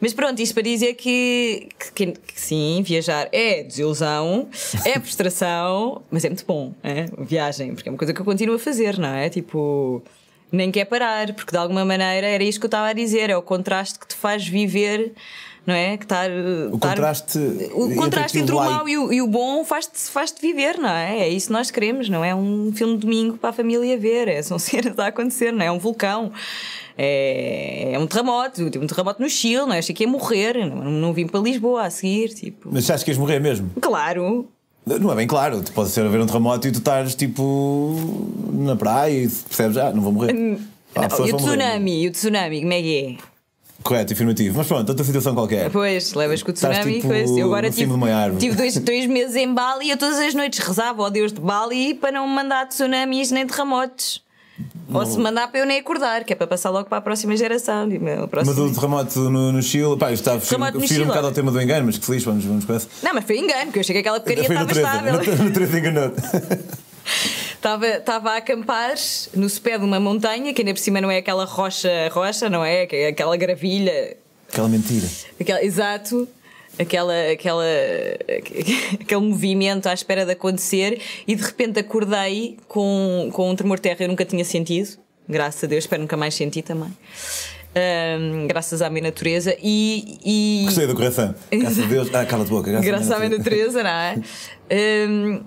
Mas 0.00 0.12
pronto, 0.14 0.40
isto 0.40 0.54
para 0.54 0.62
dizer 0.62 0.94
que, 0.94 1.68
que, 1.94 2.06
que 2.06 2.40
sim, 2.40 2.82
viajar 2.84 3.28
é 3.32 3.62
desilusão, 3.62 4.48
é 4.84 4.98
frustração, 5.00 6.02
mas 6.10 6.24
é 6.24 6.28
muito 6.28 6.44
bom, 6.46 6.72
é? 6.82 7.06
Viagem, 7.18 7.74
porque 7.74 7.88
é 7.88 7.92
uma 7.92 7.98
coisa 7.98 8.12
que 8.12 8.20
eu 8.20 8.24
continuo 8.24 8.56
a 8.56 8.58
fazer, 8.58 8.98
não 8.98 9.08
é? 9.08 9.28
Tipo. 9.28 10.02
Nem 10.52 10.70
quer 10.70 10.84
parar, 10.84 11.32
porque 11.32 11.50
de 11.50 11.56
alguma 11.56 11.84
maneira 11.84 12.28
era 12.28 12.44
isto 12.44 12.60
que 12.60 12.66
eu 12.66 12.68
estava 12.68 12.86
a 12.86 12.92
dizer, 12.92 13.28
é 13.28 13.36
o 13.36 13.42
contraste 13.42 13.98
que 13.98 14.06
te 14.06 14.14
faz 14.14 14.46
viver, 14.46 15.12
não 15.66 15.74
é? 15.74 15.96
Que 15.96 16.04
estar, 16.04 16.28
O 16.72 16.78
contraste 16.78 17.38
o 17.38 17.84
entre 17.84 17.94
contraste 17.96 18.38
entre 18.38 18.54
o 18.54 18.62
e- 18.62 18.66
mau 18.68 18.88
e 18.88 18.98
o, 18.98 19.12
e 19.12 19.22
o 19.22 19.26
bom 19.26 19.64
faz-te 19.64 19.98
faz 20.10 20.34
viver, 20.40 20.78
não 20.78 20.88
é? 20.88 21.20
É 21.20 21.28
isso 21.28 21.46
que 21.46 21.52
nós 21.52 21.70
queremos, 21.70 22.08
não 22.08 22.24
é 22.24 22.34
um 22.34 22.72
filme 22.74 22.94
de 22.94 23.00
domingo 23.00 23.36
para 23.38 23.50
a 23.50 23.52
família 23.52 23.96
ver, 23.98 24.28
é, 24.28 24.42
são 24.42 24.58
cenas 24.58 24.96
a 25.00 25.06
acontecer, 25.06 25.52
não 25.52 25.62
é? 25.62 25.66
É 25.66 25.72
um 25.72 25.78
vulcão, 25.78 26.30
é, 26.96 27.90
é 27.94 27.98
um 27.98 28.06
terremoto, 28.06 28.70
tive 28.70 28.84
um 28.84 28.86
terremoto 28.86 29.20
no 29.22 29.28
Chile, 29.28 29.62
não 29.66 29.72
é? 29.72 29.78
Achei 29.78 29.94
que 29.94 30.04
ia 30.04 30.08
morrer, 30.08 30.54
não, 30.66 30.76
não 30.90 31.12
vim 31.12 31.26
para 31.26 31.40
Lisboa 31.40 31.84
a 31.84 31.90
seguir, 31.90 32.28
tipo. 32.34 32.68
Mas 32.70 32.88
achas 32.90 33.02
que 33.02 33.10
ias 33.10 33.18
morrer 33.18 33.40
mesmo? 33.40 33.70
Claro, 33.80 34.48
Não 34.86 35.10
é 35.12 35.14
bem 35.16 35.26
claro, 35.26 35.62
pode 35.74 35.90
ser 35.90 36.04
haver 36.04 36.20
um 36.20 36.26
terremoto 36.26 36.68
e 36.68 36.72
tu 36.72 36.78
estás 36.78 37.14
tipo 37.14 37.96
na 38.52 38.76
praia 38.76 39.24
e 39.24 39.28
percebes, 39.28 39.76
ah, 39.78 39.90
não 39.92 40.02
vou 40.02 40.12
morrer. 40.12 40.30
Ah, 40.94 41.00
Não, 41.02 41.08
pessoas 41.08 41.28
e 41.28 41.32
o 41.32 41.36
vão 41.38 41.46
morrer. 41.46 41.58
tsunami, 41.58 42.02
e 42.04 42.08
o 42.08 42.10
tsunami, 42.12 42.60
como 42.60 42.72
é 42.72 42.82
que 42.82 43.18
é? 43.18 43.33
Correto, 43.84 44.14
afirmativo. 44.14 44.56
Mas 44.56 44.66
pronto, 44.66 44.88
outra 44.88 45.04
situação 45.04 45.34
qualquer. 45.34 45.70
Pois, 45.70 46.14
levas 46.14 46.42
com 46.42 46.50
o 46.50 46.54
tsunami 46.54 47.02
tipo, 47.02 47.12
e. 47.12 47.38
Eu 47.38 47.46
agora 47.48 47.70
tive, 47.70 47.84
de 47.86 47.92
uma 47.92 48.10
árvore. 48.10 48.40
tive 48.40 48.56
dois, 48.56 48.78
dois 48.78 49.06
meses 49.06 49.36
em 49.36 49.52
Bali 49.52 49.86
e 49.86 49.90
eu 49.90 49.98
todas 49.98 50.18
as 50.18 50.34
noites 50.34 50.58
rezava 50.58 51.02
ao 51.04 51.10
Deus 51.10 51.32
de 51.34 51.40
Bali 51.40 51.92
para 51.92 52.10
não 52.10 52.26
mandar 52.26 52.66
tsunamis 52.66 53.30
nem 53.30 53.46
terremotos. 53.46 54.24
Ou 54.92 55.04
se 55.04 55.18
mandar 55.18 55.48
para 55.48 55.60
eu 55.60 55.66
nem 55.66 55.80
acordar, 55.80 56.24
que 56.24 56.32
é 56.32 56.36
para 56.36 56.46
passar 56.46 56.70
logo 56.70 56.88
para 56.88 56.98
a 56.98 57.00
próxima 57.00 57.36
geração. 57.36 57.88
Tipo, 57.90 58.04
o 58.04 58.08
Mas 58.08 58.30
próximo- 58.30 58.66
o 58.66 58.72
terremoto 58.72 59.18
no, 59.30 59.52
no 59.52 59.62
Chile, 59.62 59.96
pá, 59.98 60.10
eu 60.10 60.14
estava 60.14 60.40
Terremoto 60.40 60.80
fugir 60.80 61.02
um 61.02 61.06
bocado 61.06 61.26
ao 61.26 61.32
tema 61.32 61.50
do 61.50 61.60
engano, 61.60 61.86
mas 61.86 61.98
que 61.98 62.06
feliz, 62.06 62.22
vamos, 62.22 62.44
vamos 62.44 62.64
com 62.64 62.72
essa. 62.72 62.88
Não, 63.02 63.12
mas 63.12 63.24
foi 63.24 63.38
engano, 63.38 63.64
porque 63.66 63.78
eu 63.78 63.80
achei 63.80 63.92
que 63.94 63.98
aquela 64.00 64.20
porcaria 64.20 64.42
estava 64.44 64.72
estável. 64.72 65.44
no 65.44 65.52
Teresa 65.52 65.78
enganou 65.78 66.12
Estava, 67.64 67.86
estava 67.86 68.30
a 68.32 68.36
acampar 68.36 68.94
no 69.34 69.50
pé 69.50 69.78
de 69.78 69.86
uma 69.86 69.98
montanha, 69.98 70.52
que 70.52 70.60
ainda 70.60 70.74
por 70.74 70.80
cima 70.80 71.00
não 71.00 71.10
é 71.10 71.16
aquela 71.16 71.46
rocha, 71.46 72.10
rocha, 72.12 72.50
não 72.50 72.62
é? 72.62 72.86
É 72.92 73.08
Aquela 73.08 73.38
gravilha. 73.38 74.18
Aquela 74.52 74.68
mentira. 74.68 75.08
Aquela, 75.40 75.64
exato. 75.64 76.28
Aquela, 76.78 77.14
aquela, 77.32 77.64
aquele 79.00 79.20
movimento 79.22 79.86
à 79.86 79.94
espera 79.94 80.26
de 80.26 80.32
acontecer 80.32 81.00
e 81.26 81.34
de 81.34 81.42
repente 81.42 81.78
acordei 81.78 82.58
com, 82.68 83.30
com 83.32 83.50
um 83.50 83.56
tremor 83.56 83.78
de 83.78 83.82
terra 83.84 83.96
que 83.96 84.04
eu 84.04 84.08
nunca 84.08 84.26
tinha 84.26 84.44
sentido, 84.44 84.98
graças 85.26 85.64
a 85.64 85.66
Deus, 85.66 85.84
espero 85.84 86.02
nunca 86.02 86.18
mais 86.18 86.34
sentir 86.34 86.62
também, 86.62 86.92
Ahm, 87.76 88.46
graças 88.46 88.82
à 88.82 88.88
minha 88.88 89.02
natureza. 89.02 89.56
E, 89.60 90.18
e, 90.24 90.64
Gostei 90.66 90.86
do 90.86 90.94
coração. 90.94 91.34
Graças 91.50 91.80
a 91.80 91.86
Deus. 91.86 92.14
Ah, 92.14 92.24
cala-te 92.24 92.46
a 92.46 92.54
boca. 92.54 92.70
Graças, 92.70 92.86
Graças 92.86 93.10
à 93.10 93.18
minha 93.18 93.36
natureza. 93.36 93.82
natureza, 93.82 93.82
não 93.82 93.90
é? 93.90 94.22
Hum, 95.06 95.42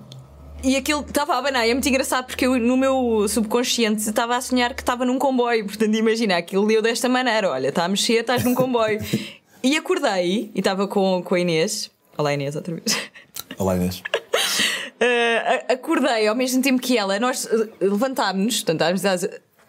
e 0.63 0.75
aquilo 0.75 1.01
estava 1.01 1.33
a 1.35 1.37
abanar, 1.37 1.67
é 1.67 1.73
muito 1.73 1.87
engraçado 1.87 2.25
porque 2.25 2.45
eu, 2.45 2.57
no 2.59 2.75
meu 2.75 3.25
subconsciente 3.27 4.01
estava 4.01 4.35
a 4.35 4.41
sonhar 4.41 4.73
que 4.73 4.81
estava 4.81 5.05
num 5.05 5.17
comboio. 5.19 5.65
Portanto, 5.65 5.95
imagina, 5.95 6.37
aquilo 6.37 6.65
leu 6.65 6.81
desta 6.81 7.07
maneira: 7.07 7.49
olha, 7.49 7.69
está 7.69 7.85
a 7.85 7.87
mexer, 7.87 8.21
estás 8.21 8.43
num 8.43 8.55
comboio. 8.55 8.99
e 9.63 9.77
acordei 9.77 10.51
e 10.53 10.59
estava 10.59 10.87
com, 10.87 11.21
com 11.23 11.35
a 11.35 11.39
Inês. 11.39 11.91
Olá, 12.17 12.33
Inês, 12.33 12.55
outra 12.55 12.73
vez. 12.73 12.97
Olá, 13.57 13.75
Inês. 13.75 14.01
Uh, 14.99 15.73
acordei 15.73 16.27
ao 16.27 16.35
mesmo 16.35 16.61
tempo 16.61 16.81
que 16.81 16.97
ela, 16.97 17.19
nós 17.19 17.45
uh, 17.45 17.69
levantámos-nos, 17.79 18.65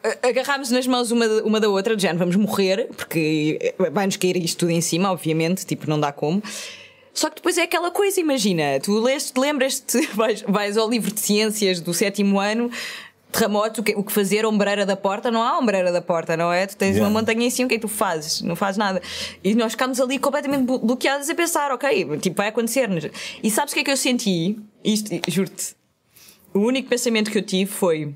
a- 0.02 0.26
agarrámos 0.26 0.70
nas 0.70 0.86
mãos 0.86 1.10
uma, 1.10 1.26
uma 1.42 1.60
da 1.60 1.68
outra, 1.68 1.94
de 1.94 2.00
género, 2.00 2.20
vamos 2.20 2.36
morrer, 2.36 2.88
porque 2.96 3.74
vai-nos 3.92 4.16
cair 4.16 4.36
isto 4.38 4.60
tudo 4.60 4.70
em 4.70 4.80
cima, 4.80 5.10
obviamente, 5.12 5.66
tipo, 5.66 5.88
não 5.88 6.00
dá 6.00 6.12
como. 6.12 6.42
Só 7.18 7.28
que 7.28 7.36
depois 7.36 7.58
é 7.58 7.62
aquela 7.62 7.90
coisa, 7.90 8.20
imagina, 8.20 8.78
tu 8.80 8.98
leste, 9.00 9.38
lembras-te, 9.38 10.06
vais, 10.14 10.42
vais 10.42 10.76
ao 10.76 10.88
livro 10.88 11.12
de 11.12 11.18
ciências 11.18 11.80
do 11.80 11.92
sétimo 11.92 12.38
ano, 12.38 12.70
terremoto, 13.32 13.80
o 13.80 13.84
que, 13.84 13.92
o 13.96 14.04
que 14.04 14.12
fazer, 14.12 14.46
ombreira 14.46 14.86
da 14.86 14.96
porta, 14.96 15.28
não 15.30 15.42
há 15.42 15.58
ombreira 15.58 15.90
da 15.90 16.00
porta, 16.00 16.36
não 16.36 16.52
é? 16.52 16.64
Tu 16.66 16.76
tens 16.76 16.90
Yeah. 16.94 17.04
uma 17.12 17.18
montanha 17.20 17.44
em 17.44 17.50
cima, 17.50 17.66
o 17.66 17.68
que 17.68 17.74
é 17.74 17.78
que 17.78 17.82
tu 17.82 17.88
fazes? 17.88 18.40
Não 18.42 18.54
fazes 18.54 18.78
nada. 18.78 19.02
E 19.42 19.52
nós 19.56 19.72
ficámos 19.72 20.00
ali 20.00 20.16
completamente 20.18 20.62
blo- 20.62 20.78
bloqueados 20.78 21.28
a 21.28 21.34
pensar, 21.34 21.72
ok, 21.72 22.18
tipo, 22.18 22.36
vai 22.36 22.48
acontecer-nos. 22.48 23.06
E 23.42 23.50
sabes 23.50 23.72
o 23.72 23.74
que 23.74 23.80
é 23.80 23.84
que 23.84 23.90
eu 23.90 23.96
senti? 23.96 24.56
Isto, 24.84 25.10
juro-te. 25.28 25.74
O 26.54 26.60
único 26.60 26.88
pensamento 26.88 27.30
que 27.32 27.38
eu 27.38 27.42
tive 27.42 27.70
foi 27.70 28.14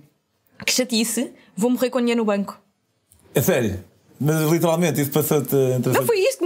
que 0.64 0.72
chatice, 0.72 1.32
vou 1.56 1.70
morrer 1.70 1.90
com 1.90 1.98
dinheiro 1.98 2.20
no 2.20 2.24
banco. 2.24 2.56
É 3.34 3.42
sério. 3.42 3.84
Mas 4.24 4.48
literalmente 4.52 5.00
isso 5.00 5.10
passou-te. 5.10 5.52
Não 5.92 6.06
foi 6.06 6.20
isto 6.20 6.41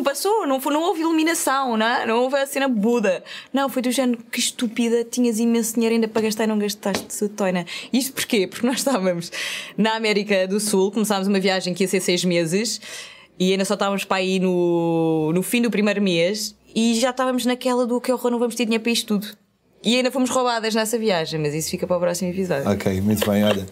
não, 0.46 0.61
foi, 0.61 0.72
não 0.72 0.83
houve 0.83 1.00
iluminação, 1.00 1.76
não, 1.76 1.87
é? 1.87 2.07
não 2.07 2.22
houve 2.22 2.37
a 2.37 2.46
cena 2.46 2.68
Buda. 2.68 3.22
Não, 3.52 3.68
foi 3.68 3.83
do 3.83 3.90
género, 3.90 4.22
que 4.31 4.38
estúpida, 4.38 5.05
tinhas 5.05 5.38
imenso 5.38 5.74
dinheiro 5.74 5.94
ainda 5.94 6.09
para 6.09 6.22
gastar 6.22 6.44
e 6.44 6.46
não 6.46 6.59
gastaste, 6.59 7.12
sua 7.12 7.29
toina. 7.29 7.66
Isto 7.92 8.12
porquê? 8.12 8.46
Porque 8.46 8.66
nós 8.66 8.76
estávamos 8.79 9.31
na 9.76 9.94
América 9.96 10.46
do 10.46 10.61
Sul, 10.61 10.90
começámos 10.90 11.29
uma 11.29 11.40
viagem 11.40 11.74
que 11.74 11.85
ia 11.85 11.88
ser 11.88 12.00
seis 12.00 12.24
meses 12.24 12.81
e 13.38 13.52
ainda 13.52 13.64
só 13.64 13.74
estávamos 13.74 14.05
para 14.05 14.18
aí 14.18 14.38
no, 14.38 15.33
no 15.35 15.42
fim 15.42 15.61
do 15.61 15.70
primeiro 15.70 16.00
mês 16.00 16.55
e 16.74 16.94
já 16.94 17.11
estávamos 17.11 17.44
naquela 17.44 17.87
do 17.87 18.00
que 18.00 18.12
horror, 18.12 18.31
não 18.31 18.38
vamos 18.38 18.55
ter 18.55 18.64
dinheiro 18.64 18.83
para 18.83 18.92
isto 18.92 19.07
tudo. 19.07 19.37
E 19.85 19.96
ainda 19.96 20.11
fomos 20.11 20.31
roubadas 20.31 20.74
nessa 20.74 20.98
viagem, 20.98 21.38
mas 21.38 21.55
isso 21.55 21.70
fica 21.70 21.87
para 21.87 21.96
o 21.96 22.00
próximo 22.00 22.31
episódio. 22.31 22.68
Ok, 22.68 23.00
muito 23.00 23.29
bem, 23.31 23.44
olha. 23.44 23.66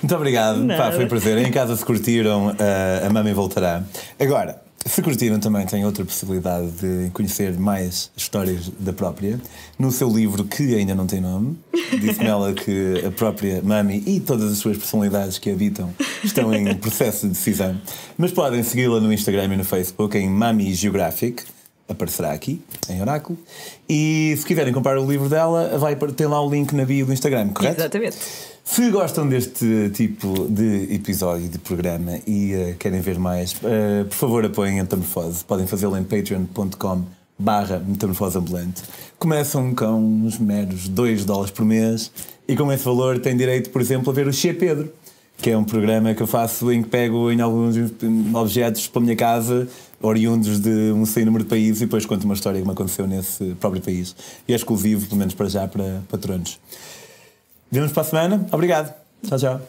Muito 0.00 0.14
obrigado. 0.14 0.66
Pá, 0.68 0.92
foi 0.92 1.04
um 1.04 1.08
prazer. 1.08 1.36
Em 1.38 1.50
casa 1.50 1.74
se 1.74 1.84
curtiram, 1.84 2.54
ah, 2.58 3.06
a 3.06 3.10
Mami 3.10 3.32
voltará. 3.32 3.82
Agora, 4.20 4.62
Se 4.88 5.02
curtiram 5.02 5.38
também 5.38 5.66
tem 5.66 5.84
outra 5.84 6.04
possibilidade 6.04 6.70
de 6.70 7.10
conhecer 7.10 7.52
mais 7.58 8.10
histórias 8.16 8.70
da 8.80 8.92
própria 8.92 9.38
no 9.78 9.92
seu 9.92 10.08
livro 10.08 10.44
que 10.44 10.74
ainda 10.74 10.94
não 10.94 11.06
tem 11.06 11.20
nome. 11.20 11.58
Disse-me 12.00 12.26
ela 12.26 12.54
que 12.54 13.04
a 13.06 13.10
própria 13.10 13.60
Mami 13.62 14.02
e 14.06 14.18
todas 14.18 14.50
as 14.50 14.58
suas 14.58 14.78
personalidades 14.78 15.36
que 15.38 15.50
habitam 15.50 15.92
estão 16.24 16.54
em 16.54 16.74
processo 16.74 17.26
de 17.26 17.34
decisão. 17.34 17.78
Mas 18.16 18.32
podem 18.32 18.62
segui-la 18.62 18.98
no 18.98 19.12
Instagram 19.12 19.52
e 19.52 19.56
no 19.58 19.64
Facebook 19.64 20.16
em 20.16 20.28
Mami 20.28 20.72
Geographic 20.72 21.44
aparecerá 21.88 22.32
aqui, 22.32 22.60
em 22.88 23.00
Oráculo. 23.00 23.38
E 23.88 24.34
se 24.36 24.44
quiserem 24.44 24.72
comprar 24.72 24.98
o 24.98 25.10
livro 25.10 25.28
dela, 25.28 25.78
vai 25.78 25.96
ter 25.96 26.26
lá 26.26 26.40
o 26.44 26.50
link 26.50 26.72
na 26.74 26.84
bio 26.84 27.06
do 27.06 27.12
Instagram, 27.12 27.48
correto? 27.48 27.80
Exatamente. 27.80 28.16
Se 28.64 28.90
gostam 28.90 29.26
deste 29.26 29.90
tipo 29.94 30.46
de 30.48 30.94
episódio 30.94 31.48
de 31.48 31.58
programa 31.58 32.18
e 32.26 32.54
uh, 32.54 32.76
querem 32.76 33.00
ver 33.00 33.18
mais, 33.18 33.54
uh, 33.54 34.04
por 34.06 34.14
favor 34.14 34.44
apoiem 34.44 34.78
a 34.78 34.82
Metamorfose. 34.82 35.42
Podem 35.42 35.66
fazê-lo 35.66 35.96
em 35.96 36.04
patreon.com 36.04 37.04
barra 37.38 37.78
metamorfose 37.78 38.36
ambulante. 38.36 38.82
Começam 39.18 39.74
com 39.74 39.94
uns 39.94 40.38
meros 40.38 40.88
2 40.88 41.24
dólares 41.24 41.50
por 41.50 41.64
mês 41.64 42.10
e 42.46 42.56
com 42.56 42.70
esse 42.72 42.84
valor 42.84 43.18
têm 43.18 43.36
direito, 43.36 43.70
por 43.70 43.80
exemplo, 43.80 44.10
a 44.10 44.14
ver 44.14 44.26
o 44.26 44.32
Che 44.32 44.52
Pedro, 44.52 44.92
que 45.40 45.50
é 45.50 45.56
um 45.56 45.64
programa 45.64 46.14
que 46.14 46.22
eu 46.22 46.26
faço 46.26 46.70
em 46.72 46.82
que 46.82 46.88
pego 46.88 47.30
em 47.30 47.40
alguns 47.40 47.76
objetos 48.34 48.86
para 48.88 49.00
a 49.00 49.04
minha 49.04 49.16
casa, 49.16 49.68
oriundos 50.00 50.60
de 50.60 50.92
um 50.92 51.06
sem 51.06 51.24
número 51.24 51.44
de 51.44 51.50
países, 51.50 51.80
e 51.80 51.84
depois 51.86 52.04
conto 52.04 52.24
uma 52.24 52.34
história 52.34 52.60
que 52.60 52.66
me 52.66 52.72
aconteceu 52.72 53.06
nesse 53.06 53.54
próprio 53.60 53.80
país. 53.80 54.14
E 54.46 54.52
é 54.52 54.56
exclusivo, 54.56 55.06
pelo 55.06 55.18
menos 55.18 55.34
para 55.34 55.48
já, 55.48 55.66
para 55.66 56.02
patronos. 56.08 56.58
Vemos 57.70 57.92
para 57.92 58.02
a 58.02 58.04
semana. 58.04 58.46
Obrigado. 58.50 58.94
Tchau. 59.22 59.38
tchau. 59.38 59.60